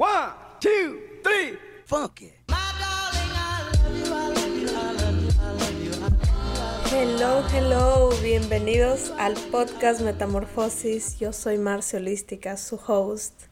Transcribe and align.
One, 0.00 0.32
two, 0.60 0.98
three, 1.22 1.58
funky. 1.84 2.32
Hello, 6.90 7.42
hello, 7.52 8.10
bienvenidos 8.22 9.12
al 9.18 9.34
podcast 9.50 10.00
Metamorfosis. 10.00 11.18
Yo 11.18 11.34
soy 11.34 11.58
Marcia 11.58 11.98
Holística, 11.98 12.56
su 12.56 12.76
host. 12.76 13.42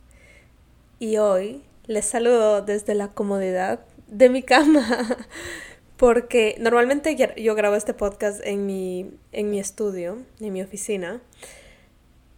Y 0.98 1.18
hoy 1.18 1.64
les 1.84 2.06
saludo 2.06 2.62
desde 2.62 2.94
la 2.94 3.08
comodidad 3.08 3.80
de 4.06 4.30
mi 4.30 4.42
cama. 4.42 5.18
Porque 5.98 6.56
normalmente 6.58 7.14
yo 7.36 7.54
grabo 7.56 7.76
este 7.76 7.92
podcast 7.92 8.40
en 8.42 8.64
mi, 8.64 9.10
en 9.32 9.50
mi 9.50 9.60
estudio, 9.60 10.16
en 10.40 10.54
mi 10.54 10.62
oficina. 10.62 11.20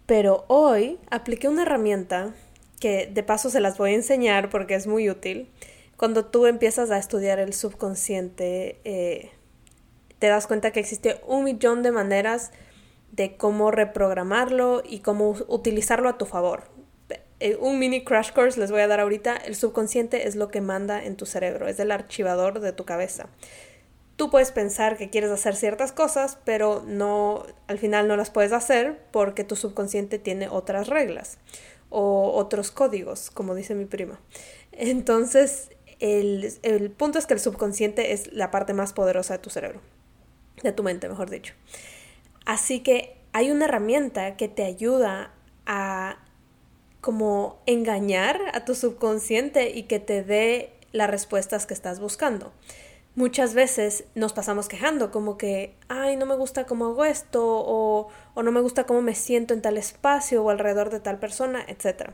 Pero 0.06 0.46
hoy 0.48 0.98
apliqué 1.10 1.46
una 1.46 1.62
herramienta 1.62 2.34
que 2.80 3.06
de 3.06 3.22
paso 3.22 3.50
se 3.50 3.60
las 3.60 3.78
voy 3.78 3.92
a 3.92 3.94
enseñar 3.94 4.50
porque 4.50 4.74
es 4.74 4.88
muy 4.88 5.08
útil. 5.08 5.48
Cuando 5.96 6.24
tú 6.24 6.46
empiezas 6.46 6.90
a 6.90 6.98
estudiar 6.98 7.38
el 7.38 7.52
subconsciente, 7.52 8.80
eh, 8.84 9.30
te 10.18 10.26
das 10.26 10.46
cuenta 10.46 10.72
que 10.72 10.80
existe 10.80 11.20
un 11.26 11.44
millón 11.44 11.82
de 11.82 11.92
maneras 11.92 12.50
de 13.12 13.36
cómo 13.36 13.70
reprogramarlo 13.70 14.82
y 14.84 15.00
cómo 15.00 15.36
utilizarlo 15.46 16.08
a 16.08 16.16
tu 16.16 16.24
favor. 16.24 16.64
Eh, 17.38 17.56
un 17.60 17.78
mini 17.78 18.02
crash 18.02 18.32
course 18.32 18.58
les 18.58 18.70
voy 18.70 18.80
a 18.80 18.86
dar 18.86 19.00
ahorita. 19.00 19.36
El 19.36 19.56
subconsciente 19.56 20.26
es 20.26 20.36
lo 20.36 20.48
que 20.48 20.62
manda 20.62 21.04
en 21.04 21.16
tu 21.16 21.26
cerebro, 21.26 21.68
es 21.68 21.78
el 21.80 21.90
archivador 21.90 22.60
de 22.60 22.72
tu 22.72 22.84
cabeza. 22.86 23.28
Tú 24.16 24.30
puedes 24.30 24.52
pensar 24.52 24.96
que 24.96 25.10
quieres 25.10 25.30
hacer 25.30 25.56
ciertas 25.56 25.92
cosas, 25.92 26.38
pero 26.44 26.82
no, 26.86 27.44
al 27.66 27.78
final 27.78 28.08
no 28.08 28.16
las 28.16 28.30
puedes 28.30 28.52
hacer 28.52 28.98
porque 29.10 29.44
tu 29.44 29.56
subconsciente 29.56 30.18
tiene 30.18 30.48
otras 30.48 30.88
reglas 30.88 31.38
o 31.90 32.32
otros 32.34 32.70
códigos, 32.70 33.30
como 33.30 33.54
dice 33.54 33.74
mi 33.74 33.84
prima. 33.84 34.20
Entonces, 34.72 35.70
el, 35.98 36.52
el, 36.62 36.90
punto 36.90 37.18
es 37.18 37.26
que 37.26 37.34
el 37.34 37.40
subconsciente 37.40 38.12
es 38.12 38.32
la 38.32 38.50
parte 38.50 38.72
más 38.72 38.92
poderosa 38.92 39.34
de 39.34 39.38
tu 39.40 39.50
cerebro, 39.50 39.80
de 40.62 40.72
tu 40.72 40.82
mente, 40.82 41.08
mejor 41.08 41.28
dicho. 41.28 41.54
Así 42.46 42.80
que 42.80 43.16
hay 43.32 43.50
una 43.50 43.66
herramienta 43.66 44.36
que 44.36 44.48
te 44.48 44.64
ayuda 44.64 45.34
a 45.66 46.18
como 47.00 47.62
engañar 47.66 48.40
a 48.52 48.64
tu 48.64 48.74
subconsciente 48.74 49.70
y 49.70 49.84
que 49.84 50.00
te 50.00 50.22
dé 50.22 50.72
las 50.92 51.10
respuestas 51.10 51.66
que 51.66 51.74
estás 51.74 52.00
buscando 52.00 52.52
muchas 53.14 53.54
veces 53.54 54.04
nos 54.14 54.32
pasamos 54.32 54.68
quejando, 54.68 55.10
como 55.10 55.36
que, 55.36 55.76
ay, 55.88 56.16
no 56.16 56.26
me 56.26 56.36
gusta 56.36 56.64
cómo 56.66 56.86
hago 56.86 57.04
esto, 57.04 57.44
o, 57.44 58.08
o, 58.34 58.42
no 58.42 58.52
me 58.52 58.60
gusta 58.60 58.84
cómo 58.84 59.02
me 59.02 59.14
siento 59.14 59.54
en 59.54 59.62
tal 59.62 59.76
espacio 59.76 60.42
o 60.42 60.50
alrededor 60.50 60.90
de 60.90 61.00
tal 61.00 61.18
persona, 61.18 61.64
etc. 61.66 62.10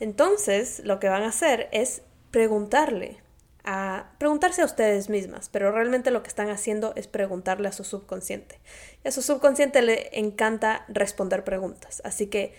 Entonces, 0.00 0.80
lo 0.84 1.00
que 1.00 1.08
van 1.08 1.22
a 1.22 1.28
hacer 1.28 1.68
es 1.72 2.02
preguntarle, 2.30 3.18
a 3.64 4.12
preguntarse 4.18 4.62
a 4.62 4.64
ustedes 4.64 5.08
mismas, 5.08 5.48
pero 5.48 5.70
realmente 5.70 6.10
lo 6.10 6.22
que 6.22 6.28
están 6.28 6.48
haciendo 6.50 6.92
es 6.96 7.06
preguntarle 7.06 7.68
a 7.68 7.72
su 7.72 7.84
subconsciente. 7.84 8.58
Y 9.04 9.08
a 9.08 9.12
su 9.12 9.22
subconsciente 9.22 9.82
le 9.82 10.18
encanta 10.18 10.84
responder 10.88 11.44
preguntas, 11.44 12.00
así 12.04 12.26
que 12.26 12.54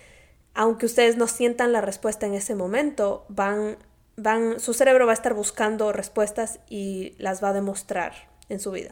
aunque 0.53 0.85
ustedes 0.85 1.15
no 1.15 1.27
sientan 1.27 1.71
la 1.71 1.81
respuesta 1.81 2.25
en 2.25 2.33
ese 2.33 2.55
momento, 2.55 3.25
van 3.29 3.77
su 4.57 4.73
cerebro 4.73 5.05
va 5.05 5.11
a 5.11 5.15
estar 5.15 5.33
buscando 5.33 5.91
respuestas 5.91 6.59
y 6.69 7.15
las 7.17 7.43
va 7.43 7.49
a 7.49 7.53
demostrar 7.53 8.13
en 8.49 8.59
su 8.59 8.71
vida. 8.71 8.91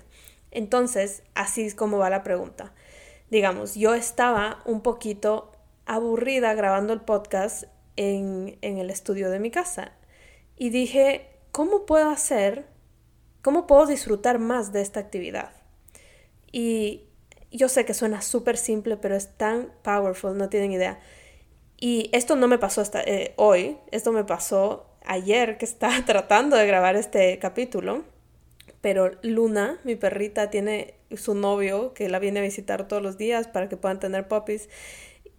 Entonces, 0.51 1.23
así 1.35 1.65
es 1.65 1.75
como 1.75 1.97
va 1.97 2.09
la 2.09 2.23
pregunta. 2.23 2.73
Digamos, 3.29 3.75
yo 3.75 3.93
estaba 3.93 4.61
un 4.65 4.81
poquito 4.81 5.51
aburrida 5.85 6.53
grabando 6.53 6.93
el 6.93 7.01
podcast 7.01 7.65
en, 7.95 8.57
en 8.61 8.77
el 8.77 8.89
estudio 8.89 9.29
de 9.29 9.39
mi 9.39 9.51
casa 9.51 9.91
y 10.55 10.69
dije, 10.69 11.29
¿cómo 11.51 11.85
puedo 11.85 12.09
hacer, 12.09 12.67
cómo 13.41 13.67
puedo 13.67 13.85
disfrutar 13.85 14.39
más 14.39 14.71
de 14.71 14.81
esta 14.81 14.99
actividad? 14.99 15.51
Y 16.51 17.09
yo 17.51 17.69
sé 17.69 17.85
que 17.85 17.93
suena 17.93 18.21
súper 18.21 18.57
simple, 18.57 18.97
pero 18.97 19.15
es 19.15 19.37
tan 19.37 19.71
powerful, 19.83 20.37
no 20.37 20.49
tienen 20.49 20.71
idea. 20.71 20.99
Y 21.77 22.09
esto 22.13 22.35
no 22.35 22.47
me 22.47 22.57
pasó 22.57 22.81
hasta 22.81 23.01
eh, 23.01 23.33
hoy, 23.37 23.77
esto 23.91 24.11
me 24.11 24.23
pasó 24.23 24.88
ayer 25.05 25.57
que 25.57 25.65
estaba 25.65 25.95
tratando 26.05 26.55
de 26.55 26.67
grabar 26.67 26.95
este 26.95 27.37
capítulo, 27.39 28.03
pero 28.81 29.11
Luna, 29.21 29.79
mi 29.83 29.95
perrita, 29.95 30.49
tiene 30.49 30.95
su 31.15 31.35
novio 31.35 31.93
que 31.93 32.07
la 32.09 32.19
viene 32.19 32.39
a 32.39 32.43
visitar 32.43 32.87
todos 32.87 33.01
los 33.01 33.17
días 33.17 33.47
para 33.47 33.67
que 33.67 33.77
puedan 33.77 33.99
tener 33.99 34.27
puppies 34.27 34.69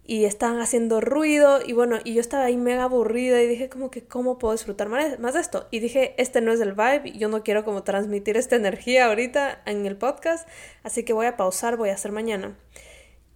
y 0.03 0.25
estaban 0.25 0.59
haciendo 0.59 0.99
ruido 0.99 1.59
y 1.65 1.73
bueno, 1.73 1.99
y 2.03 2.15
yo 2.15 2.21
estaba 2.21 2.45
ahí 2.45 2.57
mega 2.57 2.83
aburrida 2.83 3.41
y 3.41 3.47
dije 3.47 3.69
como 3.69 3.91
que 3.91 4.03
cómo 4.03 4.37
puedo 4.37 4.51
disfrutar 4.51 4.89
más 4.89 5.33
de 5.33 5.39
esto 5.39 5.67
y 5.71 5.79
dije 5.79 6.15
este 6.17 6.41
no 6.41 6.51
es 6.51 6.59
el 6.59 6.73
vibe, 6.73 7.13
yo 7.17 7.29
no 7.29 7.43
quiero 7.43 7.63
como 7.63 7.83
transmitir 7.83 8.35
esta 8.35 8.55
energía 8.55 9.05
ahorita 9.05 9.61
en 9.65 9.85
el 9.85 9.95
podcast, 9.95 10.47
así 10.83 11.03
que 11.03 11.13
voy 11.13 11.27
a 11.27 11.37
pausar, 11.37 11.77
voy 11.77 11.89
a 11.89 11.93
hacer 11.93 12.11
mañana. 12.11 12.57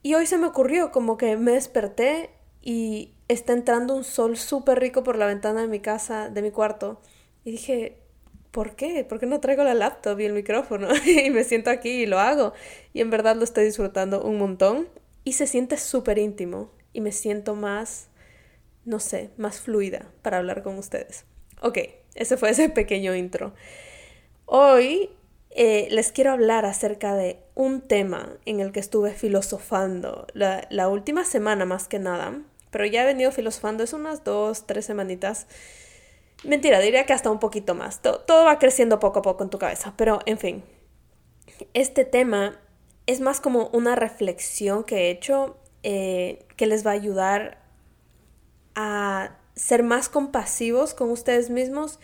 Y 0.01 0.13
hoy 0.13 0.27
se 0.27 0.37
me 0.37 0.45
ocurrió 0.45 0.91
como 0.91 1.17
que 1.17 1.35
me 1.37 1.53
desperté 1.53 2.29
y 2.61 3.14
está 3.27 3.53
entrando 3.53 3.95
un 3.95 4.03
sol 4.03 4.37
súper 4.37 4.79
rico 4.79 5.03
por 5.03 5.17
la 5.17 5.25
ventana 5.25 5.61
de 5.61 5.67
mi 5.67 5.79
casa, 5.79 6.29
de 6.29 6.41
mi 6.41 6.51
cuarto. 6.51 7.01
Y 7.43 7.51
dije, 7.51 7.97
¿por 8.51 8.75
qué? 8.75 9.03
¿Por 9.03 9.19
qué 9.19 9.25
no 9.25 9.39
traigo 9.39 9.63
la 9.63 9.73
laptop 9.73 10.19
y 10.19 10.25
el 10.25 10.33
micrófono? 10.33 10.87
y 11.05 11.29
me 11.29 11.43
siento 11.43 11.69
aquí 11.69 11.89
y 11.89 12.05
lo 12.05 12.19
hago. 12.19 12.53
Y 12.93 13.01
en 13.01 13.09
verdad 13.09 13.35
lo 13.35 13.43
estoy 13.43 13.65
disfrutando 13.65 14.23
un 14.23 14.37
montón. 14.37 14.87
Y 15.23 15.33
se 15.33 15.47
siente 15.47 15.77
súper 15.77 16.17
íntimo. 16.17 16.71
Y 16.93 17.01
me 17.01 17.11
siento 17.11 17.55
más, 17.55 18.07
no 18.85 18.99
sé, 18.99 19.31
más 19.37 19.59
fluida 19.59 20.11
para 20.21 20.37
hablar 20.37 20.63
con 20.63 20.77
ustedes. 20.77 21.25
Ok, 21.61 21.79
ese 22.13 22.37
fue 22.37 22.51
ese 22.51 22.69
pequeño 22.69 23.15
intro. 23.15 23.53
Hoy 24.45 25.09
eh, 25.49 25.87
les 25.89 26.11
quiero 26.11 26.31
hablar 26.31 26.65
acerca 26.65 27.15
de 27.15 27.39
un 27.55 27.81
tema 27.81 28.37
en 28.45 28.59
el 28.59 28.71
que 28.71 28.79
estuve 28.79 29.11
filosofando 29.11 30.27
la, 30.33 30.67
la 30.69 30.87
última 30.89 31.23
semana 31.25 31.65
más 31.65 31.87
que 31.87 31.97
nada 31.99 32.41
pero 32.75 32.85
ya 32.85 33.03
he 33.03 33.05
venido 33.05 33.31
filosofando, 33.31 33.85
es 33.85 33.93
unas 33.93 34.25
dos, 34.25 34.67
tres 34.67 34.85
semanitas. 34.85 35.47
Mentira, 36.43 36.81
diría 36.81 37.05
que 37.05 37.13
hasta 37.13 37.31
un 37.31 37.39
poquito 37.39 37.73
más. 37.73 38.01
Todo, 38.01 38.43
va 38.43 38.59
creciendo 38.59 38.99
poco 38.99 39.19
a 39.19 39.21
poco 39.21 39.45
en 39.45 39.49
tu 39.49 39.57
cabeza, 39.57 39.93
pero 39.95 40.19
en 40.25 40.37
fin. 40.37 40.61
Este 41.73 42.03
tema 42.03 42.59
es 43.05 43.21
más 43.21 43.39
como 43.39 43.69
una 43.69 43.95
reflexión 43.95 44.83
que 44.83 45.07
he 45.07 45.09
hecho 45.09 45.55
eh, 45.83 46.45
que 46.57 46.67
les 46.67 46.85
va 46.85 46.91
a 46.91 46.95
ayudar 46.95 47.63
a 48.75 49.37
ser 49.55 49.81
más 49.81 50.09
compasivos 50.09 50.93
con 50.93 51.11
ustedes 51.11 51.49
mismos 51.49 52.01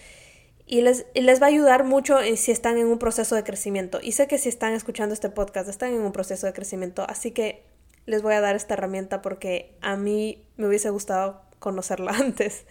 y 0.65 0.83
les, 0.83 1.05
y 1.13 1.19
les, 1.19 1.41
va 1.41 1.47
a 1.47 1.49
ayudar 1.49 1.83
mucho 1.83 2.17
si 2.37 2.53
están 2.53 2.77
en 2.77 2.87
un 2.87 2.97
proceso 2.97 3.35
de 3.35 3.43
crecimiento. 3.43 3.99
Y 4.01 4.13
sé 4.13 4.27
que 4.27 4.37
si 4.37 4.47
están 4.47 4.71
escuchando 4.71 5.13
este 5.13 5.29
podcast, 5.29 5.67
están 5.67 5.91
en 5.93 5.99
un 5.99 6.13
proceso 6.13 6.47
de 6.47 6.53
crecimiento, 6.53 7.03
así 7.09 7.31
que 7.31 7.69
les 8.05 8.21
voy 8.21 8.33
a 8.33 8.41
dar 8.41 8.55
esta 8.55 8.73
herramienta 8.73 9.21
porque 9.21 9.75
a 9.81 9.95
mí 9.95 10.43
me 10.57 10.67
hubiese 10.67 10.89
gustado 10.89 11.41
conocerla 11.59 12.11
antes. 12.19 12.65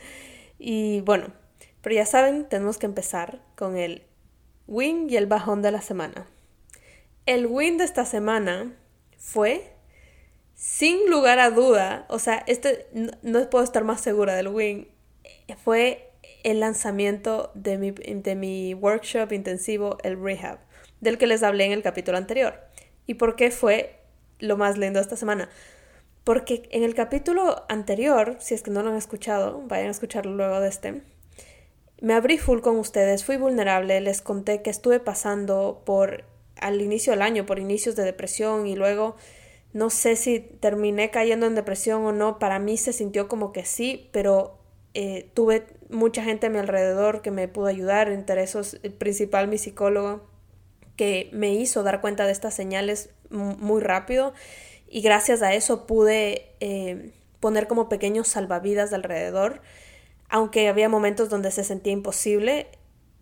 Y 0.59 1.01
bueno, 1.03 1.33
pero 1.83 1.95
ya 1.95 2.07
saben, 2.07 2.49
tenemos 2.49 2.79
que 2.79 2.87
empezar 2.87 3.41
con 3.57 3.77
el 3.77 4.03
win 4.67 5.09
y 5.09 5.17
el 5.17 5.27
bajón 5.27 5.63
de 5.63 5.73
la 5.73 5.81
semana. 5.81 6.27
El 7.27 7.47
win 7.47 7.79
de 7.79 7.85
esta 7.85 8.05
semana 8.05 8.75
fue, 9.17 9.73
sin 10.55 11.09
lugar 11.11 11.39
a 11.39 11.51
duda, 11.51 12.07
o 12.09 12.19
sea, 12.19 12.43
este 12.47 12.87
no, 13.23 13.49
puedo 13.51 13.65
estar 13.65 13.85
más 13.85 14.01
segura 14.01 14.35
del 14.35 14.49
win, 14.49 14.89
fue 15.63 16.11
el 16.43 16.61
lanzamiento 16.61 17.51
de 17.55 17.79
mi, 17.79 17.91
de 17.91 18.35
mi 18.35 18.75
workshop 18.75 19.33
intensivo, 19.33 19.99
el 20.03 20.23
Rehab, 20.23 20.59
del 21.01 21.19
que 21.19 21.27
les 21.27 21.43
hablé 21.43 21.65
en 21.67 21.73
el 21.73 21.83
capítulo 21.83 22.19
anterior. 22.19 22.61
¿Y 23.07 23.15
por 23.15 23.37
qué 23.37 23.51
fue 23.51 24.00
lo 24.41 24.57
más 24.57 24.79
lindo 24.79 25.01
esta 25.01 25.17
semana. 25.17 25.49
Porque 26.25 26.69
en 26.73 26.83
el 26.83 26.95
capítulo 26.95 27.65
anterior, 27.69 28.37
si 28.41 28.55
es 28.55 28.63
que 28.63 28.71
no 28.71 28.83
lo 28.83 28.91
han 28.91 28.97
escuchado, 28.97 29.63
vayan 29.67 29.89
a 29.89 29.93
escucharlo 29.93 30.35
luego 30.35 30.61
de 30.61 30.69
este, 30.69 31.03
me 32.01 32.15
abrí 32.15 32.39
full 32.39 32.61
con 32.61 32.79
ustedes, 32.79 33.25
fui 33.25 33.37
vulnerable, 33.37 34.01
les 34.01 34.23
conté 34.23 34.63
que 34.63 34.71
estuve 34.71 35.01
pasando 35.01 35.83
por 35.85 36.25
al 36.57 36.81
inicio 36.81 37.13
del 37.13 37.23
año, 37.23 37.47
por 37.47 37.59
inicios 37.59 37.97
de 37.97 38.05
depresión 38.05 38.67
y 38.67 38.77
luego 38.77 39.17
no 39.73 39.89
sé 39.91 40.17
si 40.17 40.41
terminé 40.41 41.11
cayendo 41.11 41.47
en 41.47 41.55
depresión 41.55 42.05
o 42.05 42.13
no, 42.13 42.39
para 42.39 42.59
mí 42.59 42.77
se 42.77 42.93
sintió 42.93 43.29
como 43.29 43.53
que 43.53 43.65
sí, 43.65 44.09
pero 44.13 44.59
eh, 44.95 45.31
tuve 45.35 45.67
mucha 45.89 46.25
gente 46.25 46.47
a 46.47 46.51
mi 46.51 46.59
alrededor 46.59 47.23
que 47.23 47.31
me 47.31 47.49
pudo 47.49 47.67
ayudar, 47.67 48.11
entre 48.11 48.43
esos 48.43 48.79
el 48.83 48.93
principal 48.93 49.49
mi 49.49 49.59
psicólogo, 49.59 50.23
que 50.97 51.31
me 51.33 51.55
hizo 51.55 51.83
dar 51.83 52.01
cuenta 52.01 52.27
de 52.27 52.33
estas 52.33 52.55
señales 52.55 53.11
muy 53.31 53.81
rápido 53.81 54.35
y 54.89 55.03
gracias 55.03 55.43
a 55.43 55.55
eso 55.55 55.87
pude 55.87 56.53
eh, 56.61 57.13
poner 57.39 57.69
como 57.69 57.89
pequeños 57.89 58.29
salvavidas 58.29 58.93
alrededor, 58.93 59.63
aunque 60.29 60.69
había 60.69 60.89
momentos 60.89 61.29
donde 61.29 61.51
se 61.51 61.65
sentía 61.65 61.93
imposible. 61.93 62.69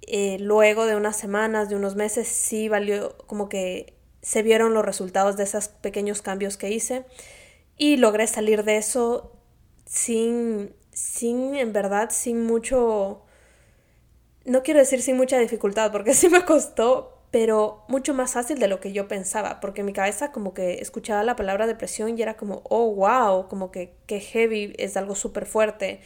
Eh, 0.03 0.39
luego 0.41 0.87
de 0.87 0.97
unas 0.97 1.17
semanas, 1.17 1.69
de 1.69 1.77
unos 1.77 1.95
meses, 1.95 2.27
sí 2.27 2.69
valió 2.69 3.17
como 3.27 3.49
que 3.49 3.95
se 4.23 4.43
vieron 4.43 4.75
los 4.75 4.85
resultados 4.85 5.37
de 5.37 5.45
esos 5.45 5.69
pequeños 5.69 6.23
cambios 6.23 6.57
que 6.57 6.71
hice 6.71 7.05
y 7.77 7.97
logré 7.97 8.27
salir 8.27 8.65
de 8.65 8.79
eso 8.79 9.33
sin, 9.87 10.75
sin, 10.93 11.55
en 11.55 11.73
verdad, 11.73 12.11
sin 12.11 12.45
mucho, 12.45 13.23
no 14.45 14.63
quiero 14.63 14.81
decir 14.81 15.01
sin 15.01 15.17
mucha 15.17 15.39
dificultad, 15.39 15.93
porque 15.93 16.15
sí 16.15 16.29
me 16.29 16.45
costó, 16.45 17.18
pero 17.31 17.85
mucho 17.89 18.15
más 18.15 18.33
fácil 18.33 18.59
de 18.59 18.69
lo 18.69 18.81
que 18.81 18.93
yo 18.93 19.07
pensaba, 19.07 19.61
porque 19.61 19.83
mi 19.83 19.93
cabeza 19.93 20.33
como 20.33 20.55
que 20.55 20.81
escuchaba 20.81 21.23
la 21.23 21.37
palabra 21.37 21.67
depresión 21.67 22.17
y 22.19 22.23
era 22.23 22.37
como, 22.37 22.63
oh, 22.65 22.95
wow, 22.95 23.49
como 23.49 23.71
que, 23.71 23.95
que 24.07 24.21
heavy, 24.21 24.75
es 24.79 24.97
algo 24.97 25.15
súper 25.15 25.45
fuerte. 25.45 26.01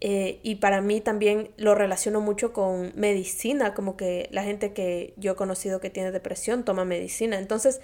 Eh, 0.00 0.40
y 0.42 0.56
para 0.56 0.82
mí 0.82 1.00
también 1.00 1.50
lo 1.56 1.74
relaciono 1.74 2.20
mucho 2.20 2.52
con 2.52 2.92
medicina, 2.94 3.72
como 3.72 3.96
que 3.96 4.28
la 4.32 4.42
gente 4.42 4.74
que 4.74 5.14
yo 5.16 5.32
he 5.32 5.36
conocido 5.36 5.80
que 5.80 5.88
tiene 5.88 6.12
depresión 6.12 6.64
toma 6.64 6.84
medicina. 6.84 7.38
Entonces, 7.38 7.80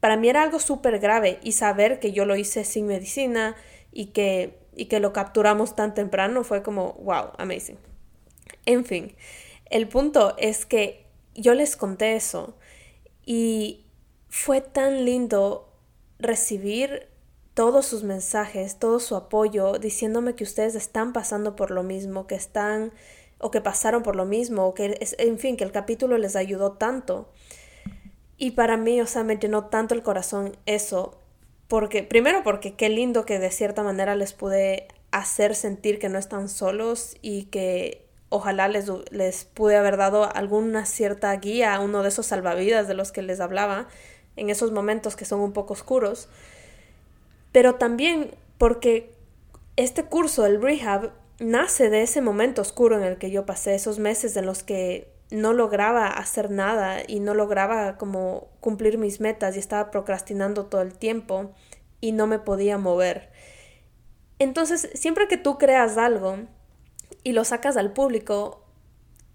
para 0.00 0.16
mí 0.16 0.30
era 0.30 0.42
algo 0.42 0.58
súper 0.58 1.00
grave 1.00 1.38
y 1.42 1.52
saber 1.52 2.00
que 2.00 2.12
yo 2.12 2.24
lo 2.24 2.34
hice 2.36 2.64
sin 2.64 2.86
medicina 2.86 3.56
y 3.92 4.06
que, 4.06 4.58
y 4.74 4.86
que 4.86 5.00
lo 5.00 5.12
capturamos 5.12 5.76
tan 5.76 5.92
temprano 5.92 6.44
fue 6.44 6.62
como, 6.62 6.94
wow, 6.94 7.32
amazing. 7.36 7.76
En 8.64 8.86
fin, 8.86 9.14
el 9.68 9.86
punto 9.86 10.34
es 10.38 10.64
que 10.64 10.99
yo 11.34 11.54
les 11.54 11.76
conté 11.76 12.16
eso 12.16 12.56
y 13.24 13.86
fue 14.28 14.60
tan 14.60 15.04
lindo 15.04 15.68
recibir 16.18 17.08
todos 17.54 17.86
sus 17.86 18.04
mensajes, 18.04 18.78
todo 18.78 19.00
su 19.00 19.16
apoyo, 19.16 19.78
diciéndome 19.78 20.34
que 20.34 20.44
ustedes 20.44 20.74
están 20.74 21.12
pasando 21.12 21.56
por 21.56 21.70
lo 21.70 21.82
mismo, 21.82 22.26
que 22.26 22.34
están 22.34 22.92
o 23.38 23.50
que 23.50 23.60
pasaron 23.60 24.02
por 24.02 24.16
lo 24.16 24.26
mismo, 24.26 24.66
o 24.66 24.74
que, 24.74 24.98
en 25.18 25.38
fin, 25.38 25.56
que 25.56 25.64
el 25.64 25.72
capítulo 25.72 26.18
les 26.18 26.36
ayudó 26.36 26.72
tanto. 26.72 27.28
Y 28.36 28.52
para 28.52 28.76
mí, 28.76 29.00
o 29.00 29.06
sea, 29.06 29.24
me 29.24 29.36
llenó 29.36 29.66
tanto 29.66 29.94
el 29.94 30.02
corazón 30.02 30.56
eso, 30.66 31.18
porque, 31.66 32.02
primero 32.02 32.42
porque 32.42 32.74
qué 32.74 32.88
lindo 32.88 33.24
que 33.24 33.38
de 33.38 33.50
cierta 33.50 33.82
manera 33.82 34.14
les 34.14 34.32
pude 34.32 34.88
hacer 35.10 35.54
sentir 35.54 35.98
que 35.98 36.08
no 36.08 36.18
están 36.18 36.48
solos 36.48 37.16
y 37.22 37.44
que 37.44 38.09
ojalá 38.30 38.68
les, 38.68 38.90
les 39.10 39.44
pude 39.44 39.76
haber 39.76 39.96
dado 39.98 40.34
alguna 40.34 40.86
cierta 40.86 41.34
guía, 41.36 41.78
uno 41.80 42.02
de 42.02 42.08
esos 42.08 42.26
salvavidas 42.26 42.88
de 42.88 42.94
los 42.94 43.12
que 43.12 43.22
les 43.22 43.40
hablaba 43.40 43.88
en 44.36 44.48
esos 44.48 44.72
momentos 44.72 45.16
que 45.16 45.26
son 45.26 45.40
un 45.40 45.52
poco 45.52 45.74
oscuros, 45.74 46.28
pero 47.52 47.74
también 47.74 48.30
porque 48.56 49.14
este 49.76 50.04
curso, 50.04 50.46
el 50.46 50.62
rehab, 50.62 51.12
nace 51.40 51.90
de 51.90 52.02
ese 52.02 52.20
momento 52.20 52.62
oscuro 52.62 52.96
en 52.96 53.02
el 53.02 53.18
que 53.18 53.30
yo 53.30 53.46
pasé, 53.46 53.74
esos 53.74 53.98
meses 53.98 54.36
en 54.36 54.46
los 54.46 54.62
que 54.62 55.12
no 55.30 55.52
lograba 55.52 56.06
hacer 56.06 56.50
nada 56.50 56.98
y 57.06 57.20
no 57.20 57.34
lograba 57.34 57.96
como 57.96 58.48
cumplir 58.60 58.98
mis 58.98 59.20
metas 59.20 59.56
y 59.56 59.58
estaba 59.58 59.90
procrastinando 59.90 60.66
todo 60.66 60.82
el 60.82 60.94
tiempo 60.94 61.52
y 62.00 62.12
no 62.12 62.26
me 62.26 62.38
podía 62.38 62.78
mover. 62.78 63.30
Entonces, 64.38 64.90
siempre 64.94 65.28
que 65.28 65.36
tú 65.36 65.58
creas 65.58 65.98
algo, 65.98 66.38
y 67.22 67.32
lo 67.32 67.44
sacas 67.44 67.76
al 67.76 67.92
público, 67.92 68.64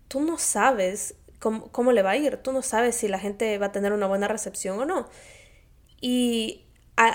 tú 0.08 0.22
no 0.22 0.38
sabes 0.38 1.16
cómo, 1.40 1.92
le 1.92 2.02
va 2.02 2.12
a 2.12 2.18
ir, 2.18 2.38
tú 2.38 2.52
no 2.52 2.62
sabes 2.62 2.96
si 2.96 3.08
la 3.08 3.20
gente 3.20 3.58
va 3.58 3.68
a 3.68 3.72
tener 3.72 3.94
una 3.94 4.08
buena 4.08 4.28
recepción 4.28 4.80
o 4.80 4.86
no. 4.86 5.08
Y 6.02 6.66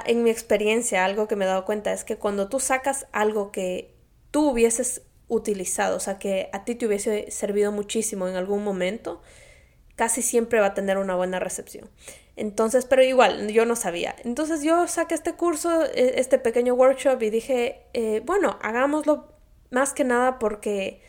en 0.06 0.22
mi 0.22 0.30
experiencia, 0.30 1.04
algo 1.04 1.26
que 1.26 1.36
me 1.36 1.44
he 1.44 1.48
dado 1.48 1.64
cuenta 1.64 1.92
es 1.92 2.04
que 2.04 2.16
cuando 2.16 2.48
tú 2.48 2.60
sacas 2.60 3.06
algo 3.12 3.50
que 3.50 3.96
tú 4.30 4.50
hubieses 4.50 5.02
utilizado, 5.28 5.96
o 5.96 6.00
sea, 6.00 6.18
que 6.18 6.48
a 6.52 6.64
ti 6.64 6.74
te 6.74 6.86
hubiese 6.86 7.30
servido 7.30 7.72
muchísimo 7.72 8.28
en 8.28 8.36
algún 8.36 8.62
momento, 8.62 9.20
casi 9.96 10.22
siempre 10.22 10.60
va 10.60 10.66
a 10.66 10.74
tener 10.74 10.98
una 10.98 11.14
buena 11.14 11.40
recepción. 11.40 11.90
Entonces, 12.36 12.86
pero 12.86 13.02
igual, 13.02 13.48
yo 13.48 13.66
no 13.66 13.76
sabía. 13.76 14.16
Entonces 14.24 14.62
yo 14.62 14.86
saqué 14.88 15.14
este 15.14 15.34
curso, 15.34 15.84
e, 15.84 16.18
este 16.18 16.38
pequeño 16.38 16.74
workshop 16.74 17.22
y 17.22 17.30
dije, 17.30 17.82
eh, 17.92 18.22
bueno, 18.24 18.58
hagámoslo 18.62 19.29
más 19.70 19.92
que 19.92 20.04
nada 20.04 20.38
porque 20.38 21.02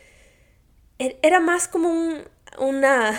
e-, 0.98 1.18
era 1.22 1.40
más 1.40 1.68
como 1.68 1.90
un, 1.90 2.22
una, 2.58 3.18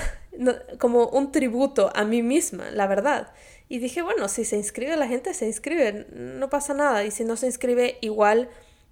como 0.79 1.07
un 1.07 1.31
tributo 1.31 1.91
a 1.95 2.03
mí 2.03 2.21
misma, 2.21 2.71
la 2.71 2.87
verdad. 2.87 3.31
Y 3.69 3.79
dije, 3.79 4.01
bueno, 4.01 4.27
si 4.27 4.45
se 4.45 4.57
inscribe 4.57 4.95
la 4.97 5.07
gente, 5.07 5.33
se 5.33 5.45
inscribe, 5.45 6.07
no 6.11 6.49
pasa 6.49 6.73
nada. 6.73 7.03
Y 7.03 7.11
si 7.11 7.23
no 7.23 7.35
se 7.37 7.47
inscribe, 7.47 7.97
igual 8.01 8.49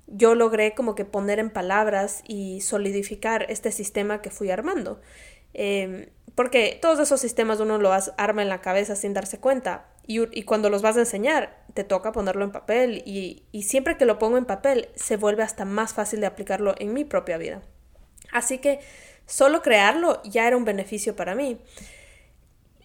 yo 0.08 0.36
logré 0.36 0.74
como 0.74 0.96
que 0.96 1.06
poner 1.06 1.40
en 1.40 1.50
palabras 1.50 2.24
y 2.28 2.62
solidificar 2.62 3.46
este 3.50 3.72
sistema 3.72 4.22
que 4.22 4.30
fui 4.30 4.50
armando. 4.50 5.02
Em, 5.54 6.08
porque 6.36 6.80
todos 6.82 7.00
esos 7.00 7.20
sistemas 7.20 7.60
uno 7.60 7.78
los 7.78 8.12
arma 8.18 8.42
en 8.42 8.50
la 8.50 8.62
cabeza 8.62 8.96
sin 8.96 9.14
darse 9.14 9.40
cuenta. 9.40 9.86
Y, 10.08 10.44
cuando 10.44 10.70
los 10.70 10.82
vas 10.82 10.98
a 10.98 11.02
enseñar, 11.02 11.61
te 11.74 11.84
toca 11.84 12.12
ponerlo 12.12 12.44
en 12.46 12.52
papel. 12.52 13.04
Y, 13.06 13.44
y 13.52 13.64
siempre 13.64 13.98
que 13.98 14.06
lo 14.06 14.20
pongo 14.20 14.38
en 14.38 14.46
papel, 14.46 14.90
se 14.96 15.18
vuelve 15.18 15.44
hasta 15.44 15.66
más 15.66 15.94
fácil 15.94 16.22
de 16.22 16.28
aplicarlo 16.28 16.76
en 16.78 16.94
mi 16.94 17.06
propia 17.06 17.38
vida. 17.38 17.62
Así 18.32 18.60
que 18.60 18.80
solo 19.26 19.62
crearlo 19.62 20.22
ya 20.24 20.48
era 20.48 20.58
un 20.58 20.66
beneficio 20.66 21.16
para 21.16 21.36
mí. 21.36 21.60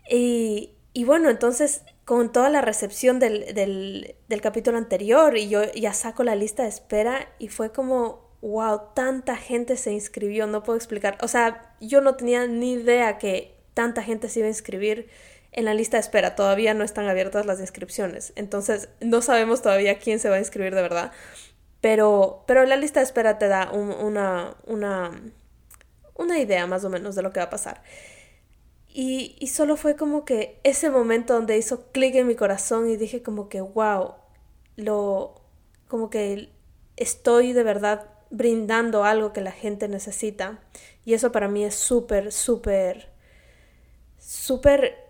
Y, 0.09 0.75
y 0.93 1.05
bueno, 1.05 1.31
entonces 1.31 1.83
con 2.05 2.31
toda 2.31 2.51
la 2.51 2.61
recepción 2.61 3.19
del, 3.19 3.53
del, 3.53 4.15
del, 4.29 4.41
capítulo 4.41 4.79
anterior 4.79 5.37
y 5.37 5.49
yo 5.49 5.65
ya 5.73 5.93
saco 5.93 6.23
la 6.23 6.37
lista 6.37 6.63
de 6.63 6.69
espera 6.69 7.29
y 7.41 7.49
fue 7.49 7.73
como, 7.73 8.31
wow, 8.43 8.81
tanta 8.95 9.37
gente 9.37 9.77
se 9.77 9.93
inscribió, 9.93 10.47
no 10.47 10.63
puedo 10.63 10.77
explicar. 10.77 11.19
O 11.21 11.29
sea, 11.29 11.75
yo 11.81 12.01
no 12.01 12.15
tenía 12.15 12.47
ni 12.47 12.75
idea 12.75 13.19
que 13.19 13.57
tanta 13.75 14.03
gente 14.03 14.29
se 14.29 14.39
iba 14.39 14.47
a 14.47 14.51
inscribir 14.51 15.09
en 15.57 15.65
la 15.65 15.75
lista 15.75 15.97
de 15.97 16.03
espera. 16.03 16.37
Todavía 16.37 16.75
no 16.75 16.85
están 16.85 17.09
abiertas 17.09 17.47
las 17.47 17.59
inscripciones. 17.59 18.33
Entonces, 18.37 18.89
no 19.01 19.23
sabemos 19.23 19.63
todavía 19.63 19.99
quién 19.99 20.21
se 20.21 20.29
va 20.29 20.37
a 20.37 20.39
inscribir 20.39 20.75
de 20.75 20.83
verdad. 20.83 21.13
Pero, 21.81 22.45
pero 22.47 22.65
la 22.65 22.77
lista 22.77 23.01
de 23.01 23.05
espera 23.05 23.39
te 23.39 23.49
da 23.49 23.73
una, 23.73 24.55
una, 24.67 25.21
una 26.15 26.39
idea 26.39 26.67
más 26.67 26.85
o 26.85 26.91
menos 26.91 27.15
de 27.15 27.23
lo 27.23 27.33
que 27.33 27.41
va 27.41 27.47
a 27.47 27.51
pasar. 27.51 27.83
Y, 28.89 29.37
y 29.41 29.49
solo 29.49 29.77
fue 29.77 29.97
como 29.97 30.25
que 30.25 30.61
ese 30.63 30.91
momento 30.91 31.35
donde 31.35 31.59
hizo 31.59 31.91
clic 31.91 32.15
en 32.15 32.27
mi 32.27 32.35
corazón 32.35 32.89
y 32.89 32.97
dije 32.97 33.23
como 33.23 33.49
que, 33.49 33.61
wow, 33.61 34.15
lo, 34.77 35.43
como 35.89 36.11
que 36.11 36.51
estoy 36.97 37.53
de 37.53 37.63
verdad 37.63 38.09
brindando 38.31 39.05
algo 39.05 39.33
que 39.33 39.41
la 39.41 39.53
gente 39.53 39.89
necesita. 39.89 40.61
Y 41.05 41.15
eso 41.15 41.33
para 41.33 41.49
mí 41.49 41.65
es 41.65 41.75
súper, 41.75 42.33
súper, 42.33 43.09
súper 44.19 45.06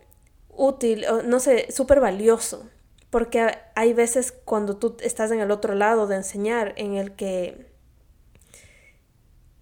útil, 0.57 1.07
no 1.25 1.41
sé, 1.41 1.71
súper 1.71 2.01
valioso. 2.01 2.69
Porque 3.11 3.59
hay 3.75 3.93
veces 3.93 4.33
cuando 4.33 4.77
tú 4.77 4.97
estás 5.01 5.31
en 5.31 5.41
el 5.41 5.51
otro 5.51 5.75
lado 5.75 6.07
de 6.07 6.17
enseñar 6.17 6.75
en 6.77 6.95
el 6.95 7.15
que, 7.15 7.73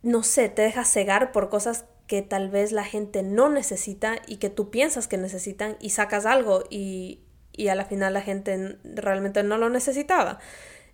no 0.02 0.22
sé, 0.22 0.48
te 0.48 0.62
dejas 0.62 0.90
cegar 0.90 1.30
por 1.32 1.50
cosas 1.50 1.84
que 2.06 2.22
tal 2.22 2.50
vez 2.50 2.72
la 2.72 2.84
gente 2.84 3.22
no 3.22 3.48
necesita 3.48 4.16
y 4.26 4.36
que 4.36 4.50
tú 4.50 4.70
piensas 4.70 5.08
que 5.08 5.16
necesitan 5.16 5.76
y 5.80 5.90
sacas 5.90 6.26
algo 6.26 6.64
y, 6.68 7.20
y 7.52 7.68
a 7.68 7.74
la 7.74 7.84
final 7.84 8.12
la 8.12 8.20
gente 8.20 8.78
realmente 8.84 9.42
no 9.42 9.58
lo 9.58 9.68
necesitaba. 9.68 10.38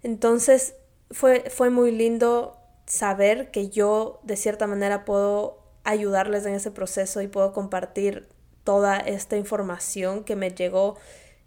Entonces 0.02 0.74
fue, 1.10 1.50
fue 1.50 1.70
muy 1.70 1.90
lindo 1.90 2.56
saber 2.86 3.50
que 3.50 3.68
yo 3.68 4.20
de 4.22 4.36
cierta 4.36 4.66
manera 4.66 5.04
puedo 5.04 5.58
ayudarles 5.84 6.46
en 6.46 6.54
ese 6.54 6.70
proceso 6.70 7.20
y 7.20 7.28
puedo 7.28 7.52
compartir 7.52 8.28
toda 8.70 8.98
esta 8.98 9.36
información 9.36 10.22
que 10.22 10.36
me 10.36 10.52
llegó, 10.52 10.96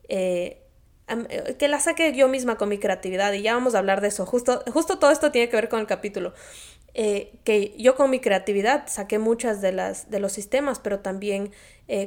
eh, 0.10 0.62
eh, 1.08 1.56
que 1.58 1.70
la 1.70 1.80
saqué 1.80 2.12
yo 2.12 2.28
misma 2.28 2.58
con 2.58 2.68
mi 2.68 2.80
creatividad 2.80 3.32
y 3.32 3.42
ya 3.42 3.54
vamos 3.54 3.76
a 3.76 3.78
hablar 3.78 4.02
de 4.02 4.10
eso. 4.10 4.26
Justo, 4.26 4.62
justo 4.74 5.00
todo 5.00 5.10
esto 5.10 5.32
tiene 5.32 5.48
que 5.48 5.56
ver 5.56 5.70
con 5.70 5.80
el 5.80 5.88
capítulo. 5.88 6.34
Eh, 6.94 7.32
que 7.46 7.76
yo 7.78 7.96
con 7.96 8.10
mi 8.10 8.20
creatividad 8.20 8.88
saqué 8.88 9.20
muchas 9.20 9.62
de 9.62 9.72
las 9.72 10.12
de 10.12 10.20
los 10.20 10.34
sistemas, 10.34 10.80
pero 10.80 11.00
también 11.00 11.54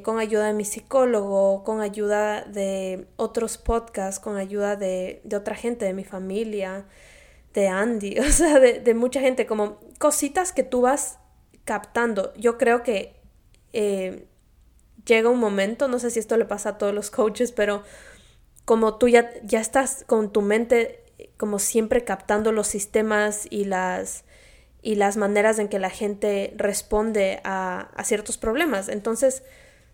con 0.03 0.19
ayuda 0.19 0.49
de 0.49 0.53
mi 0.53 0.67
psicólogo, 0.67 1.65
con 1.65 1.81
ayuda 1.81 2.43
de 2.43 3.07
otros 3.17 3.57
podcasts, 3.57 4.21
con 4.21 4.37
ayuda 4.37 4.77
de, 4.77 5.23
de 5.25 5.37
otra 5.37 5.55
gente, 5.55 5.87
de 5.87 5.95
mi 5.95 6.05
familia, 6.05 6.85
de 7.55 7.69
Andy, 7.69 8.19
o 8.21 8.31
sea, 8.31 8.61
de, 8.61 8.81
de, 8.81 8.93
mucha 8.93 9.21
gente, 9.21 9.47
como 9.47 9.81
cositas 9.99 10.53
que 10.53 10.63
tú 10.63 10.83
vas 10.83 11.21
captando. 11.65 12.35
Yo 12.35 12.59
creo 12.59 12.83
que 12.83 13.17
llega 15.07 15.31
un 15.31 15.39
momento, 15.39 15.89
no 15.89 15.99
sé 15.99 16.11
si 16.11 16.19
esto 16.19 16.37
le 16.37 16.45
pasa 16.45 16.71
a 16.71 16.79
todos 16.79 16.93
los 16.93 17.11
coaches, 17.11 17.53
pero 17.53 17.83
como 18.65 18.97
tú 18.97 19.09
ya, 19.09 19.31
ya 19.45 19.61
estás 19.61 20.05
con 20.07 20.33
tu 20.33 20.43
mente 20.43 21.05
como 21.37 21.59
siempre 21.59 22.05
captando 22.05 22.53
los 22.53 22.67
sistemas 22.67 23.47
y 23.51 23.65
las, 23.65 24.25
y 24.83 24.97
las 24.97 25.17
maneras 25.17 25.59
en 25.59 25.69
que 25.69 25.79
la 25.79 25.91
gente 25.91 26.53
responde 26.57 27.41
a, 27.45 27.89
ciertos 28.05 28.39
problemas. 28.39 28.89
Entonces, 28.89 29.43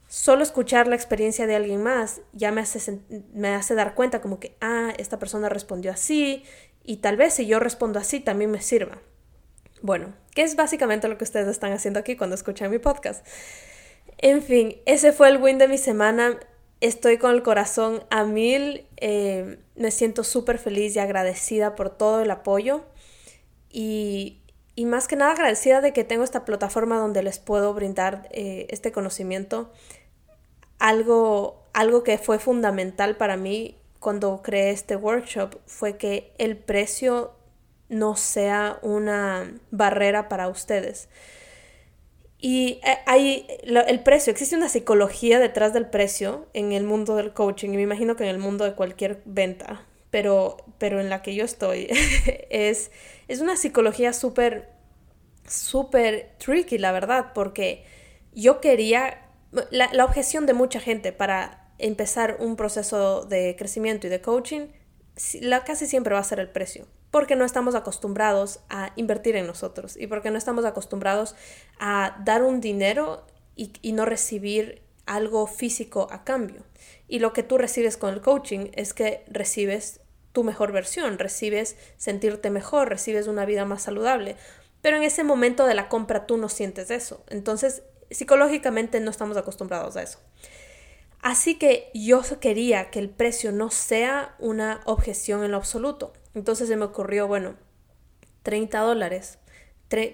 solo 0.09 0.43
escuchar 0.43 0.89
la 0.89 0.97
experiencia 0.97 1.47
de 1.47 1.57
alguien 1.57 1.83
más 1.83 2.21
ya 2.33 2.53
me 2.53 2.61
hace, 2.61 3.01
me 3.35 3.49
hace 3.49 3.75
dar 3.75 3.95
cuenta 3.95 4.21
como 4.21 4.41
que, 4.41 4.57
ah, 4.61 4.93
esta 4.99 5.19
persona 5.19 5.49
respondió 5.49 5.93
así 5.93 6.45
y 6.85 6.99
tal 6.99 7.17
vez 7.17 7.35
si 7.35 7.47
yo 7.47 7.61
respondo 7.61 7.99
así 7.99 8.21
también 8.21 8.51
me 8.51 8.61
sirva. 8.61 8.99
Bueno, 9.81 10.15
¿qué 10.35 10.43
es 10.43 10.55
básicamente 10.55 11.09
lo 11.09 11.19
que 11.19 11.25
ustedes 11.25 11.49
están 11.49 11.73
haciendo 11.73 11.99
aquí 11.99 12.17
cuando 12.17 12.35
escuchan 12.35 12.71
mi 12.71 12.79
podcast. 12.79 13.27
En 14.23 14.41
fin, 14.41 14.77
ese 14.87 15.13
fue 15.13 15.29
el 15.29 15.39
win 15.43 15.59
de 15.59 15.67
mi 15.67 15.79
semana. 15.79 16.39
Estoy 16.81 17.19
con 17.19 17.33
el 17.33 17.43
corazón 17.43 18.05
a 18.09 18.23
mil. 18.25 18.87
Eh, 18.99 19.59
me 19.75 19.91
siento 19.91 20.23
súper 20.23 20.59
feliz 20.59 20.95
y 20.95 21.01
agradecida 21.01 21.75
por 21.75 21.91
todo 21.91 22.21
el 22.23 22.31
apoyo. 22.31 22.85
y, 23.71 24.39
y, 24.77 24.87
más 24.87 25.09
que 25.09 25.17
nada 25.17 25.33
agradecida 25.33 25.81
de 25.81 25.93
que 25.93 26.05
tengo 26.05 26.25
esta 26.25 26.45
plataforma 26.45 26.99
donde 26.99 27.23
les 27.23 27.39
puedo 27.39 27.75
brindar 27.75 28.29
eh, 28.33 28.67
este 28.71 28.93
conocimiento. 28.93 29.73
Algo, 30.79 31.65
algo 31.73 32.03
que 32.05 32.19
fue 32.19 32.39
fundamental 32.39 33.17
para 33.17 33.37
mí 33.37 33.79
cuando 33.99 34.43
creé 34.43 34.71
este 34.71 34.97
workshop 34.97 35.57
fue 35.67 35.97
que 35.97 36.33
el 36.39 36.57
precio 36.57 37.33
no 37.89 38.17
sea 38.17 38.79
una 38.83 39.53
barrera 39.71 40.29
para 40.29 40.49
ustedes. 40.49 41.09
Y 42.45 42.81
eh, 42.83 42.99
hay 43.07 43.47
el 43.63 44.03
precio, 44.03 44.33
existe 44.33 44.57
una 44.57 44.69
psicología 44.69 45.39
detrás 45.39 45.73
del 45.73 45.89
precio 45.89 46.49
en 46.55 46.73
el 46.73 46.83
mundo 46.83 47.15
del 47.15 47.33
coaching 47.33 47.71
y 47.71 47.77
me 47.77 47.83
imagino 47.83 48.17
que 48.17 48.25
en 48.25 48.31
el 48.31 48.39
mundo 48.39 48.65
de 48.65 48.75
cualquier 48.75 49.23
venta, 49.25 49.87
pero, 50.11 50.57
pero 50.79 51.01
en 51.01 51.09
la 51.09 51.23
que 51.23 51.37
yo 51.37 51.45
estoy 51.45 51.87
es, 52.51 52.91
es 53.29 53.41
una 53.41 53.57
psicología 53.57 54.13
súper, 54.13 54.71
súper 55.47 56.33
tricky, 56.39 56.79
la 56.79 56.91
verdad, 56.91 57.33
porque 57.33 57.85
yo 58.35 58.61
quería, 58.61 59.25
la, 59.71 59.93
la 59.93 60.05
objeción 60.05 60.45
de 60.45 60.55
mucha 60.55 60.81
gente 60.81 61.13
para 61.13 61.73
empezar 61.79 62.39
un 62.41 62.57
proceso 62.57 63.25
de 63.25 63.55
crecimiento 63.57 64.09
y 64.09 64.11
de 64.11 64.21
coaching, 64.21 64.67
la, 65.43 65.63
casi 65.63 65.87
siempre 65.87 66.13
va 66.13 66.19
a 66.19 66.25
ser 66.25 66.41
el 66.41 66.49
precio 66.49 66.89
porque 67.13 67.37
no 67.37 67.45
estamos 67.45 67.75
acostumbrados 67.75 68.61
a 68.71 68.93
invertir 68.97 69.37
en 69.37 69.47
nosotros 69.47 69.97
y 69.99 70.07
porque 70.09 70.31
no 70.31 70.39
estamos 70.39 70.65
acostumbrados 70.65 71.37
a 71.79 72.17
dar 72.25 72.43
un 72.43 72.61
dinero 72.61 73.27
y, 73.55 73.93
no 73.93 74.07
recibir 74.07 74.81
algo 75.05 75.47
físico 75.47 76.09
a 76.11 76.25
cambio. 76.25 76.65
Y 77.09 77.19
lo 77.19 77.35
que 77.35 77.43
tú 77.43 77.59
recibes 77.59 77.99
con 77.99 78.15
el 78.15 78.23
coaching 78.23 78.71
es 78.73 78.95
que 78.95 79.25
recibes 79.29 80.01
tu 80.33 80.43
mejor 80.43 80.73
versión, 80.73 81.19
recibes 81.19 81.77
sentirte 81.99 82.49
mejor, 82.49 82.89
recibes 82.89 83.27
una 83.27 83.45
vida 83.45 83.67
más 83.67 83.83
saludable. 83.83 84.37
Pero 84.81 84.97
en 84.97 85.03
ese 85.03 85.23
momento 85.23 85.67
de 85.67 85.75
la 85.75 85.91
compra 85.91 86.27
tú 86.27 86.39
no 86.39 86.49
sientes 86.49 86.91
eso. 86.91 87.25
Entonces, 87.29 87.83
psicológicamente 88.11 89.01
no 89.01 89.11
estamos 89.11 89.37
acostumbrados 89.37 89.97
a 89.99 90.03
eso. 90.03 90.19
Así 91.21 91.57
que 91.57 91.91
yo 91.93 92.23
quería 92.41 92.91
que 92.91 93.01
el 93.01 93.11
precio 93.11 93.53
no 93.53 93.71
sea 93.71 94.35
una 94.39 94.81
objeción 94.87 95.45
en 95.45 95.51
lo 95.51 95.59
absoluto. 95.59 96.15
Entonces 96.35 96.69
se 96.69 96.77
me 96.77 96.85
ocurrió, 96.85 97.29
bueno, 97.29 97.55
30 98.43 98.81
dólares, 98.81 99.39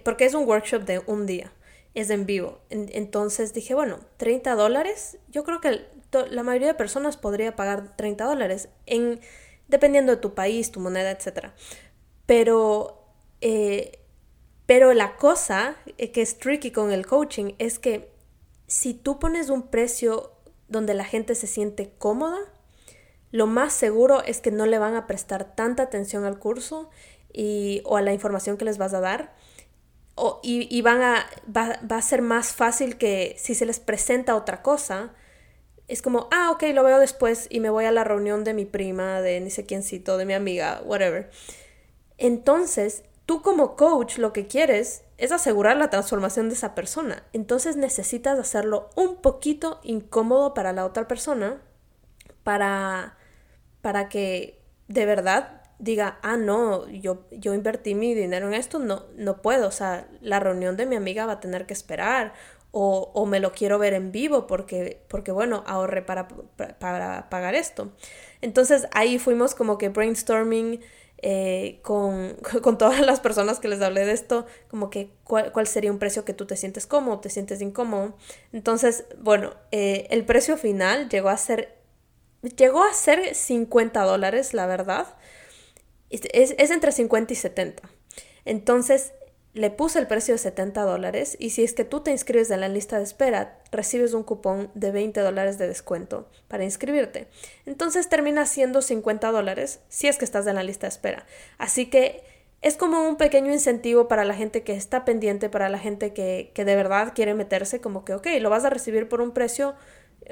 porque 0.05 0.25
es 0.25 0.35
un 0.35 0.47
workshop 0.47 0.83
de 0.85 1.01
un 1.07 1.27
día, 1.27 1.53
es 1.95 2.11
en 2.11 2.27
vivo. 2.27 2.61
entonces 2.71 3.55
dije, 3.55 3.75
bueno, 3.75 4.01
30 4.17 4.55
dólares, 4.55 5.19
yo 5.29 5.45
creo 5.45 5.61
que 5.61 5.87
la 6.31 6.43
mayoría 6.43 6.69
de 6.69 6.75
personas 6.75 7.17
podría 7.17 7.55
pagar 7.55 7.97
30 7.97 8.25
dólares, 8.25 8.69
en, 8.87 9.21
dependiendo 9.69 10.13
de 10.13 10.21
tu 10.21 10.35
país, 10.35 10.73
tu 10.73 10.81
moneda, 10.81 11.11
etc. 11.11 11.51
Pero, 12.27 13.05
eh, 13.41 14.01
pero 14.67 14.93
la 14.95 15.17
cosa 15.17 15.77
eh, 15.99 16.11
que 16.11 16.23
es 16.23 16.39
tricky 16.39 16.71
con 16.71 16.93
el 16.93 17.07
coaching 17.07 17.53
es 17.59 17.79
que 17.79 18.11
si 18.67 18.95
tú 18.95 19.19
pones 19.19 19.49
un 19.49 19.69
precio 19.69 20.33
donde 20.69 20.95
la 20.95 21.05
gente 21.05 21.35
se 21.35 21.47
siente 21.47 21.93
cómoda, 21.99 22.39
lo 23.31 23.47
más 23.47 23.73
seguro 23.73 24.23
es 24.23 24.41
que 24.41 24.51
no 24.51 24.67
le 24.67 24.79
van 24.79 24.95
a 24.95 25.07
prestar 25.07 25.55
tanta 25.55 25.85
atención 25.85 26.25
al 26.25 26.39
curso 26.39 26.91
y, 27.33 27.83
o 27.85 27.97
a 27.97 28.03
la 28.03 28.13
información 28.13 28.57
que 28.57 28.65
les 28.65 28.79
vas 28.79 28.95
a 28.95 29.01
dar. 29.01 29.35
O, 30.15 30.41
y, 30.43 30.83
van 30.83 31.01
a, 31.03 31.27
va, 31.55 31.79
va, 31.91 31.99
a 31.99 32.03
ser 32.03 32.23
más 32.23 32.53
fácil 32.53 32.99
que 32.99 33.37
si 33.39 33.55
se 33.55 33.67
les 33.67 33.79
presenta 33.79 34.35
otra 34.35 34.63
cosa, 34.63 35.13
es 35.87 36.03
como, 36.03 36.29
ah, 36.33 36.51
ok, 36.51 36.65
lo 36.75 36.83
veo 36.83 36.99
después 36.99 37.47
y 37.51 37.61
me 37.61 37.71
voy 37.71 37.85
a 37.85 37.93
la 37.93 38.03
reunión 38.03 38.43
de 38.43 38.53
mi 38.53 38.65
prima, 38.65 39.21
de 39.21 39.41
ni 39.41 39.51
sé 39.51 39.65
quiéncito, 39.65 40.19
de 40.19 40.25
mi 40.25 40.35
amiga, 40.35 40.83
whatever. 40.85 41.31
Entonces, 42.17 43.05
tú 43.27 43.43
como 43.43 43.77
coach 43.77 44.19
lo 44.19 44.33
que 44.33 44.47
quieres 44.47 45.05
es 45.19 45.33
asegurar 45.33 45.77
la 45.77 45.91
transformación 45.91 46.49
de 46.49 46.55
esa 46.55 46.75
persona. 46.75 47.25
Entonces 47.33 47.77
necesitas 47.77 48.39
hacerlo 48.39 48.89
un 48.97 49.17
poquito 49.17 49.81
incómodo 49.83 50.55
para 50.55 50.73
la 50.73 50.87
otra 50.87 51.07
persona 51.07 51.61
para 52.43 53.18
para 53.81 54.09
que 54.09 54.61
de 54.89 55.07
verdad 55.07 55.63
diga, 55.79 56.19
ah, 56.23 56.37
no, 56.37 56.89
yo, 56.89 57.27
yo 57.31 57.55
invertí 57.55 57.95
mi 57.95 58.15
dinero 58.15 58.49
en 58.49 58.55
esto, 58.55 58.79
no, 58.79 59.05
no 59.17 59.43
puedo, 59.43 59.69
o 59.69 59.71
sea, 59.73 60.09
la 60.21 60.41
reunión 60.41 60.77
de 60.77 60.87
mi 60.87 60.97
amiga 60.97 61.27
va 61.27 61.35
a 61.35 61.41
tener 61.41 61.67
que 61.67 61.73
esperar 61.73 62.33
o, 62.71 63.11
o 63.15 63.27
me 63.27 63.41
lo 63.41 63.53
quiero 63.53 63.79
ver 63.79 63.95
en 63.95 64.13
vivo 64.13 64.47
porque, 64.47 65.03
porque 65.09 65.33
bueno, 65.33 65.65
ahorré 65.67 66.03
para, 66.03 66.29
para, 66.79 67.31
pagar 67.31 67.55
esto. 67.55 67.93
Entonces 68.41 68.89
ahí 68.93 69.19
fuimos 69.19 69.55
como 69.55 69.79
que 69.79 69.89
brainstorming 69.89 70.81
eh, 71.19 71.81
con, 71.83 72.37
con, 72.63 72.77
todas 72.77 73.01
las 73.01 73.21
personas 73.21 73.59
que 73.59 73.69
les 73.69 73.81
hablé 73.81 74.05
de 74.05 74.13
esto, 74.13 74.47
como 74.69 74.91
que 74.91 75.11
cuál, 75.25 75.53
cuál, 75.53 75.67
sería 75.67 75.91
un 75.91 75.99
precio 75.99 76.25
que 76.25 76.35
tú 76.35 76.47
te 76.47 76.57
sientes 76.57 76.87
cómodo, 76.87 77.21
te 77.21 77.31
sientes 77.31 77.61
incómodo. 77.61 78.17
Entonces, 78.53 79.05
bueno, 79.19 79.55
eh, 79.71 80.07
el 80.11 80.25
precio 80.25 80.57
final 80.57 81.09
llegó 81.09 81.31
a 81.31 81.37
ser 81.37 81.78
llegó 82.49 82.83
a 82.83 82.93
ser 82.93 83.35
50 83.35 84.03
dólares, 84.03 84.55
la 84.55 84.67
verdad. 84.67 85.07
Es, 86.11 86.55
es, 86.59 86.71
entre 86.71 86.93
50 86.93 87.33
y 87.33 87.37
70. 87.37 87.83
Entonces 88.45 89.13
le 89.55 89.71
puse 89.71 89.99
el 89.99 90.07
precio 90.07 90.35
de 90.35 90.39
70 90.39 90.83
dólares 90.83 91.37
y 91.39 91.51
si 91.51 91.65
es 91.65 91.73
que 91.73 91.85
tú 91.85 92.01
te 92.01 92.11
inscribes 92.11 92.51
en 92.51 92.61
la 92.61 92.69
lista 92.69 92.99
de 92.99 93.05
espera, 93.05 93.59
recibes 93.73 94.15
un 94.15 94.23
cupón 94.23 94.71
de 94.75 94.93
20 94.93 95.21
dólares 95.21 95.59
de 95.59 95.67
descuento 95.67 96.29
para 96.47 96.65
inscribirte. 96.65 97.29
Entonces 97.67 98.09
termina 98.09 98.47
siendo 98.47 98.83
50 98.83 99.31
dólares 99.33 99.81
si 99.89 100.07
es 100.07 100.17
que 100.17 100.25
estás 100.25 100.47
en 100.47 100.55
la 100.55 100.63
lista 100.63 100.87
de 100.87 100.93
espera. 100.93 101.27
Así 101.59 101.87
que 101.87 102.23
es 102.61 102.77
como 102.77 103.09
un 103.09 103.17
pequeño 103.17 103.53
incentivo 103.53 104.09
para 104.09 104.25
la 104.25 104.35
gente 104.35 104.63
que 104.63 104.75
está 104.75 105.05
pendiente, 105.05 105.49
para 105.49 105.69
la 105.69 105.79
gente 105.79 106.13
que, 106.13 106.51
que 106.55 106.65
de 106.65 106.75
verdad 106.75 107.13
quiere 107.15 107.35
meterse, 107.35 107.81
como 107.81 108.05
que, 108.05 108.15
ok, 108.15 108.27
lo 108.41 108.51
vas 108.51 108.65
a 108.65 108.71
recibir 108.71 109.09
por 109.09 109.21
un 109.21 109.33
precio 109.33 109.75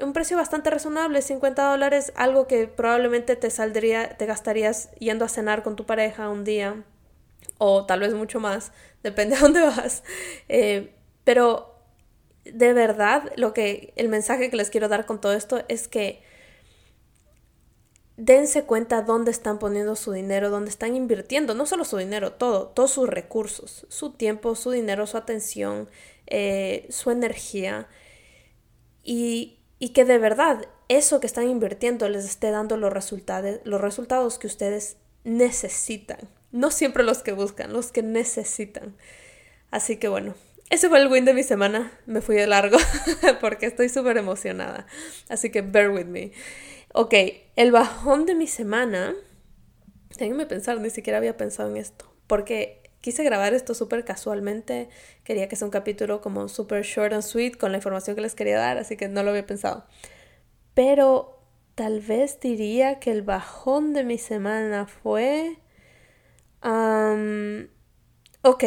un 0.01 0.13
precio 0.13 0.37
bastante 0.37 0.69
razonable, 0.69 1.21
50 1.21 1.69
dólares, 1.69 2.13
algo 2.15 2.47
que 2.47 2.67
probablemente 2.67 3.35
te 3.35 3.49
saldría, 3.49 4.17
te 4.17 4.25
gastarías 4.25 4.91
yendo 4.99 5.25
a 5.25 5.29
cenar 5.29 5.63
con 5.63 5.75
tu 5.75 5.85
pareja 5.85 6.29
un 6.29 6.43
día, 6.43 6.83
o 7.57 7.85
tal 7.85 8.01
vez 8.01 8.13
mucho 8.13 8.39
más, 8.39 8.71
depende 9.03 9.35
a 9.35 9.39
dónde 9.39 9.61
vas. 9.61 10.03
Eh, 10.49 10.93
pero 11.23 11.75
de 12.45 12.73
verdad, 12.73 13.31
lo 13.35 13.53
que, 13.53 13.93
el 13.95 14.09
mensaje 14.09 14.49
que 14.49 14.57
les 14.57 14.69
quiero 14.69 14.87
dar 14.87 15.05
con 15.05 15.19
todo 15.19 15.33
esto 15.33 15.63
es 15.67 15.87
que 15.87 16.21
dense 18.15 18.63
cuenta 18.63 19.03
dónde 19.03 19.31
están 19.31 19.59
poniendo 19.59 19.95
su 19.95 20.11
dinero, 20.11 20.49
dónde 20.49 20.69
están 20.69 20.95
invirtiendo, 20.95 21.53
no 21.53 21.65
solo 21.65 21.85
su 21.85 21.97
dinero, 21.97 22.33
todo, 22.33 22.67
todos 22.69 22.91
sus 22.91 23.07
recursos, 23.07 23.85
su 23.89 24.11
tiempo, 24.11 24.55
su 24.55 24.71
dinero, 24.71 25.05
su 25.05 25.17
atención, 25.17 25.89
eh, 26.25 26.87
su 26.89 27.11
energía. 27.11 27.87
Y 29.03 29.56
y 29.79 29.89
que 29.89 30.05
de 30.05 30.17
verdad 30.17 30.67
eso 30.89 31.19
que 31.19 31.27
están 31.27 31.49
invirtiendo 31.49 32.09
les 32.09 32.25
esté 32.25 32.51
dando 32.51 32.77
los 32.77 32.91
resultados, 32.91 33.59
los 33.63 33.81
resultados 33.81 34.39
que 34.39 34.47
ustedes 34.47 34.97
necesitan. 35.23 36.19
No 36.51 36.71
siempre 36.71 37.03
los 37.03 37.23
que 37.23 37.33
buscan, 37.33 37.73
los 37.73 37.91
que 37.91 38.01
necesitan. 38.01 38.95
Así 39.69 39.97
que 39.97 40.07
bueno, 40.07 40.35
ese 40.69 40.89
fue 40.89 40.99
el 40.99 41.07
win 41.07 41.25
de 41.25 41.33
mi 41.33 41.43
semana. 41.43 41.91
Me 42.05 42.21
fui 42.21 42.35
de 42.35 42.47
largo 42.47 42.77
porque 43.41 43.67
estoy 43.67 43.89
súper 43.89 44.17
emocionada. 44.17 44.87
Así 45.29 45.49
que 45.49 45.61
bear 45.61 45.89
with 45.89 46.05
me. 46.05 46.31
Ok, 46.93 47.13
el 47.55 47.71
bajón 47.71 48.25
de 48.25 48.35
mi 48.35 48.47
semana. 48.47 49.13
Déjenme 50.17 50.45
pensar, 50.45 50.79
ni 50.79 50.89
siquiera 50.89 51.17
había 51.17 51.37
pensado 51.37 51.69
en 51.69 51.77
esto. 51.77 52.11
Porque 52.27 52.86
quise 53.01 53.23
grabar 53.23 53.53
esto 53.53 53.73
súper 53.73 54.05
casualmente. 54.05 54.89
Quería 55.23 55.47
que 55.47 55.55
sea 55.55 55.65
un 55.65 55.71
capítulo 55.71 56.21
como 56.21 56.47
súper 56.47 56.83
short 56.83 57.13
and 57.13 57.23
sweet 57.23 57.57
con 57.57 57.71
la 57.71 57.77
información 57.77 58.15
que 58.15 58.21
les 58.21 58.35
quería 58.35 58.57
dar, 58.57 58.77
así 58.77 58.97
que 58.97 59.07
no 59.07 59.23
lo 59.23 59.31
había 59.31 59.45
pensado. 59.45 59.85
Pero 60.73 61.39
tal 61.75 62.01
vez 62.01 62.39
diría 62.39 62.99
que 62.99 63.11
el 63.11 63.21
bajón 63.21 63.93
de 63.93 64.03
mi 64.03 64.17
semana 64.17 64.87
fue... 64.87 65.57
ok, 68.41 68.63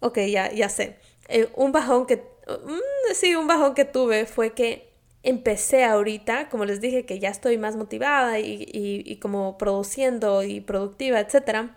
ok, 0.00 0.18
ya, 0.28 0.52
ya 0.52 0.68
sé. 0.68 0.96
Eh, 1.28 1.48
un 1.54 1.72
bajón 1.72 2.06
que... 2.06 2.16
Mm, 2.16 3.14
sí, 3.14 3.34
un 3.34 3.46
bajón 3.46 3.74
que 3.74 3.84
tuve 3.84 4.26
fue 4.26 4.54
que 4.54 4.92
empecé 5.22 5.84
ahorita, 5.84 6.48
como 6.48 6.64
les 6.64 6.80
dije, 6.80 7.04
que 7.04 7.18
ya 7.18 7.30
estoy 7.30 7.58
más 7.58 7.76
motivada 7.76 8.38
y, 8.38 8.68
y 8.72 9.16
como 9.18 9.58
produciendo 9.58 10.44
y 10.44 10.60
productiva, 10.60 11.20
etcétera 11.20 11.74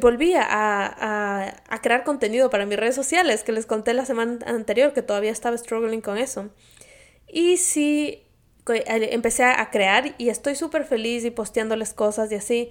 volví 0.00 0.34
a, 0.36 1.62
crear 1.82 2.04
contenido 2.04 2.50
para 2.50 2.66
mis 2.66 2.78
redes 2.78 2.94
sociales, 2.94 3.44
que 3.44 3.52
les 3.52 3.66
conté 3.66 3.94
la 3.94 4.04
semana 4.04 4.38
anterior 4.46 4.92
que 4.92 5.02
todavía 5.02 5.30
estaba 5.30 5.56
struggling 5.56 6.00
con 6.00 6.18
eso. 6.18 6.50
Y 7.26 7.58
sí, 7.58 8.26
empecé 8.66 9.44
a 9.44 9.70
crear 9.70 10.14
y 10.18 10.30
estoy 10.30 10.54
súper 10.54 10.84
feliz 10.84 11.24
y 11.24 11.30
posteándoles 11.30 11.92
cosas 11.92 12.32
y 12.32 12.36
así, 12.36 12.70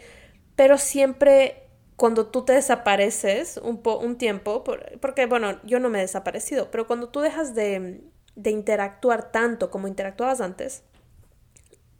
pero 0.56 0.77
siempre 0.77 1.68
cuando 1.96 2.27
tú 2.27 2.46
te 2.46 2.54
desapareces 2.54 3.58
un, 3.58 3.82
un 3.84 4.18
tiempo, 4.18 4.63
porque 5.01 5.25
bueno, 5.25 5.60
yo 5.63 5.80
no 5.80 5.89
me 5.89 5.98
he 5.98 6.01
desaparecido, 6.01 6.70
pero 6.70 6.86
cuando 6.86 7.10
tú 7.10 7.22
dejas 7.22 7.56
de, 7.56 8.01
de 8.36 8.51
interactuar 8.51 9.32
tanto 9.32 9.72
como 9.72 9.88
interactuabas 9.88 10.39
antes, 10.39 10.84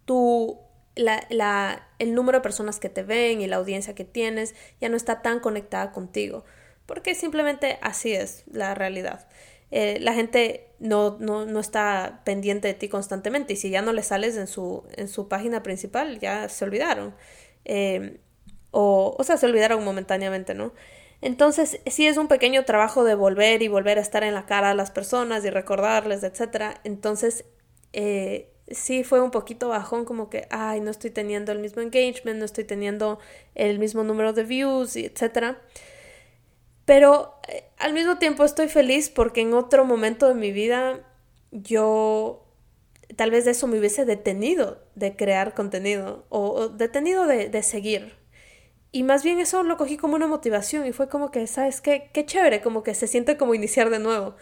tu 0.06 0.67
el 0.98 2.16
número 2.16 2.40
de 2.40 2.42
personas 2.42 2.80
que 2.80 2.90
te 2.90 3.04
ven 3.04 3.42
y 3.42 3.48
la 3.48 3.58
audiencia 3.58 3.96
que 3.96 4.06
tienes 4.06 4.56
ya 4.82 4.90
no 4.90 4.98
está 4.98 5.22
tan 5.22 5.40
conectada 5.40 5.92
contigo, 5.92 6.44
porque 6.86 7.16
simplemente 7.16 7.80
así 7.82 8.14
es 8.14 8.44
la 8.48 8.76
realidad. 8.76 9.28
Eh, 9.70 10.00
la 10.00 10.14
gente 10.14 10.70
no, 10.80 11.18
no, 11.20 11.46
no, 11.46 11.60
está 11.60 12.22
pendiente 12.24 12.70
de 12.70 12.74
ti 12.74 12.88
constantemente 12.88 13.54
y 13.54 13.56
si 13.58 13.70
ya 13.70 13.82
no 13.82 13.92
le 13.92 14.02
sales 14.02 14.38
en 14.38 14.48
su, 14.48 14.84
en 14.96 15.10
su 15.10 15.28
página 15.28 15.62
principal, 15.62 16.20
ya 16.20 16.48
se 16.50 16.66
olvidaron. 16.66 17.16
Eh, 17.66 18.20
o, 18.72 19.16
o 19.18 19.24
sea, 19.24 19.38
se 19.38 19.46
olvidaron 19.46 19.84
momentáneamente, 19.84 20.54
¿no? 20.54 20.74
Entonces, 21.22 21.82
sí 21.88 22.08
es 22.08 22.18
un 22.18 22.28
pequeño 22.28 22.64
trabajo 22.66 23.04
de 23.04 23.16
volver 23.16 23.64
y 23.64 23.68
volver 23.68 23.98
a 23.98 24.02
estar 24.02 24.24
en 24.24 24.34
la 24.34 24.46
cara 24.46 24.72
a 24.72 24.76
las 24.76 24.92
personas 24.92 25.44
y 25.46 25.50
recordarles, 25.50 26.24
etc. 26.24 26.78
Entonces, 26.84 27.46
eh, 27.94 28.54
sí 28.70 29.04
fue 29.04 29.22
un 29.22 29.32
poquito 29.32 29.70
bajón, 29.70 30.06
como 30.06 30.30
que, 30.30 30.48
ay, 30.50 30.82
no 30.82 30.92
estoy 30.92 31.12
teniendo 31.12 31.52
el 31.52 31.60
mismo 31.60 31.82
engagement, 31.82 32.40
no 32.40 32.46
estoy 32.46 32.64
teniendo 32.64 33.20
el 33.56 33.80
mismo 33.80 34.04
número 34.04 34.34
de 34.34 34.44
views, 34.44 34.96
etc. 34.96 35.58
Pero 36.86 37.36
eh, 37.48 37.66
al 37.78 37.94
mismo 37.94 38.18
tiempo 38.18 38.44
estoy 38.46 38.68
feliz 38.68 39.10
porque 39.10 39.42
en 39.42 39.54
otro 39.54 39.86
momento 39.86 40.28
de 40.28 40.36
mi 40.36 40.52
vida 40.52 41.02
yo 41.52 42.44
tal 43.16 43.32
vez 43.32 43.46
de 43.46 43.52
eso 43.52 43.68
me 43.68 43.80
hubiese 43.80 44.06
detenido 44.06 44.84
de 44.96 45.16
crear 45.16 45.54
contenido 45.54 46.26
o, 46.30 46.68
detenido 46.70 47.26
de, 47.26 47.50
de 47.50 47.64
seguir 47.64 48.18
y 48.92 49.04
más 49.04 49.24
bien 49.24 49.40
eso 49.40 49.64
lo 49.64 49.78
cogí 49.78 49.98
como 49.98 50.16
una 50.16 50.28
motivación 50.28 50.86
y 50.88 50.92
fue 50.94 51.10
como 51.10 51.30
que, 51.30 51.46
¿sabes 51.48 51.82
qué? 51.82 52.10
Qué 52.14 52.26
chévere, 52.26 52.62
como 52.62 52.84
que 52.84 52.96
se 52.96 53.08
siente 53.08 53.38
como 53.38 53.54
iniciar 53.54 53.90
de 53.90 54.00
nuevo. 54.00 54.36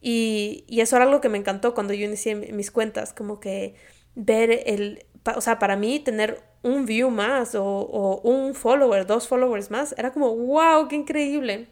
Y, 0.00 0.64
y 0.68 0.80
eso 0.80 0.96
era 0.96 1.04
algo 1.04 1.20
que 1.20 1.28
me 1.28 1.38
encantó 1.38 1.74
cuando 1.74 1.94
yo 1.94 2.06
inicié 2.06 2.34
mis 2.34 2.70
cuentas, 2.70 3.12
como 3.12 3.40
que 3.40 3.74
ver 4.14 4.50
el, 4.66 5.06
o 5.34 5.40
sea, 5.40 5.58
para 5.58 5.76
mí 5.76 6.00
tener 6.00 6.42
un 6.62 6.86
view 6.86 7.10
más 7.10 7.54
o, 7.54 7.64
o 7.64 8.20
un 8.22 8.54
follower, 8.54 9.06
dos 9.06 9.28
followers 9.28 9.70
más, 9.70 9.94
era 9.98 10.12
como, 10.12 10.34
wow, 10.34 10.88
qué 10.88 10.96
increíble. 10.96 11.68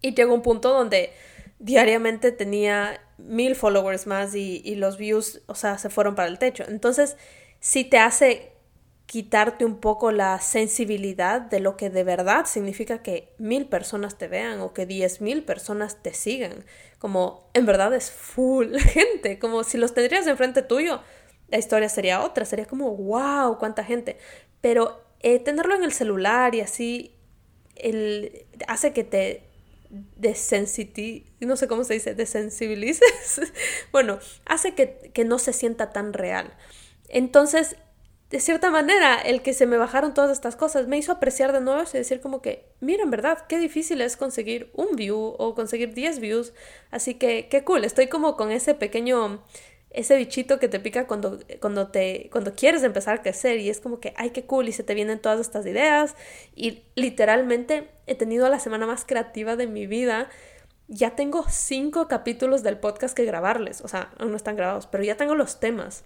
Y 0.00 0.14
llegó 0.14 0.34
un 0.34 0.42
punto 0.42 0.70
donde 0.72 1.12
diariamente 1.58 2.32
tenía 2.32 3.00
mil 3.18 3.54
followers 3.54 4.06
más 4.06 4.34
y, 4.34 4.62
y 4.64 4.74
los 4.74 4.96
views, 4.98 5.42
o 5.46 5.54
sea, 5.54 5.78
se 5.78 5.90
fueron 5.90 6.14
para 6.14 6.28
el 6.28 6.38
techo. 6.38 6.64
Entonces, 6.66 7.16
sí 7.60 7.84
te 7.84 7.98
hace 7.98 8.51
quitarte 9.12 9.66
un 9.66 9.76
poco 9.76 10.10
la 10.10 10.40
sensibilidad 10.40 11.42
de 11.42 11.60
lo 11.60 11.76
que 11.76 11.90
de 11.90 12.02
verdad 12.02 12.46
significa 12.46 13.02
que 13.02 13.34
mil 13.36 13.66
personas 13.66 14.16
te 14.16 14.26
vean 14.26 14.62
o 14.62 14.72
que 14.72 14.86
diez 14.86 15.20
mil 15.20 15.44
personas 15.44 16.02
te 16.02 16.14
sigan. 16.14 16.64
Como 16.98 17.50
en 17.52 17.66
verdad 17.66 17.92
es 17.92 18.10
full 18.10 18.74
gente, 18.78 19.38
como 19.38 19.64
si 19.64 19.76
los 19.76 19.92
tendrías 19.92 20.26
enfrente 20.26 20.62
tuyo, 20.62 21.02
la 21.48 21.58
historia 21.58 21.90
sería 21.90 22.22
otra, 22.22 22.46
sería 22.46 22.64
como 22.64 22.96
wow, 22.96 23.58
cuánta 23.58 23.84
gente. 23.84 24.16
Pero 24.62 25.04
eh, 25.20 25.38
tenerlo 25.40 25.74
en 25.74 25.84
el 25.84 25.92
celular 25.92 26.54
y 26.54 26.62
así 26.62 27.14
el, 27.76 28.46
hace 28.66 28.94
que 28.94 29.04
te 29.04 29.42
desensiti 30.16 31.26
no 31.40 31.58
sé 31.58 31.68
cómo 31.68 31.84
se 31.84 31.92
dice, 31.92 32.14
desensibilices. 32.14 33.42
bueno, 33.92 34.20
hace 34.46 34.74
que, 34.74 35.10
que 35.12 35.26
no 35.26 35.38
se 35.38 35.52
sienta 35.52 35.92
tan 35.92 36.14
real. 36.14 36.54
Entonces, 37.10 37.76
de 38.32 38.40
cierta 38.40 38.70
manera, 38.70 39.20
el 39.20 39.42
que 39.42 39.52
se 39.52 39.66
me 39.66 39.76
bajaron 39.76 40.14
todas 40.14 40.30
estas 40.30 40.56
cosas 40.56 40.88
me 40.88 40.96
hizo 40.96 41.12
apreciar 41.12 41.52
de 41.52 41.60
nuevo 41.60 41.82
y 41.82 41.98
decir 41.98 42.22
como 42.22 42.40
que, 42.40 42.64
mira, 42.80 43.02
en 43.02 43.10
verdad, 43.10 43.44
qué 43.46 43.58
difícil 43.58 44.00
es 44.00 44.16
conseguir 44.16 44.70
un 44.72 44.96
view 44.96 45.34
o 45.38 45.54
conseguir 45.54 45.92
10 45.92 46.18
views. 46.18 46.54
Así 46.90 47.12
que, 47.16 47.48
qué 47.50 47.62
cool, 47.62 47.84
estoy 47.84 48.06
como 48.06 48.38
con 48.38 48.50
ese 48.50 48.74
pequeño, 48.74 49.44
ese 49.90 50.16
bichito 50.16 50.58
que 50.58 50.68
te 50.68 50.80
pica 50.80 51.06
cuando, 51.06 51.40
cuando, 51.60 51.88
te, 51.88 52.30
cuando 52.32 52.54
quieres 52.54 52.82
empezar 52.84 53.18
a 53.18 53.22
crecer 53.22 53.60
y 53.60 53.68
es 53.68 53.80
como 53.80 54.00
que, 54.00 54.14
ay, 54.16 54.30
qué 54.30 54.46
cool, 54.46 54.66
y 54.66 54.72
se 54.72 54.82
te 54.82 54.94
vienen 54.94 55.18
todas 55.18 55.38
estas 55.38 55.66
ideas. 55.66 56.16
Y 56.56 56.84
literalmente 56.94 57.90
he 58.06 58.14
tenido 58.14 58.48
la 58.48 58.60
semana 58.60 58.86
más 58.86 59.04
creativa 59.04 59.56
de 59.56 59.66
mi 59.66 59.86
vida. 59.86 60.30
Ya 60.88 61.16
tengo 61.16 61.44
cinco 61.50 62.08
capítulos 62.08 62.62
del 62.62 62.78
podcast 62.78 63.14
que 63.14 63.26
grabarles, 63.26 63.82
o 63.82 63.88
sea, 63.88 64.10
aún 64.18 64.30
no 64.30 64.38
están 64.38 64.56
grabados, 64.56 64.86
pero 64.86 65.04
ya 65.04 65.18
tengo 65.18 65.34
los 65.34 65.60
temas. 65.60 66.04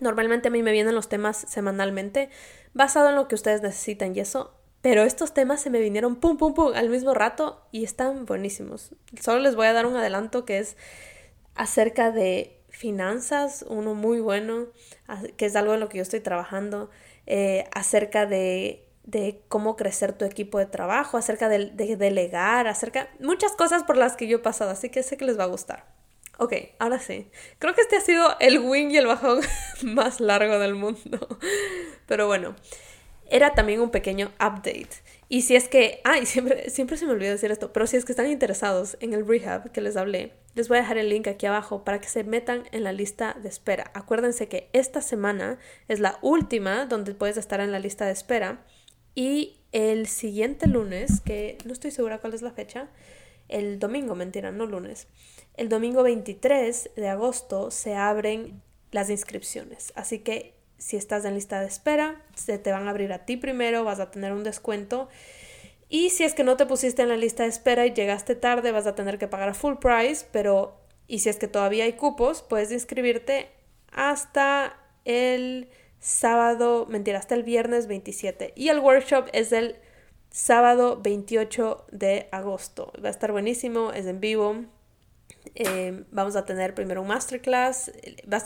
Normalmente 0.00 0.48
a 0.48 0.50
mí 0.50 0.62
me 0.62 0.72
vienen 0.72 0.94
los 0.94 1.08
temas 1.08 1.44
semanalmente, 1.48 2.30
basado 2.74 3.10
en 3.10 3.16
lo 3.16 3.28
que 3.28 3.34
ustedes 3.34 3.62
necesitan 3.62 4.14
y 4.14 4.20
eso, 4.20 4.54
pero 4.80 5.02
estos 5.02 5.34
temas 5.34 5.60
se 5.60 5.70
me 5.70 5.80
vinieron 5.80 6.16
pum, 6.16 6.36
pum, 6.36 6.54
pum 6.54 6.72
al 6.74 6.88
mismo 6.88 7.14
rato 7.14 7.66
y 7.72 7.84
están 7.84 8.26
buenísimos. 8.26 8.94
Solo 9.20 9.40
les 9.40 9.56
voy 9.56 9.66
a 9.66 9.72
dar 9.72 9.86
un 9.86 9.96
adelanto 9.96 10.44
que 10.44 10.58
es 10.58 10.76
acerca 11.54 12.12
de 12.12 12.60
finanzas, 12.68 13.64
uno 13.68 13.94
muy 13.94 14.20
bueno, 14.20 14.66
que 15.36 15.46
es 15.46 15.56
algo 15.56 15.74
en 15.74 15.80
lo 15.80 15.88
que 15.88 15.98
yo 15.98 16.02
estoy 16.02 16.20
trabajando, 16.20 16.90
eh, 17.26 17.64
acerca 17.74 18.26
de, 18.26 18.84
cómo 19.48 19.74
crecer 19.74 20.12
tu 20.12 20.24
equipo 20.24 20.58
de 20.58 20.66
trabajo, 20.66 21.16
acerca 21.16 21.48
de, 21.48 21.66
de 21.66 21.96
delegar, 21.96 22.68
acerca 22.68 23.08
muchas 23.18 23.52
cosas 23.52 23.82
por 23.82 23.96
las 23.96 24.16
que 24.16 24.28
yo 24.28 24.36
he 24.36 24.40
pasado, 24.40 24.70
así 24.70 24.90
que 24.90 25.02
sé 25.02 25.16
que 25.16 25.24
les 25.24 25.38
va 25.38 25.44
a 25.44 25.48
gustar. 25.48 25.97
Ok, 26.40 26.54
ahora 26.78 27.00
sí. 27.00 27.28
Creo 27.58 27.74
que 27.74 27.80
este 27.80 27.96
ha 27.96 28.00
sido 28.00 28.36
el 28.38 28.60
wing 28.60 28.90
y 28.90 28.96
el 28.96 29.08
bajón 29.08 29.40
más 29.82 30.20
largo 30.20 30.60
del 30.60 30.76
mundo. 30.76 31.18
Pero 32.06 32.28
bueno, 32.28 32.54
era 33.28 33.54
también 33.54 33.80
un 33.80 33.90
pequeño 33.90 34.30
update. 34.36 34.88
Y 35.28 35.42
si 35.42 35.56
es 35.56 35.68
que, 35.68 36.00
ay, 36.04 36.26
siempre, 36.26 36.70
siempre 36.70 36.96
se 36.96 37.06
me 37.06 37.12
olvida 37.12 37.30
decir 37.30 37.50
esto, 37.50 37.72
pero 37.72 37.88
si 37.88 37.96
es 37.96 38.04
que 38.04 38.12
están 38.12 38.30
interesados 38.30 38.96
en 39.00 39.14
el 39.14 39.26
rehab 39.26 39.72
que 39.72 39.80
les 39.80 39.96
hablé, 39.96 40.32
les 40.54 40.68
voy 40.68 40.78
a 40.78 40.82
dejar 40.82 40.96
el 40.96 41.08
link 41.08 41.26
aquí 41.26 41.44
abajo 41.44 41.82
para 41.82 42.00
que 42.00 42.08
se 42.08 42.22
metan 42.22 42.68
en 42.70 42.84
la 42.84 42.92
lista 42.92 43.36
de 43.42 43.48
espera. 43.48 43.90
Acuérdense 43.92 44.46
que 44.46 44.70
esta 44.72 45.02
semana 45.02 45.58
es 45.88 45.98
la 45.98 46.20
última 46.22 46.86
donde 46.86 47.14
puedes 47.14 47.36
estar 47.36 47.60
en 47.60 47.72
la 47.72 47.80
lista 47.80 48.06
de 48.06 48.12
espera. 48.12 48.64
Y 49.16 49.58
el 49.72 50.06
siguiente 50.06 50.68
lunes, 50.68 51.20
que 51.20 51.58
no 51.64 51.72
estoy 51.72 51.90
segura 51.90 52.18
cuál 52.18 52.34
es 52.34 52.42
la 52.42 52.52
fecha, 52.52 52.88
el 53.48 53.80
domingo, 53.80 54.14
mentira, 54.14 54.52
no 54.52 54.66
lunes 54.66 55.08
el 55.58 55.68
domingo 55.68 56.02
23 56.02 56.90
de 56.96 57.08
agosto 57.08 57.70
se 57.70 57.94
abren 57.94 58.62
las 58.90 59.10
inscripciones. 59.10 59.92
Así 59.96 60.20
que 60.20 60.54
si 60.78 60.96
estás 60.96 61.24
en 61.24 61.34
lista 61.34 61.60
de 61.60 61.66
espera, 61.66 62.22
se 62.34 62.58
te 62.58 62.72
van 62.72 62.86
a 62.86 62.90
abrir 62.90 63.12
a 63.12 63.24
ti 63.24 63.36
primero, 63.36 63.84
vas 63.84 64.00
a 64.00 64.10
tener 64.10 64.32
un 64.32 64.44
descuento. 64.44 65.08
Y 65.88 66.10
si 66.10 66.24
es 66.24 66.34
que 66.34 66.44
no 66.44 66.56
te 66.56 66.66
pusiste 66.66 67.02
en 67.02 67.08
la 67.08 67.16
lista 67.16 67.42
de 67.42 67.48
espera 67.48 67.86
y 67.86 67.92
llegaste 67.92 68.34
tarde, 68.34 68.72
vas 68.72 68.86
a 68.86 68.94
tener 68.94 69.18
que 69.18 69.26
pagar 69.26 69.54
full 69.54 69.74
price, 69.76 70.26
pero 70.30 70.78
y 71.08 71.20
si 71.20 71.30
es 71.30 71.38
que 71.38 71.48
todavía 71.48 71.84
hay 71.84 71.94
cupos, 71.94 72.42
puedes 72.42 72.70
inscribirte 72.70 73.48
hasta 73.90 74.78
el 75.04 75.70
sábado, 75.98 76.86
mentira, 76.88 77.18
hasta 77.18 77.34
el 77.34 77.42
viernes 77.42 77.86
27. 77.86 78.52
Y 78.54 78.68
el 78.68 78.78
workshop 78.78 79.28
es 79.32 79.52
el 79.52 79.76
sábado 80.30 81.00
28 81.02 81.86
de 81.90 82.28
agosto. 82.30 82.92
Va 83.02 83.08
a 83.08 83.10
estar 83.10 83.32
buenísimo, 83.32 83.92
es 83.92 84.06
en 84.06 84.20
vivo. 84.20 84.66
Eh, 85.54 86.04
vamos 86.10 86.36
a 86.36 86.44
tener 86.44 86.74
primero 86.74 87.02
un 87.02 87.08
masterclass, 87.08 87.90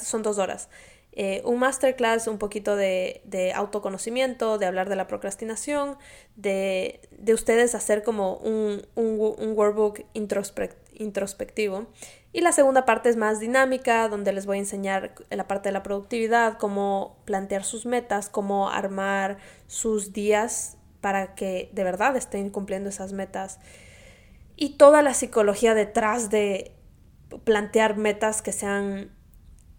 son 0.03 0.23
dos 0.23 0.39
horas. 0.39 0.69
Eh, 1.15 1.43
un 1.45 1.59
masterclass, 1.59 2.27
un 2.27 2.39
poquito 2.39 2.75
de, 2.75 3.21
de, 3.25 3.53
autoconocimiento, 3.53 4.57
de 4.57 4.65
hablar 4.65 4.89
de 4.89 4.97
la 4.97 5.07
procrastinación, 5.07 5.99
de, 6.37 7.01
de 7.11 7.35
ustedes 7.35 7.75
hacer 7.75 8.03
como 8.03 8.37
un, 8.37 8.87
un, 8.95 9.35
un 9.39 9.53
workbook 9.53 10.07
introspectivo. 10.15 11.87
Y 12.33 12.41
la 12.41 12.53
segunda 12.53 12.87
parte 12.87 13.11
es 13.11 13.17
más 13.17 13.41
dinámica, 13.41 14.09
donde 14.09 14.33
les 14.33 14.47
voy 14.47 14.57
a 14.57 14.61
enseñar 14.61 15.15
la 15.29 15.47
parte 15.47 15.69
de 15.69 15.75
la 15.75 15.83
productividad, 15.83 16.57
cómo 16.57 17.19
plantear 17.27 17.65
sus 17.65 17.85
metas, 17.85 18.31
cómo 18.31 18.71
armar 18.71 19.37
sus 19.67 20.15
días 20.15 20.79
para 21.03 21.35
que 21.35 21.69
de 21.75 21.85
verdad 21.85 22.17
estén 22.17 22.49
cumpliendo 22.49 22.89
esas 22.89 23.13
metas. 23.13 23.59
Y 24.57 24.77
toda 24.77 25.03
la 25.03 25.13
psicología 25.13 25.75
detrás 25.75 26.31
de 26.31 26.73
plantear 27.45 27.97
metas 27.97 28.43
que 28.43 28.53
sean 28.53 29.11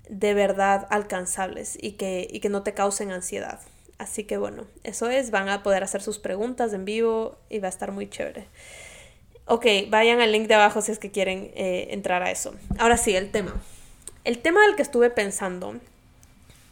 de 0.09 0.33
verdad 0.33 0.87
alcanzables 0.89 1.77
y 1.81 1.93
que, 1.93 2.27
y 2.29 2.39
que 2.39 2.49
no 2.49 2.63
te 2.63 2.73
causen 2.73 3.11
ansiedad. 3.11 3.59
Así 3.97 4.23
que 4.23 4.37
bueno, 4.37 4.65
eso 4.83 5.09
es, 5.09 5.31
van 5.31 5.49
a 5.49 5.63
poder 5.63 5.83
hacer 5.83 6.01
sus 6.01 6.19
preguntas 6.19 6.73
en 6.73 6.85
vivo 6.85 7.37
y 7.49 7.59
va 7.59 7.67
a 7.67 7.69
estar 7.69 7.91
muy 7.91 8.09
chévere. 8.09 8.47
Ok, 9.45 9.65
vayan 9.89 10.21
al 10.21 10.31
link 10.31 10.47
de 10.47 10.55
abajo 10.55 10.81
si 10.81 10.91
es 10.91 10.99
que 10.99 11.11
quieren 11.11 11.51
eh, 11.55 11.87
entrar 11.91 12.23
a 12.23 12.31
eso. 12.31 12.55
Ahora 12.79 12.97
sí, 12.97 13.15
el 13.15 13.31
tema. 13.31 13.53
El 14.23 14.39
tema 14.39 14.61
del 14.65 14.75
que 14.75 14.81
estuve 14.81 15.09
pensando 15.09 15.75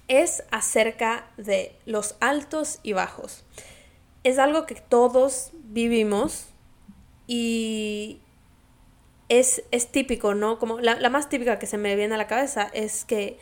es 0.08 0.44
acerca 0.52 1.28
de 1.38 1.76
los 1.86 2.16
altos 2.22 2.80
y 2.82 2.94
bajos. 2.94 3.44
Es 4.24 4.40
algo 4.40 4.66
que 4.66 4.76
todos 4.76 5.52
vivimos 5.54 6.46
y, 7.28 8.21
es, 9.32 9.92
típico, 9.92 10.36
¿no? 10.36 10.60
Como 10.60 10.80
la, 10.80 11.10
más 11.10 11.30
típica 11.30 11.58
que 11.58 11.66
se 11.66 11.78
me 11.78 11.96
viene 11.96 12.16
a 12.16 12.18
la 12.18 12.28
cabeza 12.28 12.70
es 12.74 13.06
que 13.06 13.40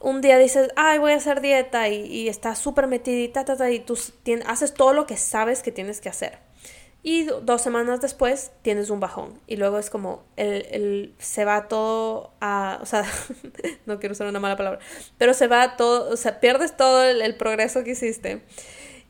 un 0.00 0.20
día 0.20 0.38
dices, 0.38 0.68
ay, 0.76 0.98
voy 0.98 1.12
a 1.12 1.16
hacer 1.16 1.40
dieta 1.40 1.88
y, 1.88 2.06
y 2.06 2.28
estás 2.28 2.58
súper 2.58 2.86
metida 2.86 3.18
y 3.18 3.28
ta, 3.28 3.44
ta, 3.44 3.56
ta, 3.56 3.70
y 3.70 3.80
tú 3.80 3.98
haces 4.46 4.74
todo 4.74 4.92
lo 4.92 5.06
que 5.06 5.16
sabes 5.16 5.62
que 5.62 5.72
tienes 5.72 6.00
que 6.00 6.08
hacer. 6.08 6.38
y 7.02 7.24
dos 7.24 7.62
semanas 7.62 8.00
después 8.00 8.52
tienes 8.62 8.90
un 8.90 9.00
bajón 9.00 9.40
y 9.46 9.56
luego 9.56 9.78
es 9.78 9.88
como 9.88 10.24
el, 10.36 10.66
el, 10.70 11.14
se 11.18 11.44
va 11.44 11.68
todo 11.68 12.32
a, 12.40 12.78
o 12.82 12.86
sea, 12.86 13.04
no 13.86 13.98
quiero 13.98 14.12
usar 14.12 14.28
una 14.28 14.40
mala 14.40 14.56
palabra, 14.56 14.80
pero 15.16 15.32
se 15.34 15.46
va 15.48 15.76
todo, 15.76 16.12
o 16.12 16.16
sea, 16.16 16.40
pierdes 16.40 16.76
todo 16.76 17.04
el, 17.04 17.22
el 17.22 17.34
progreso 17.36 17.82
que 17.82 17.92
hiciste 17.92 18.42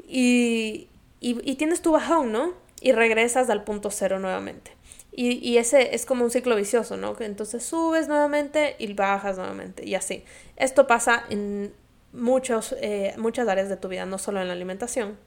y, 0.07 0.89
y, 1.21 1.51
y, 1.51 1.57
tienes 1.57 1.83
tu 1.83 1.93
bajón, 1.93 2.33
¿no? 2.33 2.55
Y 2.81 2.93
regresas 2.93 3.51
al 3.51 3.65
punto 3.65 3.91
cero 3.91 4.19
nuevamente. 4.21 4.78
Y, 5.20 5.59
ese 5.59 5.96
es 5.96 6.07
como 6.07 6.22
un 6.22 6.31
ciclo 6.31 6.54
vicioso, 6.54 6.96
¿no? 6.96 7.16
Entonces 7.18 7.64
subes 7.64 8.07
nuevamente 8.07 8.76
y 8.78 8.92
bajas 8.92 9.37
nuevamente 9.37 9.85
y 9.85 9.96
así. 9.96 10.22
Esto 10.54 10.87
pasa 10.87 11.24
en 11.28 11.74
muchos, 12.12 12.76
eh, 12.81 13.14
muchas 13.18 13.48
áreas 13.48 13.68
de 13.68 13.76
tu 13.76 13.88
vida, 13.88 14.07
no 14.07 14.18
solo 14.18 14.40
en 14.40 14.46
la 14.46 14.52
alimentación. 14.52 15.18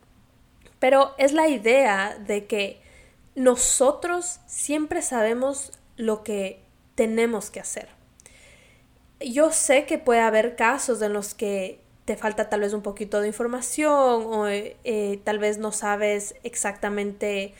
Pero 0.80 1.14
es 1.18 1.34
la 1.34 1.50
idea 1.50 2.18
de 2.26 2.46
que 2.46 2.82
nosotros 3.36 4.40
siempre 4.46 5.02
sabemos 5.02 5.74
lo 5.98 6.24
que 6.24 6.64
tenemos 6.96 7.52
que 7.52 7.60
hacer. 7.60 7.90
Yo 9.20 9.52
sé 9.52 9.86
que 9.86 9.98
puede 9.98 10.22
haber 10.22 10.56
casos 10.56 11.02
en 11.02 11.12
los 11.12 11.34
que 11.34 11.82
te 12.06 12.16
falta 12.16 12.48
tal 12.48 12.62
vez 12.62 12.72
un 12.72 12.82
poquito 12.82 13.20
de 13.20 13.28
información 13.28 13.92
o 13.92 14.48
eh, 14.48 15.20
tal 15.26 15.38
vez 15.38 15.58
no 15.58 15.74
sabes 15.74 16.36
exactamente 16.44 17.54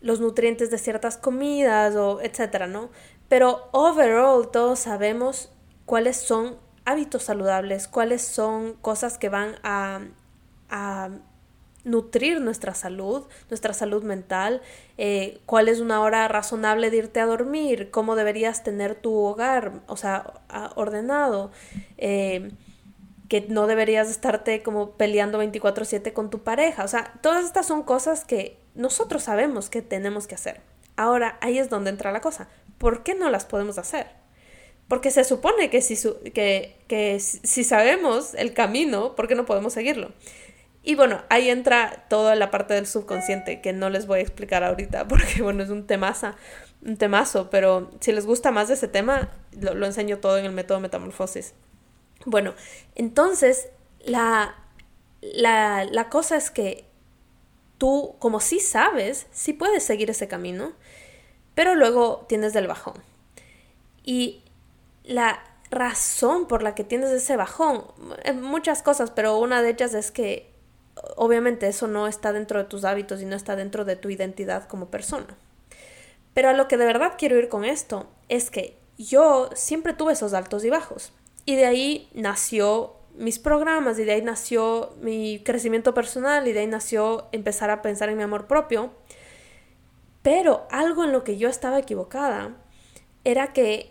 los 0.00 0.20
nutrientes 0.20 0.70
de 0.70 0.78
ciertas 0.78 1.16
comidas 1.16 1.94
o 1.96 2.20
etcétera, 2.20 2.66
¿no? 2.66 2.90
Pero 3.28 3.68
overall 3.72 4.50
todos 4.50 4.78
sabemos 4.78 5.50
cuáles 5.86 6.16
son 6.16 6.56
hábitos 6.84 7.24
saludables, 7.24 7.88
cuáles 7.88 8.22
son 8.22 8.74
cosas 8.74 9.18
que 9.18 9.28
van 9.28 9.56
a, 9.62 10.00
a 10.70 11.10
nutrir 11.84 12.40
nuestra 12.40 12.74
salud, 12.74 13.24
nuestra 13.50 13.72
salud 13.72 14.02
mental, 14.02 14.62
eh, 14.96 15.40
cuál 15.46 15.68
es 15.68 15.80
una 15.80 16.00
hora 16.00 16.28
razonable 16.28 16.90
de 16.90 16.98
irte 16.98 17.20
a 17.20 17.26
dormir, 17.26 17.90
cómo 17.90 18.16
deberías 18.16 18.62
tener 18.62 18.94
tu 18.94 19.14
hogar, 19.14 19.80
o 19.86 19.96
sea, 19.96 20.34
ordenado, 20.76 21.50
eh, 21.96 22.52
que 23.28 23.42
no 23.42 23.66
deberías 23.66 24.10
estarte 24.10 24.62
como 24.62 24.92
peleando 24.92 25.38
24/7 25.38 26.12
con 26.12 26.30
tu 26.30 26.42
pareja, 26.42 26.84
o 26.84 26.88
sea, 26.88 27.12
todas 27.22 27.44
estas 27.44 27.66
son 27.66 27.82
cosas 27.82 28.24
que 28.24 28.58
nosotros 28.74 29.24
sabemos 29.24 29.68
que 29.68 29.82
tenemos 29.82 30.26
que 30.26 30.34
hacer. 30.34 30.60
Ahora, 30.96 31.38
ahí 31.40 31.58
es 31.58 31.68
donde 31.68 31.90
entra 31.90 32.10
la 32.12 32.20
cosa. 32.20 32.48
¿Por 32.78 33.02
qué 33.02 33.14
no 33.14 33.30
las 33.30 33.44
podemos 33.44 33.78
hacer? 33.78 34.06
Porque 34.88 35.10
se 35.10 35.24
supone 35.24 35.68
que 35.68 35.82
si, 35.82 35.96
que, 36.32 36.76
que 36.88 37.20
si 37.20 37.64
sabemos 37.64 38.34
el 38.34 38.54
camino, 38.54 39.14
¿por 39.14 39.28
qué 39.28 39.34
no 39.34 39.44
podemos 39.44 39.74
seguirlo? 39.74 40.12
Y 40.82 40.94
bueno, 40.94 41.22
ahí 41.28 41.50
entra 41.50 42.06
toda 42.08 42.34
la 42.34 42.50
parte 42.50 42.72
del 42.72 42.86
subconsciente 42.86 43.60
que 43.60 43.72
no 43.72 43.90
les 43.90 44.06
voy 44.06 44.20
a 44.20 44.22
explicar 44.22 44.64
ahorita 44.64 45.06
porque 45.08 45.42
bueno, 45.42 45.62
es 45.62 45.68
un 45.68 45.86
temaza, 45.86 46.36
un 46.82 46.96
temazo, 46.96 47.50
pero 47.50 47.90
si 48.00 48.12
les 48.12 48.24
gusta 48.24 48.50
más 48.52 48.68
de 48.68 48.74
ese 48.74 48.88
tema, 48.88 49.28
lo 49.52 49.84
enseño 49.84 50.18
todo 50.18 50.38
en 50.38 50.46
el 50.46 50.52
método 50.52 50.80
metamorfosis. 50.80 51.54
Bueno, 52.24 52.54
entonces 52.94 53.68
la, 54.00 54.54
la, 55.20 55.84
la 55.84 56.08
cosa 56.08 56.36
es 56.36 56.50
que 56.50 56.86
tú, 57.78 58.16
como 58.18 58.40
sí 58.40 58.60
sabes, 58.60 59.26
sí 59.30 59.52
puedes 59.52 59.84
seguir 59.84 60.10
ese 60.10 60.28
camino, 60.28 60.72
pero 61.54 61.74
luego 61.74 62.26
tienes 62.28 62.52
del 62.52 62.66
bajón. 62.66 62.94
Y 64.04 64.42
la 65.04 65.42
razón 65.70 66.46
por 66.46 66.62
la 66.62 66.74
que 66.74 66.84
tienes 66.84 67.10
ese 67.10 67.36
bajón, 67.36 67.84
eh, 68.24 68.32
muchas 68.32 68.82
cosas, 68.82 69.10
pero 69.10 69.38
una 69.38 69.62
de 69.62 69.70
ellas 69.70 69.94
es 69.94 70.10
que 70.10 70.50
obviamente 71.16 71.68
eso 71.68 71.86
no 71.86 72.06
está 72.06 72.32
dentro 72.32 72.58
de 72.58 72.68
tus 72.68 72.84
hábitos 72.84 73.20
y 73.22 73.26
no 73.26 73.36
está 73.36 73.56
dentro 73.56 73.84
de 73.84 73.96
tu 73.96 74.10
identidad 74.10 74.66
como 74.66 74.86
persona. 74.90 75.36
Pero 76.34 76.50
a 76.50 76.52
lo 76.52 76.68
que 76.68 76.76
de 76.76 76.86
verdad 76.86 77.14
quiero 77.18 77.38
ir 77.38 77.48
con 77.48 77.64
esto 77.64 78.06
es 78.28 78.50
que 78.50 78.76
yo 78.96 79.50
siempre 79.54 79.92
tuve 79.92 80.12
esos 80.12 80.34
altos 80.34 80.64
y 80.64 80.70
bajos. 80.70 81.12
Y 81.48 81.56
de 81.56 81.64
ahí 81.64 82.10
nació 82.12 82.92
mis 83.16 83.38
programas, 83.38 83.98
y 83.98 84.04
de 84.04 84.12
ahí 84.12 84.20
nació 84.20 84.94
mi 85.00 85.42
crecimiento 85.42 85.94
personal, 85.94 86.46
y 86.46 86.52
de 86.52 86.60
ahí 86.60 86.66
nació 86.66 87.26
empezar 87.32 87.70
a 87.70 87.80
pensar 87.80 88.10
en 88.10 88.18
mi 88.18 88.22
amor 88.22 88.46
propio. 88.46 88.90
Pero 90.20 90.66
algo 90.70 91.04
en 91.04 91.12
lo 91.12 91.24
que 91.24 91.38
yo 91.38 91.48
estaba 91.48 91.78
equivocada 91.78 92.54
era 93.24 93.54
que 93.54 93.90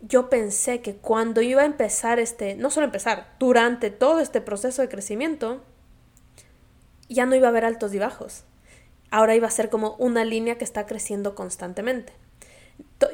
yo 0.00 0.28
pensé 0.28 0.80
que 0.80 0.96
cuando 0.96 1.40
iba 1.40 1.62
a 1.62 1.66
empezar 1.66 2.18
este, 2.18 2.56
no 2.56 2.68
solo 2.68 2.86
empezar, 2.86 3.32
durante 3.38 3.90
todo 3.90 4.18
este 4.18 4.40
proceso 4.40 4.82
de 4.82 4.88
crecimiento, 4.88 5.62
ya 7.08 7.26
no 7.26 7.36
iba 7.36 7.46
a 7.46 7.50
haber 7.50 7.64
altos 7.64 7.94
y 7.94 8.00
bajos. 8.00 8.42
Ahora 9.12 9.36
iba 9.36 9.46
a 9.46 9.52
ser 9.52 9.70
como 9.70 9.94
una 10.00 10.24
línea 10.24 10.58
que 10.58 10.64
está 10.64 10.84
creciendo 10.84 11.36
constantemente. 11.36 12.12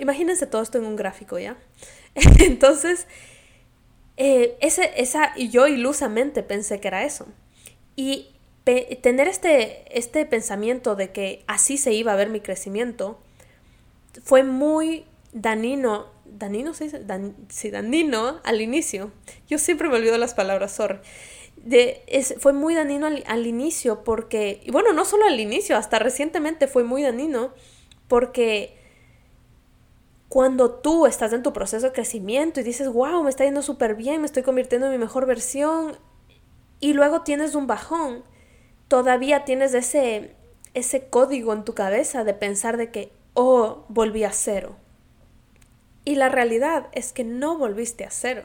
Imagínense 0.01 0.47
todo 0.47 0.62
esto 0.62 0.79
en 0.79 0.87
un 0.87 0.97
gráfico, 0.97 1.38
¿ya? 1.38 1.59
Entonces, 2.38 3.07
eh, 4.16 4.57
ese, 4.61 4.90
esa, 4.96 5.33
y 5.37 5.48
yo 5.48 5.66
ilusamente 5.66 6.42
pensé 6.42 6.81
que 6.81 6.88
era 6.88 7.05
eso. 7.05 7.27
Y 7.96 8.29
tener 9.03 9.29
este, 9.29 9.85
este 9.98 10.24
pensamiento 10.24 10.96
de 10.96 11.12
que 11.12 11.44
así 11.46 11.77
se 11.77 11.92
iba 11.92 12.12
a 12.12 12.16
ver 12.16 12.31
mi 12.31 12.40
crecimiento 12.40 13.20
fue 14.22 14.42
muy 14.42 15.05
danino. 15.33 16.12
¿Danino 16.24 16.74
se 16.74 16.85
dice? 16.85 17.00
sí, 17.48 17.70
danino 17.70 18.40
al 18.44 18.61
inicio. 18.61 19.12
Yo 19.48 19.59
siempre 19.59 19.88
me 19.88 19.96
olvido 19.96 20.18
las 20.18 20.35
palabras, 20.35 20.72
sorry 20.72 20.98
de, 21.57 22.03
es, 22.07 22.35
fue 22.38 22.53
muy 22.53 22.74
danino 22.74 23.07
al, 23.07 23.24
al, 23.27 23.46
inicio 23.46 24.05
porque, 24.05 24.61
y 24.64 24.70
bueno, 24.70 24.92
no 24.92 25.05
solo 25.05 25.24
al 25.24 25.40
inicio, 25.40 25.77
hasta 25.77 25.98
recientemente 25.98 26.66
fue 26.66 26.85
muy 26.85 27.03
danino 27.03 27.55
porque 28.07 28.77
cuando 30.35 30.73
tú 30.73 31.07
estás 31.07 31.33
en 31.33 31.44
tu 31.44 31.53
proceso 31.53 31.87
de 31.87 31.92
crecimiento 31.92 32.59
y 32.59 32.64
dices, 32.64 32.88
wow, 32.88 33.23
me 33.23 33.31
está 33.31 33.44
yendo 33.44 33.62
súper 33.62 33.94
bien, 33.94 34.20
me 34.20 34.27
estoy 34.27 34.42
convirtiendo 34.42 34.88
en 34.88 34.92
mi 34.92 34.99
mejor 34.99 35.27
versión, 35.27 35.97
y 36.81 36.92
luego 36.92 37.23
tienes 37.23 37.55
un 37.55 37.68
bajón, 37.68 38.25
todavía 38.88 39.44
tienes 39.44 39.75
ese, 39.75 40.35
ese 40.75 41.07
código 41.07 41.53
en 41.53 41.64
tu 41.64 41.75
cabeza 41.75 42.25
de 42.25 42.35
pensar 42.35 42.79
de 42.79 42.90
que, 42.90 43.12
oh, 43.35 43.85
volví 43.88 44.25
a 44.25 44.33
cero. 44.33 44.75
Y 46.05 46.16
la 46.16 46.31
realidad 46.31 46.88
es 46.90 47.12
que 47.12 47.23
no 47.23 47.57
volviste 47.57 48.05
a 48.05 48.11
cero. 48.11 48.42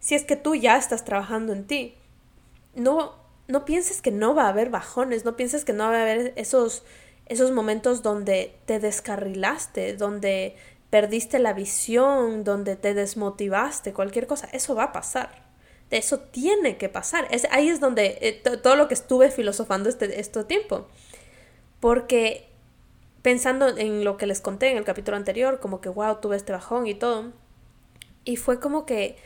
Si 0.00 0.16
es 0.16 0.24
que 0.24 0.34
tú 0.34 0.56
ya 0.56 0.76
estás 0.76 1.04
trabajando 1.04 1.52
en 1.52 1.68
ti, 1.68 1.94
no, 2.74 3.14
no 3.46 3.64
pienses 3.64 4.02
que 4.02 4.10
no 4.10 4.34
va 4.34 4.46
a 4.46 4.48
haber 4.48 4.70
bajones, 4.70 5.24
no 5.24 5.36
pienses 5.36 5.64
que 5.64 5.72
no 5.72 5.84
va 5.84 5.98
a 5.98 6.02
haber 6.02 6.32
esos, 6.34 6.82
esos 7.26 7.52
momentos 7.52 8.02
donde 8.02 8.58
te 8.64 8.80
descarrilaste, 8.80 9.94
donde 9.96 10.56
perdiste 10.96 11.38
la 11.38 11.52
visión, 11.52 12.42
donde 12.42 12.74
te 12.74 12.94
desmotivaste, 12.94 13.92
cualquier 13.92 14.26
cosa, 14.26 14.48
eso 14.52 14.74
va 14.74 14.84
a 14.84 14.92
pasar. 14.92 15.44
Eso 15.90 16.20
tiene 16.20 16.78
que 16.78 16.88
pasar. 16.88 17.28
Es, 17.30 17.46
ahí 17.50 17.68
es 17.68 17.80
donde 17.80 18.16
eh, 18.22 18.32
todo 18.62 18.76
lo 18.76 18.88
que 18.88 18.94
estuve 18.94 19.30
filosofando 19.30 19.90
este, 19.90 20.44
tiempo. 20.44 20.86
Porque 21.80 22.48
pensando 23.20 23.76
en 23.76 24.04
lo 24.04 24.16
que 24.16 24.26
les 24.26 24.40
conté 24.40 24.70
en 24.70 24.78
el 24.78 24.84
capítulo 24.84 25.18
anterior, 25.18 25.60
como 25.60 25.82
que, 25.82 25.90
wow, 25.90 26.16
tuve 26.16 26.36
este 26.36 26.52
bajón 26.52 26.86
y 26.86 26.94
todo. 26.94 27.32
Y 28.24 28.36
fue 28.36 28.58
como 28.58 28.86
que 28.86 29.16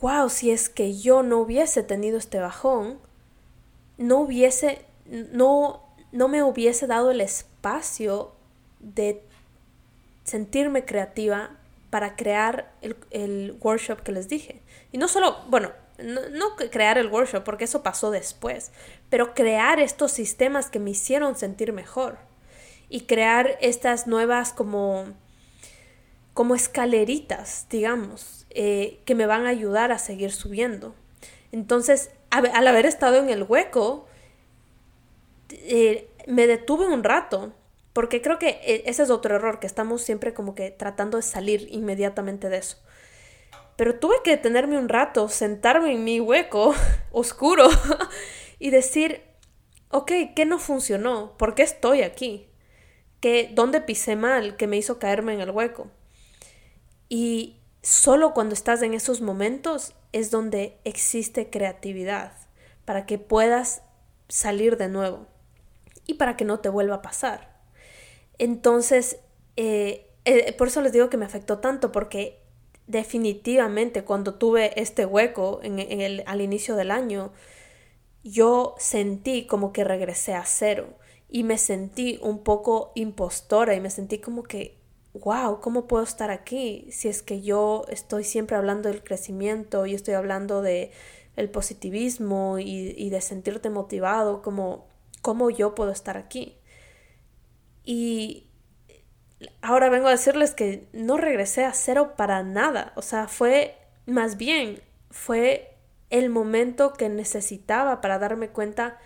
wow, 0.00 0.28
si 0.30 0.50
es 0.50 0.68
que 0.68 0.98
yo 0.98 1.22
no 1.22 1.38
hubiese 1.38 1.84
tenido 1.84 2.18
este 2.18 2.40
bajón, 2.40 2.98
no 3.98 4.18
hubiese, 4.18 4.84
no, 5.06 5.84
no 6.10 6.26
me 6.26 6.42
hubiese 6.42 6.88
dado 6.88 7.12
el 7.12 7.20
espacio 7.20 8.32
de 8.80 9.22
sentirme 10.24 10.84
creativa 10.84 11.50
para 11.90 12.16
crear 12.16 12.72
el, 12.80 12.96
el 13.10 13.56
workshop 13.60 14.00
que 14.02 14.12
les 14.12 14.28
dije. 14.28 14.62
Y 14.92 14.98
no 14.98 15.08
solo, 15.08 15.36
bueno, 15.48 15.72
no, 16.02 16.56
crear 16.56 16.98
el 16.98 17.08
workshop, 17.08 17.44
porque 17.44 17.64
eso 17.64 17.82
pasó 17.82 18.10
después, 18.10 18.72
pero 19.08 19.34
crear 19.34 19.80
estos 19.80 20.12
sistemas 20.12 20.70
que 20.70 20.78
me 20.78 20.90
hicieron 20.90 21.36
sentir 21.36 21.72
mejor 21.72 22.18
y 22.88 23.02
crear 23.02 23.56
estas 23.60 24.06
nuevas 24.06 24.52
como, 24.52 25.06
como 26.34 26.54
escaleritas, 26.54 27.66
digamos, 27.70 28.46
eh, 28.50 29.00
que 29.04 29.14
me 29.14 29.26
van 29.26 29.46
a 29.46 29.50
ayudar 29.50 29.92
a 29.92 29.98
seguir 29.98 30.32
subiendo. 30.32 30.94
Entonces, 31.52 32.10
al 32.30 32.66
haber 32.66 32.86
estado 32.86 33.16
en 33.16 33.28
el 33.28 33.42
hueco, 33.42 34.06
eh, 35.50 36.08
me 36.26 36.46
detuve 36.46 36.86
un 36.86 37.04
rato, 37.04 37.52
porque 37.92 38.22
creo 38.22 38.38
que 38.38 38.60
eh, 38.62 38.84
ese 38.86 39.02
es 39.02 39.10
otro 39.10 39.36
error, 39.36 39.60
que 39.60 39.66
estamos 39.66 40.02
siempre 40.02 40.34
como 40.34 40.54
que 40.54 40.70
tratando 40.70 41.16
de 41.16 41.22
salir 41.22 41.68
inmediatamente 41.70 42.48
de 42.48 42.58
eso. 42.58 42.78
Pero 43.76 43.98
tuve 43.98 44.16
que 44.22 44.30
detenerme 44.30 44.78
un 44.78 44.88
rato, 44.88 45.28
sentarme 45.28 45.92
en 45.92 46.04
mi 46.04 46.20
hueco 46.20 46.74
oscuro 47.12 47.68
y 48.58 48.70
decir, 48.70 49.22
ok, 49.90 50.12
¿qué 50.34 50.44
no 50.44 50.58
funcionó? 50.58 51.36
¿Por 51.36 51.54
qué 51.54 51.62
estoy 51.62 52.02
aquí? 52.02 52.48
¿Qué, 53.20 53.50
¿Dónde 53.52 53.80
pisé 53.80 54.16
mal 54.16 54.56
que 54.56 54.66
me 54.66 54.76
hizo 54.76 54.98
caerme 54.98 55.34
en 55.34 55.40
el 55.40 55.50
hueco? 55.50 55.90
Y, 57.08 57.62
solo 57.82 58.32
cuando 58.32 58.54
estás 58.54 58.80
en 58.82 58.94
esos 58.94 59.20
momentos 59.20 59.94
es 60.12 60.30
donde 60.30 60.78
existe 60.84 61.50
creatividad 61.50 62.32
para 62.84 63.06
que 63.06 63.18
puedas 63.18 63.82
salir 64.28 64.76
de 64.76 64.88
nuevo. 64.88 65.26
y 66.04 66.14
para 66.14 66.36
que 66.36 66.44
no 66.44 66.58
te 66.58 66.68
vuelva 66.68 66.96
a 66.96 67.02
pasar. 67.02 67.51
Entonces, 68.38 69.18
eh, 69.56 70.10
eh, 70.24 70.52
por 70.54 70.68
eso 70.68 70.80
les 70.82 70.92
digo 70.92 71.10
que 71.10 71.16
me 71.16 71.24
afectó 71.24 71.58
tanto, 71.58 71.92
porque 71.92 72.40
definitivamente 72.86 74.04
cuando 74.04 74.34
tuve 74.34 74.80
este 74.80 75.06
hueco 75.06 75.60
en, 75.62 75.78
el, 75.78 76.22
al 76.26 76.40
inicio 76.40 76.76
del 76.76 76.90
año, 76.90 77.32
yo 78.24 78.74
sentí 78.78 79.46
como 79.46 79.72
que 79.72 79.84
regresé 79.84 80.34
a 80.34 80.44
cero 80.44 80.88
y 81.28 81.44
me 81.44 81.58
sentí 81.58 82.18
un 82.22 82.42
poco 82.44 82.92
impostora 82.94 83.74
y 83.74 83.80
me 83.80 83.90
sentí 83.90 84.18
como 84.18 84.42
que, 84.42 84.78
wow, 85.14 85.60
¿cómo 85.60 85.86
puedo 85.88 86.04
estar 86.04 86.30
aquí 86.30 86.86
si 86.90 87.08
es 87.08 87.22
que 87.22 87.40
yo 87.42 87.84
estoy 87.88 88.24
siempre 88.24 88.56
hablando 88.56 88.88
del 88.88 89.02
crecimiento 89.02 89.86
y 89.86 89.94
estoy 89.94 90.14
hablando 90.14 90.62
de 90.62 90.92
el 91.36 91.50
positivismo 91.50 92.58
y, 92.58 92.94
y 92.96 93.10
de 93.10 93.20
sentirte 93.20 93.70
motivado, 93.70 94.42
como, 94.42 94.86
¿cómo 95.22 95.50
yo 95.50 95.74
puedo 95.74 95.90
estar 95.90 96.16
aquí? 96.16 96.56
Y 97.84 98.48
ahora 99.60 99.88
vengo 99.88 100.08
a 100.08 100.12
decirles 100.12 100.54
que 100.54 100.88
no 100.92 101.16
regresé 101.16 101.64
a 101.64 101.72
cero 101.72 102.14
para 102.16 102.42
nada, 102.42 102.92
o 102.96 103.02
sea, 103.02 103.28
fue 103.28 103.76
más 104.06 104.36
bien, 104.36 104.82
fue 105.10 105.76
el 106.10 106.28
momento 106.28 106.92
que 106.92 107.08
necesitaba 107.08 108.00
para 108.00 108.18
darme 108.18 108.48
cuenta, 108.48 108.98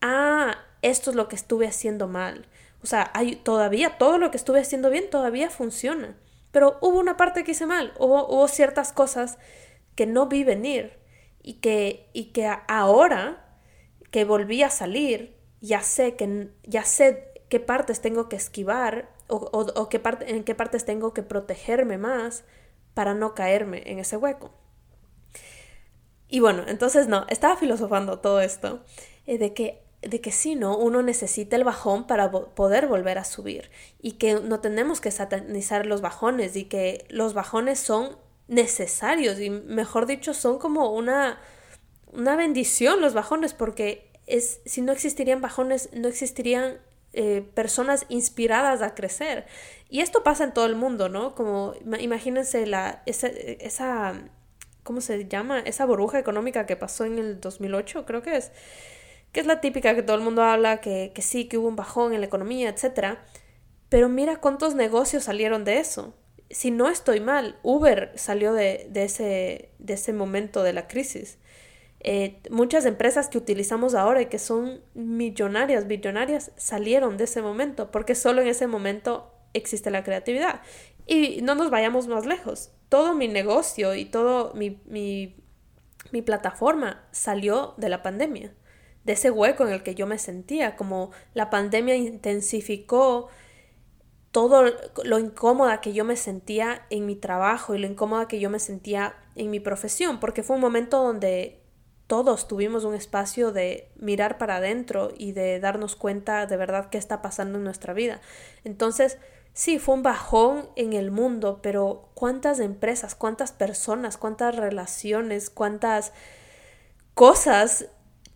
ah, 0.00 0.56
esto 0.82 1.10
es 1.10 1.16
lo 1.16 1.28
que 1.28 1.36
estuve 1.36 1.66
haciendo 1.66 2.08
mal. 2.08 2.46
O 2.82 2.86
sea, 2.86 3.10
hay, 3.14 3.36
todavía 3.36 3.96
todo 3.98 4.18
lo 4.18 4.30
que 4.30 4.36
estuve 4.36 4.60
haciendo 4.60 4.90
bien 4.90 5.08
todavía 5.08 5.48
funciona. 5.48 6.16
Pero 6.50 6.78
hubo 6.82 6.98
una 6.98 7.16
parte 7.16 7.44
que 7.44 7.52
hice 7.52 7.66
mal, 7.66 7.94
hubo, 7.98 8.26
hubo 8.28 8.48
ciertas 8.48 8.92
cosas 8.92 9.38
que 9.94 10.06
no 10.06 10.26
vi 10.26 10.44
venir 10.44 10.98
y 11.42 11.54
que, 11.54 12.10
y 12.12 12.32
que 12.32 12.50
ahora 12.68 13.56
que 14.10 14.24
volví 14.24 14.62
a 14.62 14.70
salir, 14.70 15.38
ya 15.60 15.82
sé 15.82 16.16
que 16.16 16.50
ya 16.64 16.84
sé 16.84 17.31
qué 17.52 17.60
partes 17.60 18.00
tengo 18.00 18.30
que 18.30 18.36
esquivar 18.36 19.10
o, 19.28 19.88
qué 19.90 20.00
en 20.20 20.42
qué 20.42 20.54
partes 20.54 20.86
tengo 20.86 21.12
que 21.12 21.22
protegerme 21.22 21.98
más 21.98 22.44
para 22.94 23.12
no 23.12 23.34
caerme 23.34 23.82
en 23.84 23.98
ese 23.98 24.16
hueco. 24.16 24.52
Y 26.28 26.40
bueno, 26.40 26.64
entonces 26.66 27.08
no, 27.08 27.26
estaba 27.28 27.58
filosofando 27.58 28.20
todo 28.20 28.40
esto 28.40 28.82
eh, 29.26 29.36
de 29.36 29.52
que 29.52 29.82
de 30.00 30.22
que 30.22 30.32
sí, 30.32 30.54
¿no? 30.54 30.78
Uno 30.78 31.02
necesita 31.02 31.54
el 31.56 31.64
bajón 31.64 32.06
para 32.06 32.30
poder 32.30 32.86
volver 32.86 33.18
a 33.18 33.24
subir 33.24 33.70
y 34.00 34.12
que 34.12 34.40
no 34.40 34.60
tenemos 34.60 35.02
que 35.02 35.10
satanizar 35.10 35.84
los 35.84 36.00
bajones 36.00 36.56
y 36.56 36.64
que 36.64 37.04
los 37.10 37.34
bajones 37.34 37.80
son 37.80 38.16
necesarios 38.48 39.38
y 39.40 39.50
mejor 39.50 40.06
dicho 40.06 40.32
son 40.32 40.58
como 40.58 40.90
una 40.90 41.38
una 42.12 42.34
bendición 42.34 43.02
los 43.02 43.12
bajones 43.12 43.52
porque 43.52 44.10
es 44.26 44.62
si 44.64 44.80
no 44.80 44.92
existirían 44.92 45.42
bajones 45.42 45.90
no 45.92 46.08
existirían 46.08 46.78
eh, 47.14 47.46
personas 47.54 48.06
inspiradas 48.08 48.82
a 48.82 48.94
crecer. 48.94 49.46
Y 49.90 50.00
esto 50.00 50.22
pasa 50.22 50.44
en 50.44 50.54
todo 50.54 50.66
el 50.66 50.76
mundo, 50.76 51.08
¿no? 51.08 51.34
Como 51.34 51.74
imagínense 51.98 52.66
la, 52.66 53.02
esa, 53.06 53.26
esa, 53.28 54.14
¿cómo 54.82 55.00
se 55.02 55.28
llama? 55.28 55.60
Esa 55.60 55.84
burbuja 55.84 56.18
económica 56.18 56.64
que 56.66 56.76
pasó 56.76 57.04
en 57.04 57.18
el 57.18 57.40
2008, 57.40 58.06
creo 58.06 58.22
que 58.22 58.36
es, 58.36 58.52
que 59.32 59.40
es 59.40 59.46
la 59.46 59.60
típica 59.60 59.94
que 59.94 60.02
todo 60.02 60.16
el 60.16 60.22
mundo 60.22 60.42
habla, 60.42 60.80
que, 60.80 61.12
que 61.14 61.22
sí, 61.22 61.46
que 61.46 61.58
hubo 61.58 61.68
un 61.68 61.76
bajón 61.76 62.12
en 62.14 62.20
la 62.20 62.26
economía, 62.26 62.70
etc. 62.70 63.18
Pero 63.88 64.08
mira 64.08 64.36
cuántos 64.40 64.74
negocios 64.74 65.24
salieron 65.24 65.64
de 65.64 65.78
eso. 65.78 66.14
Si 66.50 66.70
no 66.70 66.88
estoy 66.88 67.20
mal, 67.20 67.58
Uber 67.62 68.12
salió 68.16 68.52
de, 68.54 68.86
de, 68.90 69.04
ese, 69.04 69.70
de 69.78 69.94
ese 69.94 70.12
momento 70.12 70.62
de 70.62 70.72
la 70.72 70.88
crisis. 70.88 71.38
Eh, 72.04 72.40
muchas 72.50 72.84
empresas 72.84 73.28
que 73.28 73.38
utilizamos 73.38 73.94
ahora 73.94 74.22
y 74.22 74.26
que 74.26 74.40
son 74.40 74.80
millonarias, 74.94 75.86
billonarias, 75.86 76.50
salieron 76.56 77.16
de 77.16 77.24
ese 77.24 77.42
momento, 77.42 77.92
porque 77.92 78.16
solo 78.16 78.42
en 78.42 78.48
ese 78.48 78.66
momento 78.66 79.32
existe 79.54 79.90
la 79.90 80.02
creatividad. 80.02 80.62
Y 81.06 81.42
no 81.42 81.54
nos 81.54 81.70
vayamos 81.70 82.08
más 82.08 82.26
lejos. 82.26 82.72
Todo 82.88 83.14
mi 83.14 83.28
negocio 83.28 83.94
y 83.94 84.04
todo 84.04 84.52
mi, 84.54 84.80
mi, 84.86 85.36
mi 86.10 86.22
plataforma 86.22 87.04
salió 87.12 87.74
de 87.76 87.88
la 87.88 88.02
pandemia, 88.02 88.52
de 89.04 89.12
ese 89.12 89.30
hueco 89.30 89.64
en 89.64 89.72
el 89.72 89.84
que 89.84 89.94
yo 89.94 90.06
me 90.08 90.18
sentía, 90.18 90.74
como 90.74 91.12
la 91.34 91.50
pandemia 91.50 91.94
intensificó 91.94 93.28
todo 94.32 94.72
lo 95.04 95.18
incómoda 95.18 95.80
que 95.80 95.92
yo 95.92 96.04
me 96.04 96.16
sentía 96.16 96.86
en 96.90 97.06
mi 97.06 97.14
trabajo 97.14 97.74
y 97.74 97.78
lo 97.78 97.86
incómoda 97.86 98.26
que 98.26 98.40
yo 98.40 98.50
me 98.50 98.58
sentía 98.58 99.14
en 99.36 99.50
mi 99.50 99.60
profesión, 99.60 100.18
porque 100.18 100.42
fue 100.42 100.56
un 100.56 100.62
momento 100.62 101.02
donde 101.02 101.61
todos 102.12 102.46
tuvimos 102.46 102.84
un 102.84 102.94
espacio 102.94 103.52
de 103.52 103.88
mirar 103.96 104.36
para 104.36 104.56
adentro 104.56 105.14
y 105.16 105.32
de 105.32 105.58
darnos 105.60 105.96
cuenta 105.96 106.44
de 106.44 106.58
verdad 106.58 106.90
qué 106.90 106.98
está 106.98 107.22
pasando 107.22 107.56
en 107.56 107.64
nuestra 107.64 107.94
vida. 107.94 108.20
Entonces, 108.64 109.16
sí, 109.54 109.78
fue 109.78 109.94
un 109.94 110.02
bajón 110.02 110.68
en 110.76 110.92
el 110.92 111.10
mundo, 111.10 111.60
pero 111.62 112.10
¿cuántas 112.12 112.60
empresas, 112.60 113.14
cuántas 113.14 113.52
personas, 113.52 114.18
cuántas 114.18 114.56
relaciones, 114.56 115.48
cuántas 115.48 116.12
cosas 117.14 117.86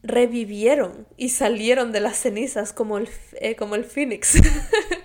revivieron 0.02 1.06
y 1.18 1.28
salieron 1.28 1.92
de 1.92 2.00
las 2.00 2.16
cenizas 2.16 2.72
como 2.72 2.96
el, 2.96 3.10
eh, 3.34 3.56
como 3.56 3.74
el? 3.74 3.84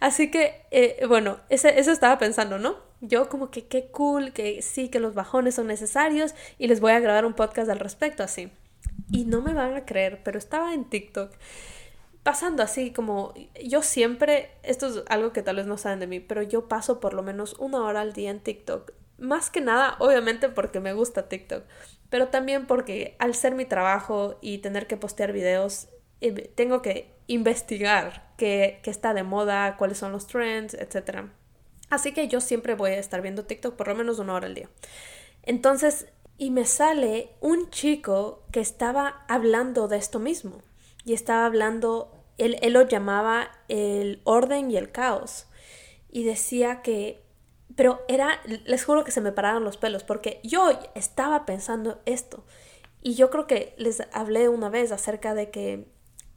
Así 0.00 0.30
que, 0.30 0.66
eh, 0.70 1.04
bueno, 1.08 1.40
eso 1.48 1.68
estaba 1.68 2.18
pensando, 2.18 2.58
¿no? 2.58 2.86
yo 3.00 3.28
como 3.28 3.50
que 3.50 3.66
qué 3.66 3.88
cool, 3.90 4.32
que 4.32 4.62
sí, 4.62 4.88
que 4.88 5.00
los 5.00 5.14
bajones 5.14 5.54
son 5.54 5.66
necesarios 5.66 6.34
y 6.58 6.66
les 6.66 6.80
voy 6.80 6.92
a 6.92 7.00
grabar 7.00 7.26
un 7.26 7.34
podcast 7.34 7.68
al 7.70 7.78
respecto 7.78 8.22
así. 8.22 8.50
Y 9.10 9.24
no 9.24 9.42
me 9.42 9.54
van 9.54 9.74
a 9.74 9.84
creer, 9.84 10.22
pero 10.24 10.38
estaba 10.38 10.74
en 10.74 10.84
TikTok 10.84 11.32
pasando 12.22 12.64
así 12.64 12.92
como 12.92 13.34
yo 13.64 13.82
siempre, 13.82 14.50
esto 14.64 14.88
es 14.88 15.04
algo 15.08 15.32
que 15.32 15.42
tal 15.42 15.56
vez 15.56 15.66
no 15.66 15.78
saben 15.78 16.00
de 16.00 16.08
mí, 16.08 16.18
pero 16.18 16.42
yo 16.42 16.66
paso 16.66 16.98
por 16.98 17.14
lo 17.14 17.22
menos 17.22 17.54
una 17.60 17.84
hora 17.84 18.00
al 18.00 18.14
día 18.14 18.30
en 18.30 18.40
TikTok. 18.40 18.92
Más 19.18 19.48
que 19.48 19.60
nada, 19.60 19.94
obviamente 20.00 20.48
porque 20.48 20.80
me 20.80 20.92
gusta 20.92 21.28
TikTok, 21.28 21.62
pero 22.10 22.28
también 22.28 22.66
porque 22.66 23.14
al 23.20 23.36
ser 23.36 23.54
mi 23.54 23.64
trabajo 23.64 24.38
y 24.40 24.58
tener 24.58 24.88
que 24.88 24.96
postear 24.96 25.32
videos, 25.32 25.88
eh, 26.20 26.52
tengo 26.54 26.82
que 26.82 27.14
investigar 27.26 28.32
qué, 28.36 28.80
qué 28.82 28.90
está 28.90 29.14
de 29.14 29.22
moda, 29.22 29.76
cuáles 29.76 29.98
son 29.98 30.12
los 30.12 30.26
trends, 30.26 30.74
etcétera. 30.74 31.32
Así 31.90 32.12
que 32.12 32.28
yo 32.28 32.40
siempre 32.40 32.74
voy 32.74 32.92
a 32.92 32.98
estar 32.98 33.22
viendo 33.22 33.44
TikTok 33.44 33.76
por 33.76 33.88
lo 33.88 33.94
menos 33.94 34.18
una 34.18 34.34
hora 34.34 34.46
al 34.46 34.54
día. 34.54 34.68
Entonces, 35.42 36.06
y 36.38 36.50
me 36.50 36.64
sale 36.64 37.30
un 37.40 37.70
chico 37.70 38.42
que 38.52 38.60
estaba 38.60 39.24
hablando 39.28 39.88
de 39.88 39.96
esto 39.96 40.18
mismo. 40.18 40.62
Y 41.04 41.14
estaba 41.14 41.46
hablando, 41.46 42.12
él, 42.36 42.58
él 42.62 42.72
lo 42.72 42.82
llamaba 42.82 43.50
el 43.68 44.20
orden 44.24 44.70
y 44.70 44.76
el 44.76 44.90
caos. 44.90 45.46
Y 46.10 46.24
decía 46.24 46.82
que, 46.82 47.22
pero 47.74 48.00
era, 48.08 48.40
les 48.64 48.84
juro 48.84 49.04
que 49.04 49.12
se 49.12 49.20
me 49.20 49.32
pararon 49.32 49.64
los 49.64 49.76
pelos, 49.76 50.02
porque 50.02 50.40
yo 50.42 50.78
estaba 50.94 51.46
pensando 51.46 52.00
esto. 52.04 52.44
Y 53.02 53.14
yo 53.14 53.30
creo 53.30 53.46
que 53.46 53.74
les 53.78 54.02
hablé 54.12 54.48
una 54.48 54.68
vez 54.68 54.90
acerca 54.92 55.32
de 55.32 55.50
que 55.50 55.86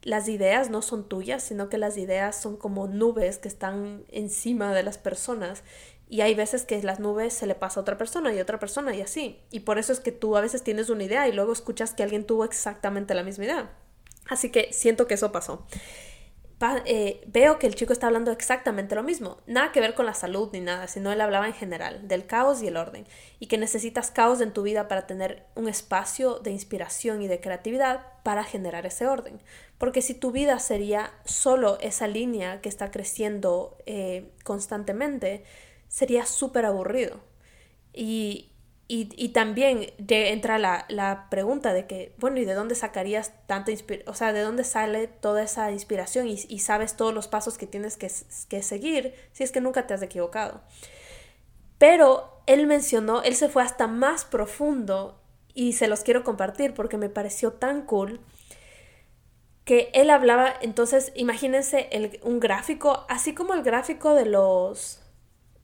las 0.02 0.28
ideas 0.28 0.70
no 0.70 0.82
son 0.82 1.08
tuyas, 1.08 1.44
sino 1.44 1.70
que 1.70 1.78
las 1.78 1.98
ideas 1.98 2.40
son 2.40 2.58
como 2.58 2.88
nubes 2.88 3.38
que 3.38 3.48
están 3.48 4.04
encima 4.10 4.74
de 4.74 4.84
las 4.84 4.98
personas 4.98 5.64
y 6.10 6.22
hay 6.22 6.34
veces 6.34 6.66
que 6.66 6.82
las 6.82 7.00
nubes 7.00 7.34
se 7.34 7.46
le 7.46 7.54
pasa 7.54 7.80
a 7.80 7.84
otra 7.84 7.98
persona 7.98 8.34
y 8.34 8.40
otra 8.40 8.60
persona 8.60 8.96
y 8.96 9.02
así. 9.02 9.40
Y 9.52 9.62
por 9.62 9.78
eso 9.78 9.94
es 9.94 10.00
que 10.00 10.12
tú 10.12 10.36
a 10.36 10.42
veces 10.42 10.64
tienes 10.64 10.90
una 10.90 11.04
idea 11.04 11.28
y 11.28 11.32
luego 11.32 11.54
escuchas 11.54 11.94
que 11.94 12.02
alguien 12.02 12.26
tuvo 12.26 12.46
exactamente 12.46 13.14
la 13.14 13.24
misma 13.24 13.46
idea. 13.46 13.70
Así 14.28 14.50
que 14.50 14.74
siento 14.74 15.06
que 15.06 15.14
eso 15.14 15.32
pasó. 15.32 15.68
Eh, 16.86 17.24
veo 17.28 17.58
que 17.58 17.68
el 17.68 17.76
chico 17.76 17.94
está 17.94 18.08
hablando 18.08 18.32
exactamente 18.32 18.94
lo 18.94 19.02
mismo, 19.02 19.38
nada 19.48 19.72
que 19.72 19.80
ver 19.80 19.94
con 19.94 20.06
la 20.06 20.14
salud 20.14 20.50
ni 20.52 20.60
nada, 20.60 20.88
sino 20.88 21.10
él 21.12 21.22
hablaba 21.22 21.48
en 21.48 21.54
general 21.54 22.06
del 22.10 22.26
caos 22.26 22.62
y 22.62 22.68
el 22.68 22.76
orden, 22.76 23.08
y 23.40 23.48
que 23.48 23.58
necesitas 23.58 24.12
caos 24.12 24.42
en 24.42 24.52
tu 24.52 24.62
vida 24.62 24.90
para 24.90 25.08
tener 25.08 25.46
un 25.56 25.70
espacio 25.70 26.40
de 26.40 26.52
inspiración 26.52 27.22
y 27.22 27.30
de 27.30 27.40
creatividad 27.40 28.06
para 28.24 28.44
generar 28.44 28.86
ese 28.86 29.08
orden. 29.08 29.42
Porque 29.78 30.02
si 30.02 30.14
tu 30.14 30.32
vida 30.32 30.60
sería 30.60 31.14
solo 31.24 31.78
esa 31.80 32.08
línea 32.08 32.60
que 32.60 32.68
está 32.68 32.92
creciendo 32.92 33.78
eh, 33.86 34.34
constantemente, 34.44 35.46
sería 35.88 36.26
súper 36.26 36.66
aburrido. 36.66 37.22
Y, 37.94 38.49
y, 38.92 39.30
también 39.30 39.94
entra 40.08 40.58
la, 40.58 40.86
la, 40.90 41.28
pregunta 41.30 41.74
de 41.74 41.86
que, 41.86 42.16
bueno, 42.18 42.40
¿y 42.40 42.46
de 42.46 42.56
dónde 42.56 42.74
sacarías 42.74 43.34
tanta 43.46 43.70
inspiración? 43.70 44.12
O 44.12 44.18
sea, 44.18 44.34
¿de 44.34 44.42
dónde 44.42 44.64
sale 44.64 45.06
toda 45.08 45.44
esa 45.44 45.72
inspiración 45.72 46.28
y, 46.28 46.40
y 46.50 46.58
sabes 46.58 46.98
todos 46.98 47.14
los 47.14 47.28
pasos 47.28 47.60
que 47.60 47.68
tienes 47.68 47.98
que, 47.98 48.12
que, 48.50 48.64
seguir 48.64 49.14
si 49.32 49.44
es 49.44 49.52
que 49.52 49.62
nunca 49.62 49.86
te 49.86 49.94
has 49.94 50.02
equivocado? 50.02 50.62
Pero 51.78 52.42
él 52.48 52.66
mencionó, 52.66 53.22
él 53.22 53.36
se 53.36 53.48
fue 53.48 53.62
hasta 53.62 53.86
más 53.86 54.26
profundo 54.26 55.22
y 55.54 55.74
se 55.74 55.88
los 55.88 56.02
quiero 56.02 56.24
compartir 56.24 56.74
porque 56.74 56.98
me 56.98 57.10
pareció 57.10 57.54
tan 57.54 57.84
cool 57.84 58.20
que 59.66 59.92
él 59.94 60.10
hablaba, 60.10 60.52
entonces 60.62 61.12
imagínense 61.14 61.90
el, 61.92 62.20
un 62.24 62.40
gráfico, 62.40 63.06
así 63.08 63.36
como 63.36 63.54
el 63.54 63.62
gráfico 63.62 64.16
de 64.16 64.26
los 64.26 65.00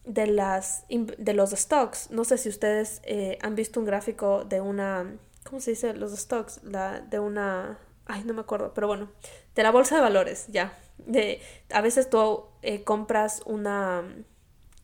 de 0.05 0.27
las 0.27 0.85
de 0.89 1.33
los 1.33 1.51
stocks. 1.51 2.11
No 2.11 2.23
sé 2.23 2.37
si 2.37 2.49
ustedes 2.49 3.01
eh, 3.03 3.37
han 3.41 3.55
visto 3.55 3.79
un 3.79 3.85
gráfico 3.85 4.43
de 4.45 4.61
una 4.61 5.17
¿cómo 5.43 5.59
se 5.59 5.71
dice? 5.71 5.93
los 5.93 6.11
stocks, 6.11 6.61
la 6.63 6.99
de 7.01 7.19
una 7.19 7.79
ay, 8.05 8.23
no 8.23 8.33
me 8.33 8.41
acuerdo, 8.41 8.73
pero 8.73 8.87
bueno, 8.87 9.09
de 9.55 9.63
la 9.63 9.71
bolsa 9.71 9.95
de 9.95 10.01
valores, 10.01 10.45
ya. 10.47 10.77
De, 10.97 11.41
a 11.71 11.81
veces 11.81 12.09
tú 12.09 12.45
eh, 12.61 12.83
compras 12.83 13.41
una... 13.45 14.03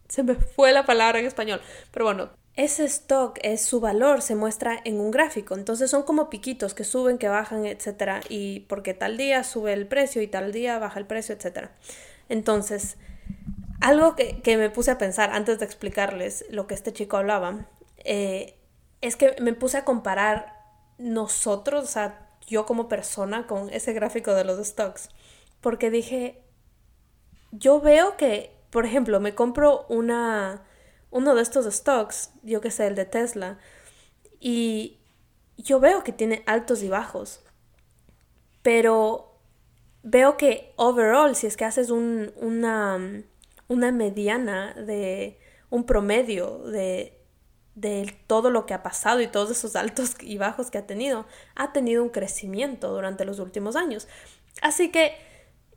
Se 0.10 0.24
me 0.24 0.36
fue 0.36 0.74
la 0.74 0.86
palabra 0.86 1.20
en 1.20 1.26
español, 1.26 1.62
pero 1.92 2.06
bueno, 2.06 2.32
ese 2.56 2.84
stock 2.84 3.40
es 3.44 3.62
su 3.62 3.80
valor, 3.80 4.22
se 4.22 4.36
muestra 4.36 4.82
en 4.84 5.00
un 5.00 5.10
gráfico. 5.10 5.56
Entonces 5.56 5.90
son 5.90 6.04
como 6.04 6.30
piquitos 6.30 6.74
que 6.74 6.84
suben, 6.84 7.18
que 7.18 7.30
bajan, 7.30 7.66
etcétera. 7.66 8.20
Y 8.28 8.62
porque 8.62 8.94
tal 8.94 9.16
día 9.16 9.46
sube 9.46 9.72
el 9.72 9.88
precio 9.88 10.22
y 10.22 10.28
tal 10.28 10.52
día 10.52 10.80
baja 10.80 11.00
el 11.00 11.06
precio, 11.06 11.34
etcétera. 11.34 11.72
Entonces, 12.28 12.98
algo 13.82 14.16
que, 14.16 14.42
que, 14.42 14.58
me 14.58 14.70
puse 14.70 14.92
a 14.92 14.98
pensar 14.98 15.32
antes 15.32 15.60
de 15.60 15.66
explicarles 15.66 16.46
lo 16.50 16.68
que 16.68 16.76
este 16.76 16.94
chico 16.94 17.18
hablaba, 17.18 17.68
eh, 17.98 18.58
es 19.02 19.16
que 19.16 19.36
me 19.42 19.54
puse 19.54 19.78
a 19.78 19.86
comparar 19.86 20.56
nosotros, 20.98 21.84
o 21.84 21.88
sea, 21.88 22.30
yo 22.48 22.66
como 22.66 22.88
persona 22.88 23.48
con 23.48 23.70
ese 23.70 23.94
gráfico 23.94 24.34
de 24.34 24.44
los 24.44 24.66
stocks. 24.66 25.10
Porque 25.62 25.90
dije, 25.90 26.44
yo 27.52 27.82
veo 27.82 28.18
que, 28.18 28.56
por 28.70 28.86
ejemplo, 28.86 29.20
me 29.20 29.36
compro 29.36 29.86
una, 29.90 30.64
uno 31.10 31.36
de 31.36 31.42
estos 31.42 31.66
stocks, 31.74 32.32
yo 32.44 32.62
que 32.62 32.72
sé, 32.72 32.88
el 32.88 32.96
de 32.96 33.06
Tesla, 33.06 33.58
y 34.40 35.00
yo 35.58 35.80
veo 35.80 36.04
que 36.04 36.12
tiene 36.12 36.44
altos 36.46 36.84
y 36.84 36.90
bajos. 36.90 37.44
Pero 38.62 39.40
veo 40.04 40.38
que 40.38 40.74
overall, 40.78 41.36
si 41.36 41.48
es 41.48 41.58
que 41.58 41.66
haces 41.66 41.90
un, 41.90 42.32
una, 42.36 43.24
una 43.72 43.92
mediana 43.92 44.74
de 44.74 45.40
un 45.70 45.86
promedio 45.86 46.60
de 46.60 47.22
de 47.76 48.14
todo 48.28 48.50
lo 48.50 48.66
que 48.66 48.74
ha 48.74 48.84
pasado 48.84 49.22
y 49.22 49.28
todos 49.28 49.50
esos 49.52 49.76
altos 49.76 50.16
y 50.20 50.38
bajos 50.38 50.70
que 50.70 50.78
ha 50.78 50.86
tenido, 50.86 51.26
ha 51.56 51.72
tenido 51.72 52.04
un 52.04 52.10
crecimiento 52.10 52.94
durante 52.94 53.26
los 53.26 53.40
últimos 53.40 53.76
años. 53.76 54.08
Así 54.62 54.92
que 54.92 55.14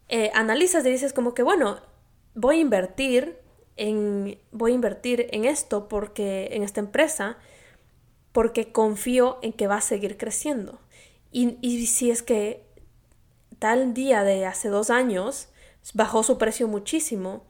eh, 0.08 0.30
analizas 0.34 0.84
y 0.84 0.90
dices 0.90 1.12
como 1.12 1.34
que, 1.34 1.42
bueno, 1.42 1.80
voy 2.34 2.56
a 2.56 2.60
invertir 2.60 3.38
en, 3.76 4.38
voy 4.50 4.72
a 4.72 4.74
invertir 4.74 5.28
en 5.30 5.44
esto 5.44 5.88
porque, 5.88 6.48
en 6.52 6.62
esta 6.62 6.80
empresa, 6.80 7.38
porque 8.32 8.72
confío 8.72 9.38
en 9.42 9.52
que 9.52 9.68
va 9.68 9.76
a 9.76 9.80
seguir 9.80 10.16
creciendo. 10.16 10.80
Y, 11.30 11.58
y 11.60 11.86
si 11.86 12.10
es 12.10 12.22
que 12.22 12.66
tal 13.58 13.94
día 13.94 14.24
de 14.24 14.46
hace 14.46 14.68
dos 14.68 14.90
años 14.90 15.48
bajó 15.94 16.22
su 16.24 16.38
precio 16.38 16.66
muchísimo, 16.66 17.46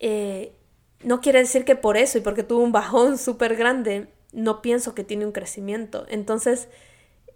eh, 0.00 0.56
no 1.04 1.20
quiere 1.20 1.38
decir 1.38 1.64
que 1.64 1.76
por 1.76 1.96
eso 1.96 2.18
y 2.18 2.20
porque 2.22 2.42
tuvo 2.42 2.62
un 2.62 2.72
bajón 2.72 3.18
súper 3.18 3.56
grande, 3.56 4.08
no 4.32 4.62
pienso 4.62 4.94
que 4.94 5.04
tiene 5.04 5.26
un 5.26 5.32
crecimiento. 5.32 6.06
Entonces, 6.08 6.68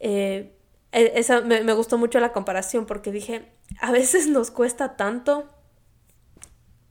eh, 0.00 0.56
e, 0.92 1.12
esa, 1.16 1.40
me, 1.42 1.72
gustó 1.72 1.98
mucho 1.98 2.20
la 2.20 2.32
comparación 2.32 2.86
porque 2.86 3.12
dije, 3.12 3.52
a 3.80 3.92
veces 3.92 4.28
nos 4.28 4.50
cuesta 4.50 4.96
tanto 4.96 5.48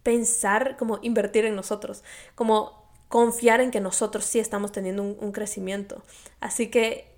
pensar 0.03 0.77
como 0.77 0.99
invertir 1.01 1.45
en 1.45 1.55
nosotros, 1.55 2.03
como 2.35 2.91
confiar 3.07 3.61
en 3.61 3.71
que 3.71 3.79
nosotros 3.79 4.25
sí 4.25 4.39
estamos 4.39 4.71
teniendo 4.71 5.03
un, 5.03 5.31
crecimiento. 5.31 6.03
Así 6.39 6.69
que 6.69 7.15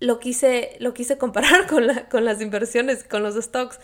lo 0.00 0.18
quise, 0.18 0.76
lo 0.80 0.94
quise 0.94 1.18
comparar 1.18 1.66
con, 1.68 1.86
con 2.10 2.24
las 2.24 2.40
inversiones, 2.40 3.04
con 3.04 3.22
los 3.22 3.34
stocks, 3.34 3.78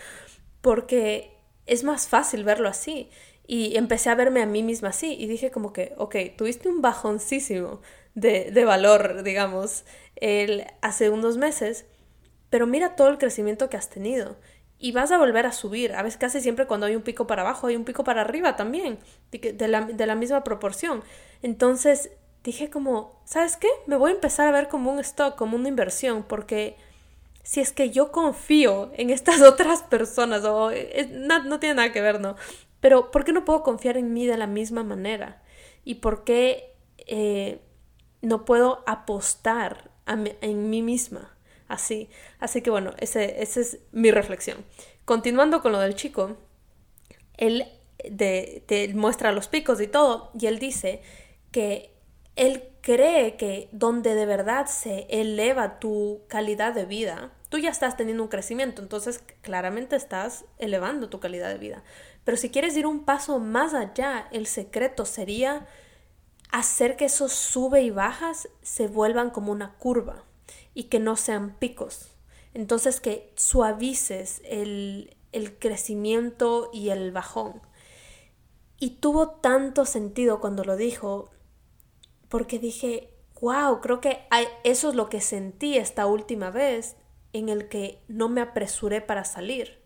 porque 0.60 1.36
es 1.66 1.84
más 1.84 2.08
fácil 2.08 2.44
verlo 2.44 2.68
así. 2.68 3.10
Y 3.46 3.76
empecé 3.76 4.10
a 4.10 4.14
verme 4.14 4.42
a 4.42 4.46
mí 4.46 4.62
misma 4.62 4.88
así 4.88 5.14
y 5.18 5.26
dije 5.26 5.50
como 5.50 5.72
que, 5.72 5.92
ok, 5.98 6.16
tuviste 6.36 6.68
un 6.68 6.80
bajoncísimo 6.80 7.80
de, 8.14 8.50
de 8.50 8.64
valor, 8.64 9.22
digamos, 9.22 9.84
el, 10.16 10.64
hace 10.80 11.10
unos 11.10 11.36
meses, 11.36 11.84
pero 12.48 12.66
mira 12.66 12.96
todo 12.96 13.08
el 13.08 13.18
crecimiento 13.18 13.68
que 13.68 13.76
has 13.76 13.90
tenido 13.90 14.36
y 14.78 14.92
vas 14.92 15.12
a 15.12 15.18
volver 15.18 15.46
a 15.46 15.52
subir. 15.52 15.94
A 15.94 16.02
veces 16.02 16.18
casi 16.18 16.40
siempre 16.40 16.66
cuando 16.66 16.86
hay 16.86 16.96
un 16.96 17.02
pico 17.02 17.26
para 17.26 17.42
abajo 17.42 17.66
hay 17.66 17.76
un 17.76 17.84
pico 17.84 18.04
para 18.04 18.20
arriba 18.22 18.56
también, 18.56 18.98
de, 19.30 19.68
la, 19.68 19.82
de 19.82 20.06
la 20.06 20.14
misma 20.14 20.44
proporción. 20.44 21.02
Entonces 21.42 22.10
dije 22.42 22.70
como, 22.70 23.20
¿sabes 23.24 23.56
qué? 23.56 23.68
Me 23.86 23.96
voy 23.96 24.10
a 24.10 24.14
empezar 24.14 24.46
a 24.46 24.52
ver 24.52 24.68
como 24.68 24.92
un 24.92 25.00
stock, 25.00 25.36
como 25.36 25.56
una 25.56 25.68
inversión, 25.68 26.22
porque 26.22 26.76
si 27.42 27.60
es 27.60 27.72
que 27.72 27.90
yo 27.90 28.12
confío 28.12 28.90
en 28.96 29.10
estas 29.10 29.40
otras 29.42 29.82
personas, 29.82 30.44
o 30.44 30.70
eh, 30.70 31.08
no, 31.12 31.42
no 31.44 31.58
tiene 31.58 31.76
nada 31.76 31.92
que 31.92 32.00
ver, 32.00 32.20
¿no? 32.20 32.36
Pero 32.84 33.10
¿por 33.10 33.24
qué 33.24 33.32
no 33.32 33.46
puedo 33.46 33.62
confiar 33.62 33.96
en 33.96 34.12
mí 34.12 34.26
de 34.26 34.36
la 34.36 34.46
misma 34.46 34.84
manera? 34.84 35.40
¿Y 35.84 35.94
por 35.94 36.22
qué 36.22 36.76
eh, 36.98 37.62
no 38.20 38.44
puedo 38.44 38.84
apostar 38.86 39.90
en 40.06 40.68
mí 40.68 40.82
misma? 40.82 41.34
Así. 41.66 42.10
Así 42.40 42.60
que 42.60 42.68
bueno, 42.68 42.92
esa 42.98 43.22
ese 43.22 43.62
es 43.62 43.78
mi 43.90 44.10
reflexión. 44.10 44.66
Continuando 45.06 45.62
con 45.62 45.72
lo 45.72 45.78
del 45.78 45.94
chico, 45.94 46.36
él 47.38 47.64
te 48.18 48.92
muestra 48.94 49.32
los 49.32 49.48
picos 49.48 49.80
y 49.80 49.86
todo, 49.86 50.30
y 50.38 50.44
él 50.44 50.58
dice 50.58 51.00
que 51.52 51.90
él 52.36 52.68
cree 52.82 53.36
que 53.36 53.70
donde 53.72 54.14
de 54.14 54.26
verdad 54.26 54.66
se 54.66 55.06
eleva 55.08 55.78
tu 55.78 56.20
calidad 56.28 56.74
de 56.74 56.84
vida, 56.84 57.32
tú 57.48 57.58
ya 57.58 57.70
estás 57.70 57.96
teniendo 57.96 58.22
un 58.22 58.28
crecimiento, 58.28 58.82
entonces 58.82 59.22
claramente 59.40 59.96
estás 59.96 60.44
elevando 60.58 61.08
tu 61.08 61.20
calidad 61.20 61.48
de 61.48 61.58
vida. 61.58 61.82
Pero 62.24 62.38
si 62.38 62.48
quieres 62.48 62.76
ir 62.76 62.86
un 62.86 63.04
paso 63.04 63.38
más 63.38 63.74
allá, 63.74 64.28
el 64.32 64.46
secreto 64.46 65.04
sería 65.04 65.66
hacer 66.50 66.96
que 66.96 67.06
esos 67.06 67.32
sube 67.32 67.82
y 67.82 67.90
bajas 67.90 68.48
se 68.62 68.86
vuelvan 68.88 69.30
como 69.30 69.52
una 69.52 69.74
curva 69.74 70.24
y 70.72 70.84
que 70.84 71.00
no 71.00 71.16
sean 71.16 71.56
picos. 71.58 72.12
Entonces 72.54 73.00
que 73.00 73.32
suavices 73.36 74.40
el, 74.44 75.16
el 75.32 75.58
crecimiento 75.58 76.70
y 76.72 76.88
el 76.90 77.12
bajón. 77.12 77.60
Y 78.78 78.90
tuvo 79.00 79.30
tanto 79.30 79.84
sentido 79.84 80.40
cuando 80.40 80.64
lo 80.64 80.76
dijo, 80.76 81.30
porque 82.28 82.58
dije, 82.58 83.10
wow, 83.40 83.80
creo 83.80 84.00
que 84.00 84.20
eso 84.64 84.88
es 84.88 84.94
lo 84.94 85.08
que 85.08 85.20
sentí 85.20 85.76
esta 85.76 86.06
última 86.06 86.50
vez 86.50 86.96
en 87.32 87.48
el 87.48 87.68
que 87.68 88.02
no 88.08 88.28
me 88.28 88.40
apresuré 88.40 89.00
para 89.00 89.24
salir 89.24 89.83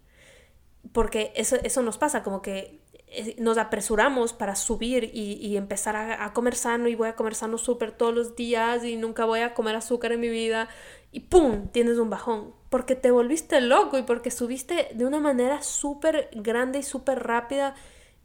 porque 0.92 1.32
eso, 1.36 1.56
eso 1.62 1.82
nos 1.82 1.98
pasa, 1.98 2.22
como 2.22 2.42
que 2.42 2.80
eh, 3.10 3.36
nos 3.38 3.56
apresuramos 3.56 4.32
para 4.32 4.54
subir 4.54 5.10
y, 5.14 5.34
y 5.34 5.56
empezar 5.56 5.96
a, 5.96 6.32
comer 6.34 6.54
sano 6.54 6.88
y 6.88 6.94
voy 6.94 7.08
a 7.08 7.16
comer 7.16 7.34
sano 7.34 7.56
súper 7.56 7.92
todos 7.92 8.14
los 8.14 8.36
días 8.36 8.84
y 8.84 8.96
nunca 8.96 9.24
voy 9.24 9.40
a 9.40 9.54
comer 9.54 9.76
azúcar 9.76 10.12
en 10.12 10.20
mi 10.20 10.28
vida 10.28 10.68
y 11.10 11.20
¡pum! 11.20 11.68
tienes 11.68 11.96
un 11.96 12.10
bajón 12.10 12.54
porque 12.68 12.96
te 12.96 13.10
volviste 13.10 13.62
loco 13.62 13.96
y 13.98 14.02
porque 14.02 14.30
subiste 14.30 14.90
de 14.94 15.06
una 15.06 15.20
manera 15.20 15.62
súper 15.62 16.28
grande 16.34 16.80
y 16.80 16.82
súper 16.82 17.22
rápida 17.22 17.74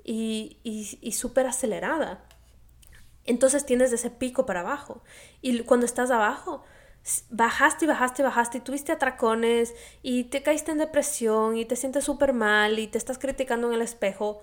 y, 0.04 0.58
y 0.64 1.12
súper 1.14 1.48
acelerada. 1.48 2.26
Entonces 3.24 3.66
tienes 3.66 3.94
ese 3.94 4.10
pico 4.10 4.46
para 4.46 4.60
abajo 4.60 5.02
y 5.42 5.60
cuando 5.62 5.86
estás 5.86 6.12
abajo 6.12 6.64
bajaste 7.30 7.86
y 7.86 7.88
bajaste 7.88 8.22
y 8.22 8.26
bajaste 8.26 8.58
y 8.60 8.62
tuviste 8.62 8.92
atracones 8.92 9.74
y 10.02 10.26
te 10.26 10.42
caíste 10.42 10.72
en 10.72 10.78
depresión 10.78 11.58
y 11.58 11.66
te 11.66 11.76
sientes 11.76 12.06
súper 12.06 12.34
mal 12.34 12.80
y 12.80 12.88
te 12.88 12.98
estás 12.98 13.18
criticando 13.18 13.68
en 13.68 13.74
el 13.74 13.82
espejo 13.82 14.42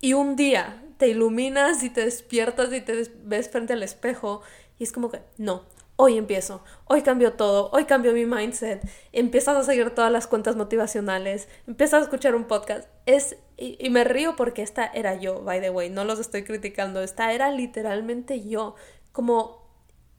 y 0.00 0.12
un 0.12 0.36
día 0.36 0.82
te 0.96 1.08
iluminas 1.08 1.82
y 1.82 1.90
te 1.90 2.04
despiertas 2.04 2.72
y 2.72 2.80
te 2.80 3.10
ves 3.24 3.48
frente 3.48 3.72
al 3.72 3.82
espejo 3.82 4.42
y 4.78 4.84
es 4.84 4.92
como 4.92 5.10
que 5.10 5.22
no, 5.38 5.64
hoy 5.96 6.16
empiezo, 6.16 6.62
hoy 6.84 7.02
cambio 7.02 7.32
todo, 7.32 7.68
hoy 7.72 7.84
cambio 7.84 8.12
mi 8.12 8.26
mindset, 8.26 8.80
empiezas 9.10 9.56
a 9.56 9.64
seguir 9.64 9.90
todas 9.90 10.12
las 10.12 10.28
cuentas 10.28 10.54
motivacionales, 10.54 11.48
empiezas 11.66 12.00
a 12.00 12.04
escuchar 12.04 12.36
un 12.36 12.44
podcast, 12.44 12.88
es 13.06 13.36
y, 13.56 13.76
y 13.84 13.90
me 13.90 14.04
río 14.04 14.36
porque 14.36 14.62
esta 14.62 14.86
era 14.86 15.16
yo, 15.16 15.42
by 15.42 15.60
the 15.60 15.70
way, 15.70 15.90
no 15.90 16.04
los 16.04 16.20
estoy 16.20 16.44
criticando, 16.44 17.02
esta 17.02 17.32
era 17.32 17.50
literalmente 17.50 18.46
yo, 18.48 18.76
como 19.10 19.67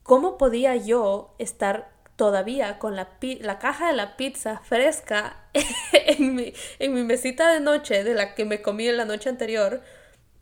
¿Cómo 0.09 0.39
podía 0.39 0.75
yo 0.75 1.35
estar 1.37 1.91
todavía 2.15 2.79
con 2.79 2.95
la, 2.95 3.09
la 3.41 3.59
caja 3.59 3.89
de 3.89 3.93
la 3.93 4.17
pizza 4.17 4.57
fresca 4.57 5.47
en 5.93 6.33
mi, 6.33 6.51
en 6.79 6.95
mi 6.95 7.03
mesita 7.03 7.53
de 7.53 7.59
noche 7.59 8.03
de 8.03 8.15
la 8.15 8.33
que 8.33 8.43
me 8.43 8.63
comí 8.63 8.87
en 8.87 8.97
la 8.97 9.05
noche 9.05 9.29
anterior? 9.29 9.83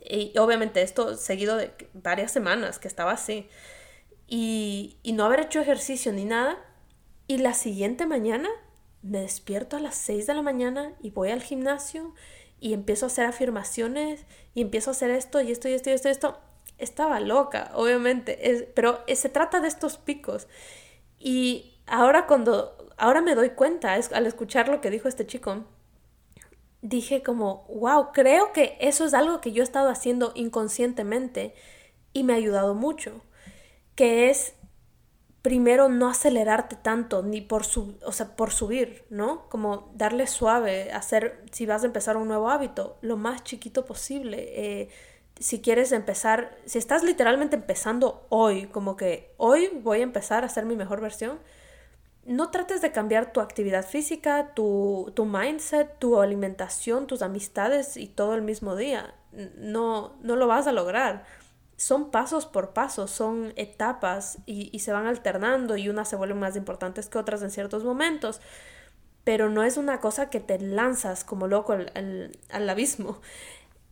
Y 0.10 0.32
obviamente 0.38 0.84
esto 0.84 1.18
seguido 1.18 1.58
de 1.58 1.74
varias 1.92 2.32
semanas 2.32 2.80
que 2.80 2.88
estaba 2.88 3.12
así. 3.12 3.50
Y, 4.26 5.00
y 5.04 5.12
no 5.12 5.26
haber 5.26 5.42
hecho 5.42 5.60
ejercicio 5.60 6.14
ni 6.14 6.24
nada. 6.24 6.58
Y 7.28 7.40
la 7.40 7.54
siguiente 7.54 8.06
mañana 8.06 8.48
me 9.02 9.20
despierto 9.20 9.76
a 9.76 9.82
las 9.82 9.96
6 9.96 10.28
de 10.28 10.34
la 10.34 10.44
mañana 10.44 10.94
y 11.02 11.10
voy 11.10 11.32
al 11.32 11.44
gimnasio 11.44 12.13
y 12.62 12.72
empiezo 12.72 13.06
a 13.06 13.08
hacer 13.08 13.26
afirmaciones 13.26 14.24
y 14.56 14.62
empiezo 14.62 14.92
a 14.92 14.94
hacer 14.94 15.12
esto 15.12 15.42
y 15.42 15.52
esto 15.52 15.68
y 15.68 15.74
esto 15.74 15.90
y 15.90 15.94
esto 15.94 16.08
y 16.08 16.12
esto 16.12 16.40
estaba 16.78 17.19
loca, 17.19 17.71
obviamente, 17.73 18.52
es, 18.52 18.63
pero 18.73 19.04
se 19.08 19.30
trata 19.30 19.60
de 19.60 19.67
estos 19.67 19.98
picos. 19.98 20.48
Y 21.19 21.80
ahora 21.88 22.28
cuando, 22.28 22.92
ahora 22.98 23.21
me 23.21 23.36
doy 23.36 23.52
cuenta, 23.52 23.98
es, 23.98 24.12
al 24.13 24.25
escuchar 24.28 24.69
lo 24.69 24.82
que 24.82 24.90
dijo 24.90 25.08
este 25.08 25.25
chico, 25.25 25.63
dije 26.82 27.23
como, 27.23 27.65
wow, 27.69 28.12
creo 28.13 28.54
que 28.54 28.78
eso 28.80 29.06
es 29.06 29.13
algo 29.13 29.42
que 29.42 29.52
yo 29.52 29.63
he 29.63 29.63
estado 29.63 29.90
haciendo 29.90 30.32
inconscientemente 30.36 31.56
y 32.13 32.23
me 32.23 32.34
ha 32.34 32.38
ayudado 32.38 32.75
mucho, 32.75 33.21
que 33.96 34.30
es 34.30 34.54
primero 35.42 35.88
no 35.88 36.10
acelerarte 36.10 36.75
tanto, 36.75 37.23
ni 37.23 37.42
por, 37.42 37.65
su, 37.65 37.98
o 38.06 38.12
sea, 38.12 38.36
por 38.36 38.52
subir, 38.52 39.06
¿no? 39.10 39.48
Como 39.50 39.92
darle 39.96 40.28
suave, 40.28 40.92
hacer, 40.92 41.46
si 41.52 41.65
vas 41.65 41.84
a 41.84 41.86
empezar 41.86 42.17
un 42.17 42.28
nuevo 42.28 42.50
hábito, 42.50 42.98
lo 43.02 43.15
más 43.15 43.44
chiquito 43.44 43.86
posible. 43.86 44.50
Eh, 44.50 44.90
si 45.40 45.62
quieres 45.62 45.92
empezar, 45.92 46.58
si 46.65 46.77
estás 46.77 47.04
literalmente 47.04 47.56
empezando 47.56 48.25
hoy, 48.29 48.67
como 48.67 48.96
que 48.96 49.33
hoy 49.38 49.69
voy 49.83 50.00
a 50.00 50.04
empezar 50.04 50.44
a 50.44 50.48
hacer 50.48 50.65
mi 50.65 50.75
mejor 50.75 51.02
versión, 51.02 51.40
no 52.25 52.52
trates 52.52 52.81
de 52.81 52.92
cambiar 52.92 53.31
tu 53.31 53.40
actividad 53.40 53.85
física, 53.85 54.54
tu, 54.54 55.12
tu 55.15 55.25
mindset, 55.25 55.98
tu 56.00 56.19
alimentación, 56.19 57.08
tus 57.08 57.21
amistades 57.21 57.96
y 57.96 58.08
todo 58.08 58.35
el 58.35 58.42
mismo 58.42 58.75
día. 58.75 59.13
No, 59.58 60.17
no 60.21 60.35
lo 60.35 60.48
vas 60.48 60.67
a 60.67 60.71
lograr 60.71 61.23
son 61.77 62.10
pasos 62.10 62.48
por 62.48 62.73
pasos, 62.73 63.12
son 63.12 63.54
etapas 63.56 64.40
y, 64.48 64.77
se 64.79 64.92
van 64.92 65.06
alternando 65.06 65.77
y 65.77 65.90
unas 65.90 66.10
se 66.10 66.15
vuelven 66.15 66.40
más 66.40 66.56
importantes 66.56 67.08
que 67.08 67.19
otras 67.19 67.44
en 67.44 67.52
ciertos 67.52 67.83
momentos, 67.83 68.42
pero 69.23 69.50
no 69.50 69.63
es 69.63 69.77
una 69.77 70.02
cosa 70.02 70.29
que 70.29 70.40
te 70.40 70.60
lanzas 70.60 71.23
como 71.23 71.48
loco 71.48 71.73
al, 71.73 72.69
abismo. 72.69 73.21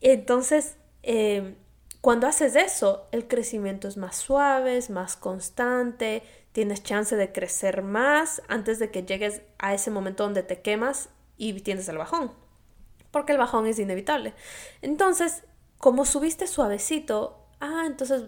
Entonces, 0.01 0.77
eh, 1.05 1.55
cuando 2.01 2.27
haces 2.27 2.55
eso, 2.55 3.07
el 3.11 3.27
crecimiento 3.27 3.87
es 3.87 3.95
más 3.95 4.15
suave, 4.15 4.77
es 4.77 4.89
más 4.89 5.15
constante, 5.15 6.23
tienes 6.51 6.83
chance 6.83 7.15
de 7.15 7.31
crecer 7.31 7.81
más 7.81 8.41
antes 8.47 8.79
de 8.79 8.91
que 8.91 9.03
llegues 9.03 9.41
a 9.57 9.73
ese 9.73 9.91
momento 9.91 10.23
donde 10.23 10.43
te 10.43 10.61
quemas 10.61 11.09
y 11.37 11.53
tienes 11.61 11.87
el 11.89 11.97
bajón, 11.97 12.31
porque 13.11 13.31
el 13.31 13.37
bajón 13.37 13.65
es 13.65 13.79
inevitable. 13.79 14.33
Entonces, 14.81 15.43
como 15.77 16.05
subiste 16.05 16.47
suavecito, 16.47 17.47
ah, 17.59 17.83
entonces 17.85 18.23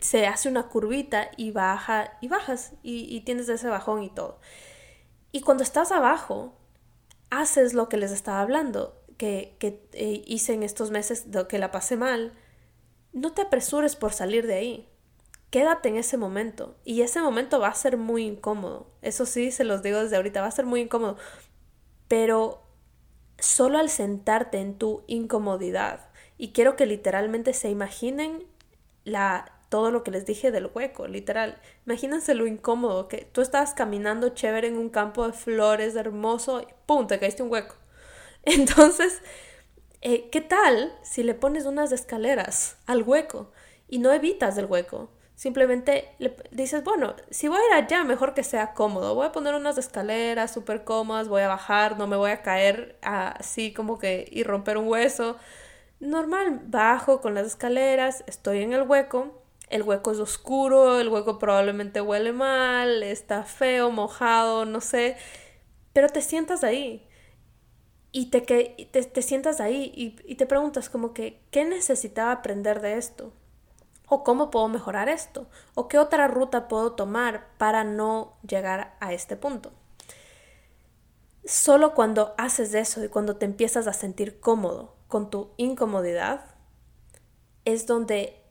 se 0.00 0.26
hace 0.26 0.48
una 0.48 0.68
curvita 0.68 1.30
y 1.36 1.50
baja 1.50 2.18
y 2.20 2.28
bajas 2.28 2.72
y, 2.82 3.20
tienes 3.22 3.48
ese 3.48 3.68
bajón 3.68 4.02
y 4.02 4.10
todo. 4.10 4.38
Y 5.32 5.40
cuando 5.40 5.62
estás 5.62 5.92
abajo, 5.92 6.54
haces 7.30 7.74
lo 7.74 7.88
que 7.88 7.96
les 7.96 8.12
estaba 8.12 8.40
hablando, 8.40 9.01
que, 9.22 9.86
eh, 9.92 10.24
hice 10.26 10.52
en 10.52 10.64
estos 10.64 10.90
meses 10.90 11.26
que 11.48 11.58
la 11.58 11.70
pasé 11.70 11.96
mal. 11.96 12.32
No 13.12 13.32
te 13.32 13.42
apresures 13.42 13.94
por 13.94 14.12
salir 14.12 14.48
de 14.48 14.54
ahí. 14.54 14.88
Quédate 15.50 15.90
en 15.90 15.96
ese 15.96 16.16
momento. 16.16 16.74
Y 16.84 17.02
ese 17.02 17.20
momento 17.20 17.60
va 17.60 17.68
a 17.68 17.74
ser 17.74 17.98
muy 17.98 18.24
incómodo. 18.24 18.90
Eso 19.00 19.24
sí, 19.24 19.52
se 19.52 19.62
los 19.62 19.84
digo 19.84 20.02
desde 20.02 20.16
ahorita, 20.16 20.40
va 20.40 20.48
a 20.48 20.50
ser 20.50 20.66
muy 20.66 20.80
incómodo. 20.80 21.18
Pero 22.08 22.62
solo 23.38 23.78
al 23.78 23.90
sentarte 23.90 24.58
en 24.58 24.76
tu 24.76 25.04
incomodidad, 25.06 26.08
y 26.36 26.52
quiero 26.52 26.74
que 26.74 26.86
literalmente 26.86 27.52
se 27.52 27.70
imaginen 27.70 28.44
la, 29.04 29.52
todo 29.68 29.92
lo 29.92 30.02
que 30.02 30.10
les 30.10 30.26
dije 30.26 30.50
del 30.50 30.68
hueco, 30.74 31.06
literal. 31.06 31.60
Imagínense 31.86 32.34
lo 32.34 32.48
incómodo 32.48 33.06
que 33.06 33.28
tú 33.30 33.40
estabas 33.40 33.72
caminando 33.74 34.30
chévere 34.30 34.66
en 34.66 34.78
un 34.78 34.88
campo 34.88 35.24
de 35.26 35.32
flores 35.32 35.94
hermoso 35.94 36.62
y 36.62 36.66
¡pum! 36.86 37.06
te 37.06 37.20
caíste 37.20 37.44
un 37.44 37.52
hueco. 37.52 37.76
Entonces, 38.44 39.22
eh, 40.00 40.28
¿qué 40.30 40.40
tal 40.40 40.92
si 41.02 41.22
le 41.22 41.34
pones 41.34 41.64
unas 41.64 41.92
escaleras 41.92 42.76
al 42.86 43.02
hueco 43.02 43.52
y 43.88 43.98
no 43.98 44.12
evitas 44.12 44.58
el 44.58 44.66
hueco? 44.66 45.10
Simplemente 45.36 46.14
le 46.18 46.36
dices, 46.50 46.84
bueno, 46.84 47.14
si 47.30 47.48
voy 47.48 47.58
a 47.58 47.66
ir 47.66 47.84
allá, 47.84 48.04
mejor 48.04 48.34
que 48.34 48.44
sea 48.44 48.74
cómodo. 48.74 49.14
Voy 49.14 49.26
a 49.26 49.32
poner 49.32 49.54
unas 49.54 49.78
escaleras 49.78 50.52
súper 50.52 50.84
cómodas, 50.84 51.28
voy 51.28 51.42
a 51.42 51.48
bajar, 51.48 51.98
no 51.98 52.06
me 52.06 52.16
voy 52.16 52.30
a 52.32 52.42
caer 52.42 52.98
así 53.02 53.72
como 53.72 53.98
que 53.98 54.28
y 54.30 54.42
romper 54.44 54.76
un 54.76 54.88
hueso 54.88 55.36
normal, 56.00 56.60
bajo 56.66 57.20
con 57.20 57.34
las 57.34 57.46
escaleras, 57.46 58.24
estoy 58.26 58.62
en 58.62 58.72
el 58.72 58.82
hueco, 58.82 59.42
el 59.70 59.82
hueco 59.82 60.12
es 60.12 60.18
oscuro, 60.18 60.98
el 61.00 61.08
hueco 61.08 61.38
probablemente 61.38 62.00
huele 62.00 62.32
mal, 62.32 63.02
está 63.04 63.44
feo, 63.44 63.90
mojado, 63.90 64.64
no 64.64 64.80
sé, 64.80 65.16
pero 65.92 66.08
te 66.08 66.20
sientas 66.20 66.64
ahí 66.64 67.08
y 68.12 68.26
te, 68.26 68.44
que, 68.44 68.88
te, 68.92 69.22
sientas 69.22 69.60
ahí 69.60 69.90
y, 69.96 70.16
y, 70.30 70.34
te 70.36 70.44
preguntas 70.44 70.90
como 70.90 71.14
que, 71.14 71.42
¿qué 71.50 71.64
necesitaba 71.64 72.30
aprender 72.30 72.82
de 72.82 72.98
esto? 72.98 73.32
¿O 74.06 74.22
cómo 74.22 74.50
puedo 74.50 74.68
mejorar 74.68 75.08
esto? 75.08 75.48
¿O 75.74 75.88
qué 75.88 75.98
otra 75.98 76.28
ruta 76.28 76.68
puedo 76.68 76.92
tomar 76.92 77.48
para 77.56 77.84
no 77.84 78.36
llegar 78.46 78.96
a 79.00 79.14
este 79.14 79.36
punto? 79.36 79.72
Solo 81.46 81.94
cuando 81.94 82.34
haces 82.36 82.74
eso 82.74 83.02
y 83.02 83.08
cuando 83.08 83.36
te 83.36 83.46
empiezas 83.46 83.86
a 83.86 83.94
sentir 83.94 84.38
cómodo, 84.38 84.94
con 85.08 85.28
tu 85.28 85.50
incomodidad, 85.56 86.44
es 87.64 87.86
donde 87.86 88.42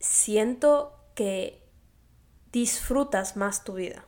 siento 0.00 0.98
que 1.14 1.66
disfrutas 2.52 3.36
más 3.36 3.64
tu 3.64 3.74
vida. 3.74 4.04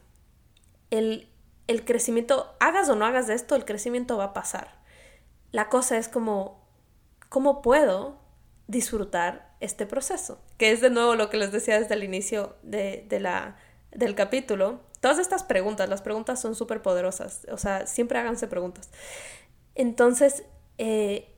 El, 0.90 1.28
el 1.68 1.84
crecimiento, 1.84 2.54
hagas 2.60 2.88
o 2.88 2.96
no 2.96 3.04
hagas 3.04 3.26
de 3.26 3.34
esto, 3.34 3.54
el 3.54 3.64
crecimiento 3.64 4.16
va 4.16 4.24
a 4.24 4.32
pasar. 4.32 4.81
La 5.52 5.68
cosa 5.68 5.98
es 5.98 6.08
como, 6.08 6.66
¿cómo 7.28 7.62
puedo 7.62 8.18
disfrutar 8.66 9.54
este 9.60 9.86
proceso? 9.86 10.40
Que 10.58 10.72
es 10.72 10.80
de 10.80 10.90
nuevo 10.90 11.14
lo 11.14 11.30
que 11.30 11.36
les 11.36 11.52
decía 11.52 11.78
desde 11.78 11.94
el 11.94 12.04
inicio 12.04 12.56
de, 12.62 13.06
de 13.08 13.20
la, 13.20 13.56
del 13.90 14.14
capítulo. 14.14 14.80
Todas 15.00 15.18
estas 15.18 15.44
preguntas, 15.44 15.88
las 15.88 16.02
preguntas 16.02 16.40
son 16.40 16.54
súper 16.54 16.82
poderosas, 16.82 17.46
o 17.50 17.58
sea, 17.58 17.86
siempre 17.86 18.18
háganse 18.18 18.46
preguntas. 18.46 18.90
Entonces, 19.74 20.44
eh, 20.78 21.28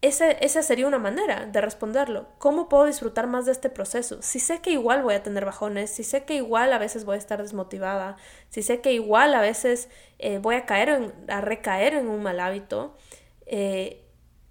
esa 0.00 0.62
sería 0.62 0.86
una 0.86 1.00
manera 1.00 1.46
de 1.46 1.60
responderlo. 1.60 2.28
¿Cómo 2.38 2.68
puedo 2.68 2.84
disfrutar 2.84 3.26
más 3.26 3.46
de 3.46 3.52
este 3.52 3.68
proceso? 3.68 4.22
Si 4.22 4.38
sé 4.38 4.60
que 4.60 4.70
igual 4.70 5.02
voy 5.02 5.14
a 5.14 5.24
tener 5.24 5.44
bajones, 5.44 5.90
si 5.90 6.04
sé 6.04 6.24
que 6.24 6.34
igual 6.34 6.72
a 6.72 6.78
veces 6.78 7.04
voy 7.04 7.16
a 7.16 7.18
estar 7.18 7.42
desmotivada, 7.42 8.16
si 8.48 8.62
sé 8.62 8.80
que 8.80 8.92
igual 8.92 9.34
a 9.34 9.40
veces 9.40 9.88
eh, 10.20 10.38
voy 10.38 10.54
a 10.54 10.66
caer, 10.66 11.12
a 11.26 11.40
recaer 11.40 11.94
en 11.94 12.08
un 12.08 12.22
mal 12.22 12.38
hábito. 12.38 12.94
Eh, 13.48 14.04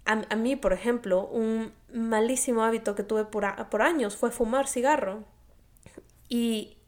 a, 0.04 0.36
mí, 0.36 0.56
por 0.56 0.72
ejemplo, 0.72 1.26
un 1.26 1.72
malísimo 1.92 2.62
hábito 2.62 2.94
que 2.94 3.02
tuve 3.02 3.24
por, 3.24 3.68
por 3.68 3.82
años 3.82 4.16
fue 4.16 4.30
fumar 4.30 4.66
cigarro. 4.66 5.24
Y 6.28 6.78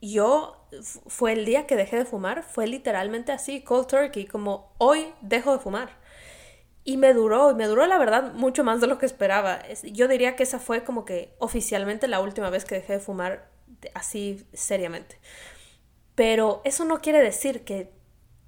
yo, 0.00 0.68
fue 1.06 1.32
el 1.32 1.44
día 1.44 1.66
que 1.66 1.76
dejé 1.76 1.96
de 1.96 2.04
fumar, 2.04 2.42
fue 2.42 2.66
literalmente 2.66 3.32
así, 3.32 3.62
cold 3.62 3.86
turkey, 3.88 4.26
como 4.26 4.72
hoy 4.78 5.06
dejo 5.22 5.52
de 5.52 5.58
fumar 5.58 5.98
y 6.88 6.96
me 6.96 7.12
duró, 7.12 7.50
y 7.50 7.54
me 7.54 7.66
duró 7.66 7.86
la 7.86 7.98
verdad 7.98 8.32
mucho 8.32 8.64
más 8.64 8.80
de 8.80 8.86
lo 8.86 8.96
que 8.96 9.04
esperaba. 9.04 9.60
Yo 9.82 10.08
diría 10.08 10.36
que 10.36 10.44
esa 10.44 10.58
fue 10.58 10.84
como 10.84 11.04
que 11.04 11.34
oficialmente 11.38 12.08
la 12.08 12.18
última 12.18 12.48
vez 12.48 12.64
que 12.64 12.76
dejé 12.76 12.94
de 12.94 12.98
fumar 12.98 13.50
así 13.92 14.46
seriamente. 14.54 15.18
Pero 16.14 16.62
eso 16.64 16.86
no 16.86 17.02
quiere 17.02 17.20
decir 17.20 17.62
que 17.62 17.92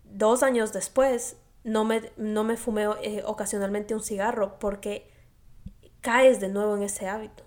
dos 0.05 0.43
años 0.43 0.73
después 0.73 1.37
no 1.65 1.85
me, 1.85 2.13
no 2.17 2.45
me 2.45 2.57
fumé 2.57 2.87
eh, 3.03 3.23
ocasionalmente 3.27 3.95
un 3.95 4.03
cigarro 4.03 4.59
porque 4.59 5.11
caes 6.01 6.41
de 6.41 6.49
nuevo 6.49 6.77
en 6.77 6.83
ese 6.83 7.09
hábito. 7.09 7.45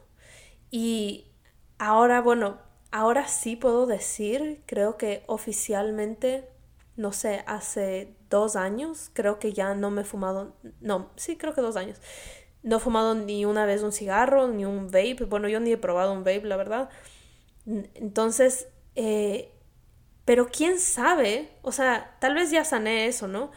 Y 0.71 1.31
ahora, 1.79 2.21
bueno, 2.21 2.59
ahora 2.91 3.27
sí 3.27 3.55
puedo 3.55 3.85
decir, 3.85 4.63
creo 4.65 4.97
que 4.97 5.23
oficialmente 5.27 6.49
no 6.95 7.11
sé, 7.11 7.43
hace 7.47 8.15
dos 8.29 8.55
años, 8.55 9.09
creo 9.13 9.39
que 9.39 9.53
ya 9.53 9.73
no 9.73 9.89
me 9.91 10.01
he 10.01 10.05
fumado, 10.05 10.55
no, 10.79 11.09
sí, 11.15 11.37
creo 11.37 11.53
que 11.53 11.61
dos 11.61 11.75
años. 11.75 11.99
No 12.61 12.77
he 12.77 12.79
fumado 12.79 13.15
ni 13.15 13.45
una 13.45 13.65
vez 13.65 13.83
un 13.83 13.91
cigarro, 13.91 14.47
ni 14.47 14.65
un 14.65 14.87
vape. 14.87 15.25
Bueno, 15.27 15.49
yo 15.49 15.59
ni 15.59 15.71
he 15.73 15.77
probado 15.77 16.13
un 16.13 16.19
vape, 16.19 16.43
la 16.43 16.55
verdad. 16.55 16.89
Entonces, 17.65 18.67
eh, 18.95 19.51
pero 20.25 20.47
quién 20.47 20.79
sabe, 20.79 21.49
o 21.61 21.71
sea, 21.71 22.17
tal 22.19 22.35
vez 22.35 22.51
ya 22.51 22.65
sané 22.65 23.07
eso, 23.07 23.27
¿no? 23.27 23.51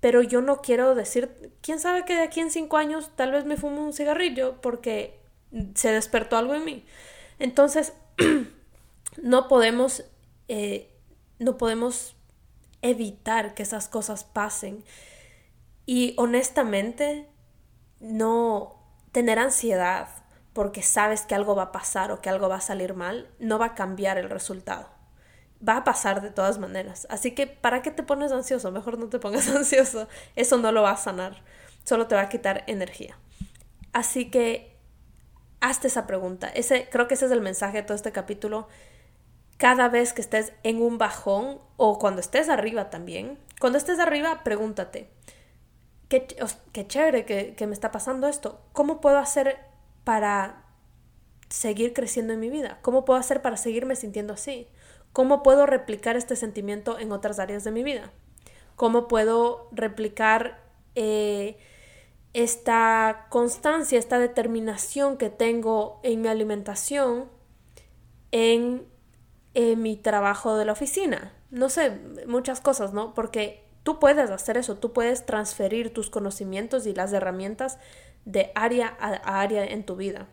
Pero 0.00 0.22
yo 0.22 0.40
no 0.40 0.62
quiero 0.62 0.94
decir, 0.94 1.52
quién 1.60 1.78
sabe 1.78 2.04
que 2.04 2.14
de 2.14 2.22
aquí 2.22 2.40
en 2.40 2.50
cinco 2.50 2.76
años 2.78 3.10
tal 3.16 3.32
vez 3.32 3.44
me 3.44 3.56
fumo 3.56 3.84
un 3.84 3.92
cigarrillo 3.92 4.60
porque 4.60 5.20
se 5.74 5.92
despertó 5.92 6.36
algo 6.36 6.54
en 6.54 6.64
mí. 6.64 6.84
Entonces, 7.38 7.92
no 9.22 9.48
podemos, 9.48 10.04
eh, 10.48 10.90
no 11.38 11.58
podemos 11.58 12.16
evitar 12.82 13.54
que 13.54 13.62
esas 13.62 13.88
cosas 13.88 14.24
pasen. 14.24 14.84
Y 15.86 16.14
honestamente, 16.16 17.28
no 18.00 18.76
tener 19.12 19.38
ansiedad 19.38 20.08
porque 20.52 20.82
sabes 20.82 21.22
que 21.22 21.34
algo 21.34 21.54
va 21.54 21.64
a 21.64 21.72
pasar 21.72 22.10
o 22.10 22.20
que 22.20 22.28
algo 22.28 22.48
va 22.48 22.56
a 22.56 22.60
salir 22.60 22.94
mal, 22.94 23.28
no 23.38 23.58
va 23.58 23.66
a 23.66 23.74
cambiar 23.74 24.18
el 24.18 24.30
resultado. 24.30 24.88
Va 25.66 25.78
a 25.78 25.84
pasar 25.84 26.22
de 26.22 26.30
todas 26.30 26.58
maneras. 26.58 27.06
Así 27.10 27.32
que, 27.32 27.46
¿para 27.46 27.82
qué 27.82 27.90
te 27.90 28.02
pones 28.02 28.32
ansioso? 28.32 28.70
Mejor 28.70 28.98
no 28.98 29.08
te 29.08 29.18
pongas 29.18 29.48
ansioso. 29.54 30.08
Eso 30.36 30.58
no 30.58 30.72
lo 30.72 30.82
va 30.82 30.92
a 30.92 30.96
sanar. 30.96 31.42
Solo 31.84 32.06
te 32.06 32.14
va 32.14 32.22
a 32.22 32.28
quitar 32.28 32.64
energía. 32.66 33.18
Así 33.92 34.30
que, 34.30 34.76
hazte 35.60 35.88
esa 35.88 36.06
pregunta. 36.06 36.48
Ese, 36.48 36.88
creo 36.90 37.08
que 37.08 37.14
ese 37.14 37.26
es 37.26 37.32
el 37.32 37.40
mensaje 37.40 37.78
de 37.78 37.82
todo 37.82 37.94
este 37.94 38.12
capítulo 38.12 38.68
cada 39.56 39.90
vez 39.90 40.14
que 40.14 40.22
estés 40.22 40.54
en 40.62 40.80
un 40.80 40.96
bajón 40.96 41.60
o 41.76 41.98
cuando 41.98 42.20
estés 42.20 42.48
arriba 42.48 42.88
también. 42.88 43.38
Cuando 43.60 43.76
estés 43.76 43.98
arriba, 43.98 44.42
pregúntate, 44.42 45.10
qué, 46.08 46.26
qué 46.72 46.86
chévere 46.86 47.26
que, 47.26 47.54
que 47.54 47.66
me 47.66 47.74
está 47.74 47.90
pasando 47.90 48.26
esto. 48.26 48.62
¿Cómo 48.72 49.02
puedo 49.02 49.18
hacer 49.18 49.58
para 50.04 50.64
seguir 51.50 51.92
creciendo 51.92 52.32
en 52.32 52.40
mi 52.40 52.48
vida? 52.48 52.78
¿Cómo 52.80 53.04
puedo 53.04 53.20
hacer 53.20 53.42
para 53.42 53.58
seguirme 53.58 53.96
sintiendo 53.96 54.32
así? 54.32 54.66
¿Cómo 55.12 55.42
puedo 55.42 55.66
replicar 55.66 56.16
este 56.16 56.36
sentimiento 56.36 56.98
en 56.98 57.12
otras 57.12 57.38
áreas 57.38 57.64
de 57.64 57.72
mi 57.72 57.82
vida? 57.82 58.12
¿Cómo 58.76 59.08
puedo 59.08 59.68
replicar 59.72 60.62
eh, 60.94 61.58
esta 62.32 63.26
constancia, 63.28 63.98
esta 63.98 64.18
determinación 64.18 65.16
que 65.16 65.28
tengo 65.30 66.00
en 66.02 66.22
mi 66.22 66.28
alimentación 66.28 67.28
en, 68.30 68.86
en 69.54 69.82
mi 69.82 69.96
trabajo 69.96 70.56
de 70.56 70.64
la 70.64 70.72
oficina? 70.72 71.32
No 71.50 71.68
sé, 71.68 71.90
muchas 72.28 72.60
cosas, 72.60 72.92
¿no? 72.92 73.12
Porque 73.12 73.64
tú 73.82 73.98
puedes 73.98 74.30
hacer 74.30 74.56
eso, 74.56 74.78
tú 74.78 74.92
puedes 74.92 75.26
transferir 75.26 75.92
tus 75.92 76.08
conocimientos 76.08 76.86
y 76.86 76.94
las 76.94 77.12
herramientas 77.12 77.78
de 78.24 78.52
área 78.54 78.96
a 79.00 79.40
área 79.40 79.64
en 79.64 79.84
tu 79.84 79.96
vida. 79.96 80.28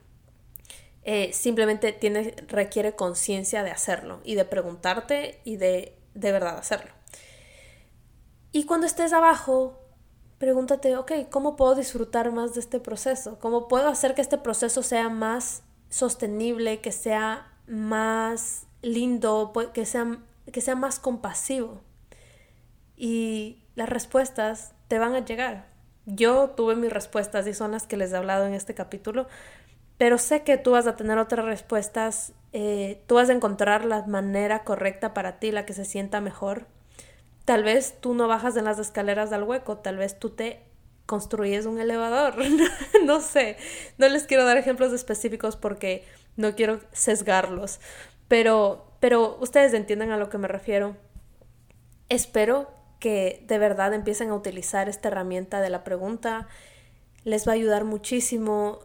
Eh, 1.10 1.32
simplemente 1.32 1.94
tiene, 1.94 2.36
requiere 2.50 2.94
conciencia 2.94 3.64
de 3.64 3.72
hacerlo 3.72 4.20
y 4.26 4.36
de 4.36 4.44
preguntarte 4.44 5.40
y 5.46 5.56
de 5.56 5.98
de 6.18 6.32
verdad 6.32 6.58
hacerlo. 6.58 6.92
Y 8.52 8.66
cuando 8.66 8.88
estés 8.88 9.14
abajo, 9.14 9.80
pregúntate, 10.38 10.98
ok, 10.98 11.12
¿cómo 11.30 11.56
puedo 11.56 11.76
disfrutar 11.76 12.32
más 12.32 12.56
de 12.56 12.60
este 12.60 12.80
proceso? 12.80 13.40
¿Cómo 13.40 13.68
puedo 13.68 13.88
hacer 13.88 14.16
que 14.16 14.22
este 14.22 14.38
proceso 14.38 14.84
sea 14.84 15.10
más 15.10 15.64
sostenible, 15.90 16.82
que 16.82 16.92
sea 16.92 17.54
más 17.68 18.66
lindo, 18.82 19.54
que 19.74 19.86
sea, 19.86 20.20
que 20.52 20.62
sea 20.62 20.76
más 20.76 21.00
compasivo? 21.00 21.82
Y 22.96 23.64
las 23.76 23.90
respuestas 23.90 24.74
te 24.88 24.98
van 24.98 25.14
a 25.14 25.24
llegar. 25.24 25.70
Yo 26.06 26.50
tuve 26.52 26.76
mis 26.76 26.92
respuestas 26.92 27.46
y 27.48 27.54
son 27.54 27.72
las 27.72 27.86
que 27.86 27.98
les 27.98 28.12
he 28.12 28.18
hablado 28.18 28.46
en 28.46 28.54
este 28.54 28.74
capítulo, 28.74 29.28
pero 29.98 30.18
sé 30.18 30.44
que 30.44 30.58
tú 30.58 30.72
vas 30.72 30.88
a 30.88 30.96
tener 30.96 31.18
otras 31.18 31.46
respuestas, 31.46 32.34
eh, 32.54 33.02
tú 33.08 33.16
vas 33.16 33.30
a 33.30 33.34
encontrar 33.34 33.86
la 33.86 34.06
manera 34.06 34.64
correcta 34.64 35.14
para 35.14 35.40
ti, 35.40 35.52
la 35.52 35.66
que 35.66 35.74
se 35.74 35.86
sienta 35.86 36.22
mejor. 36.22 36.68
Tal 37.46 37.64
vez 37.64 37.96
tú 38.00 38.14
no 38.14 38.28
bajas 38.28 38.58
en 38.58 38.66
las 38.66 38.80
escaleras 38.80 39.30
del 39.30 39.44
hueco, 39.44 39.78
tal 39.78 39.98
vez 39.98 40.20
tú 40.20 40.30
te 40.32 40.62
construyes 41.06 41.66
un 41.66 41.80
elevador, 41.80 42.36
no 43.06 43.22
sé, 43.22 43.58
no 43.98 44.08
les 44.10 44.26
quiero 44.26 44.46
dar 44.46 44.58
ejemplos 44.58 44.94
específicos 44.94 45.56
porque 45.56 46.04
no 46.36 46.54
quiero 46.54 46.82
sesgarlos, 46.92 47.80
pero, 48.28 48.92
pero 49.00 49.38
ustedes 49.42 49.74
entienden 49.74 50.12
a 50.12 50.18
lo 50.18 50.30
que 50.30 50.38
me 50.38 50.48
refiero. 50.48 50.98
Espero 52.10 52.70
que 53.00 53.44
de 53.48 53.58
verdad 53.58 53.94
empiecen 53.94 54.30
a 54.30 54.36
utilizar 54.36 54.90
esta 54.90 55.08
herramienta 55.08 55.62
de 55.62 55.70
la 55.70 55.84
pregunta. 55.84 56.48
Les 57.24 57.48
va 57.48 57.52
a 57.52 57.56
ayudar 57.56 57.84
muchísimo 57.84 58.80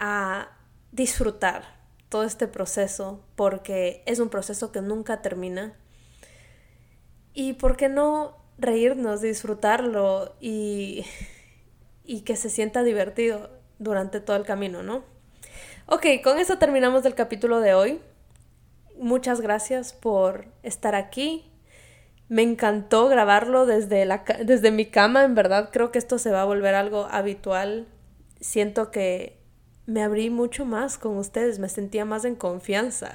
a 0.00 0.48
disfrutar 0.90 1.78
todo 2.08 2.24
este 2.24 2.48
proceso 2.48 3.22
porque 3.36 4.02
es 4.06 4.18
un 4.18 4.28
proceso 4.28 4.72
que 4.72 4.80
nunca 4.80 5.22
termina. 5.22 5.74
Y 7.32 7.52
por 7.52 7.76
qué 7.76 7.88
no 7.88 8.36
reírnos, 8.58 9.20
disfrutarlo 9.20 10.34
y, 10.40 11.06
y 12.04 12.22
que 12.22 12.34
se 12.34 12.50
sienta 12.50 12.82
divertido 12.82 13.50
durante 13.78 14.20
todo 14.20 14.36
el 14.36 14.44
camino, 14.44 14.82
¿no? 14.82 15.04
Ok, 15.86 16.06
con 16.22 16.38
eso 16.38 16.58
terminamos 16.58 17.04
el 17.04 17.14
capítulo 17.14 17.60
de 17.60 17.74
hoy. 17.74 18.00
Muchas 18.98 19.40
gracias 19.40 19.92
por 19.92 20.46
estar 20.62 20.94
aquí. 20.94 21.50
Me 22.28 22.42
encantó 22.42 23.08
grabarlo 23.08 23.66
desde, 23.66 24.04
la, 24.04 24.24
desde 24.44 24.70
mi 24.70 24.86
cama, 24.86 25.24
en 25.24 25.34
verdad 25.34 25.70
creo 25.72 25.90
que 25.90 25.98
esto 25.98 26.18
se 26.18 26.30
va 26.30 26.42
a 26.42 26.44
volver 26.44 26.74
algo 26.74 27.08
habitual. 27.10 27.88
Siento 28.40 28.90
que 28.90 29.39
me 29.90 30.04
abrí 30.04 30.30
mucho 30.30 30.64
más 30.64 30.98
con 30.98 31.16
ustedes, 31.16 31.58
me 31.58 31.68
sentía 31.68 32.04
más 32.04 32.24
en 32.24 32.36
confianza. 32.36 33.12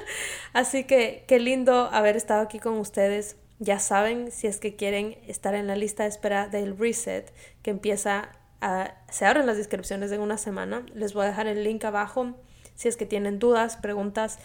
Así 0.52 0.84
que 0.84 1.24
qué 1.26 1.38
lindo 1.40 1.88
haber 1.90 2.18
estado 2.18 2.42
aquí 2.42 2.58
con 2.58 2.74
ustedes. 2.74 3.36
Ya 3.60 3.78
saben, 3.78 4.30
si 4.30 4.46
es 4.46 4.60
que 4.60 4.76
quieren 4.76 5.16
estar 5.26 5.54
en 5.54 5.66
la 5.66 5.74
lista 5.74 6.02
de 6.02 6.10
espera 6.10 6.46
del 6.46 6.76
reset 6.76 7.32
que 7.62 7.70
empieza 7.70 8.28
a... 8.60 8.94
Se 9.10 9.24
abren 9.24 9.46
las 9.46 9.56
descripciones 9.56 10.12
en 10.12 10.20
una 10.20 10.36
semana. 10.36 10.84
Les 10.94 11.14
voy 11.14 11.24
a 11.24 11.28
dejar 11.28 11.46
el 11.46 11.64
link 11.64 11.82
abajo 11.84 12.34
si 12.74 12.88
es 12.88 12.96
que 12.96 13.06
tienen 13.06 13.38
dudas, 13.38 13.76
preguntas 13.78 14.38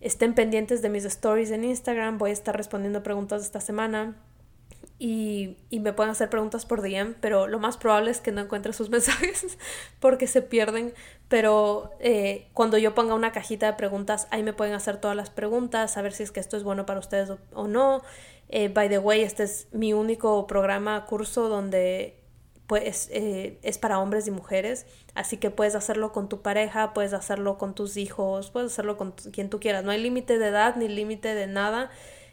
Estén 0.00 0.34
pendientes 0.34 0.82
de 0.82 0.90
mis 0.90 1.06
stories 1.06 1.50
en 1.50 1.64
Instagram, 1.64 2.18
voy 2.18 2.30
a 2.30 2.32
estar 2.34 2.54
respondiendo 2.54 3.02
preguntas 3.02 3.42
esta 3.42 3.60
semana 3.60 4.14
y, 4.98 5.56
y, 5.68 5.80
me 5.80 5.92
pueden 5.92 6.10
hacer 6.10 6.30
preguntas 6.30 6.64
por 6.64 6.80
DM, 6.80 7.14
pero 7.20 7.46
lo 7.46 7.58
más 7.58 7.76
probable 7.76 8.10
es 8.10 8.20
que 8.20 8.32
no 8.32 8.40
encuentre 8.40 8.72
sus 8.72 8.88
mensajes 8.90 9.58
porque 10.00 10.26
se 10.26 10.40
pierden. 10.42 10.94
Pero 11.28 11.90
eh, 12.00 12.48
cuando 12.54 12.78
yo 12.78 12.94
ponga 12.94 13.14
una 13.14 13.32
cajita 13.32 13.66
de 13.66 13.72
preguntas, 13.74 14.28
ahí 14.30 14.42
me 14.42 14.52
pueden 14.52 14.74
hacer 14.74 14.98
todas 14.98 15.16
las 15.16 15.28
preguntas, 15.28 15.92
saber 15.92 16.12
si 16.12 16.22
es 16.22 16.32
que 16.32 16.40
esto 16.40 16.56
es 16.56 16.62
bueno 16.62 16.86
para 16.86 17.00
ustedes 17.00 17.30
o, 17.52 17.68
no. 17.68 18.02
Eh, 18.48 18.68
by 18.68 18.88
the 18.88 18.98
way, 18.98 19.22
este 19.22 19.42
es 19.42 19.68
mi 19.72 19.92
único 19.92 20.46
programa, 20.46 21.04
curso 21.04 21.48
donde 21.48 22.20
pues 22.66 23.08
eh, 23.12 23.58
es 23.62 23.78
para 23.78 23.98
hombres 24.00 24.26
y 24.26 24.30
mujeres, 24.30 24.86
así 25.14 25.36
que 25.36 25.50
puedes 25.50 25.74
hacerlo 25.74 26.12
con 26.12 26.28
tu 26.28 26.42
pareja, 26.42 26.94
puedes 26.94 27.12
hacerlo 27.12 27.58
con 27.58 27.74
tus 27.74 27.96
hijos, 27.96 28.50
puedes 28.50 28.72
hacerlo 28.72 28.96
con 28.96 29.12
quien 29.12 29.50
tú 29.50 29.60
quieras, 29.60 29.84
no 29.84 29.92
hay 29.92 30.00
límite 30.00 30.38
de 30.38 30.48
edad 30.48 30.74
ni 30.76 30.88
límite 30.88 31.34
de 31.34 31.46
nada, 31.46 31.90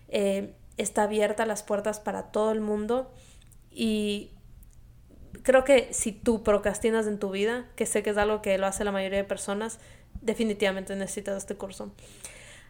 eh, 0.07 0.55
está 0.77 1.03
abierta 1.03 1.45
las 1.45 1.63
puertas 1.63 1.99
para 1.99 2.31
todo 2.31 2.51
el 2.51 2.61
mundo 2.61 3.11
y 3.71 4.31
creo 5.41 5.63
que 5.63 5.89
si 5.91 6.11
tú 6.11 6.43
procrastinas 6.43 7.07
en 7.07 7.19
tu 7.19 7.29
vida, 7.31 7.65
que 7.75 7.85
sé 7.85 8.03
que 8.03 8.11
es 8.11 8.17
algo 8.17 8.41
que 8.41 8.57
lo 8.57 8.67
hace 8.67 8.83
la 8.83 8.91
mayoría 8.91 9.17
de 9.17 9.23
personas, 9.23 9.79
definitivamente 10.21 10.95
necesitas 10.95 11.37
este 11.37 11.55
curso. 11.55 11.91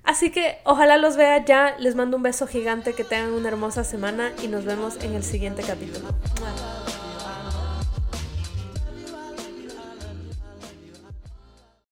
Así 0.03 0.31
que 0.31 0.57
ojalá 0.65 0.97
los 0.97 1.15
vea 1.15 1.45
ya, 1.45 1.77
les 1.79 1.95
mando 1.95 2.17
un 2.17 2.23
beso 2.23 2.45
gigante, 2.45 2.93
que 2.93 3.03
tengan 3.03 3.31
una 3.33 3.47
hermosa 3.47 3.83
semana 3.83 4.33
y 4.43 4.47
nos 4.47 4.65
vemos 4.65 5.01
en 5.01 5.13
el 5.13 5.23
siguiente 5.23 5.63
capítulo. 5.63 6.09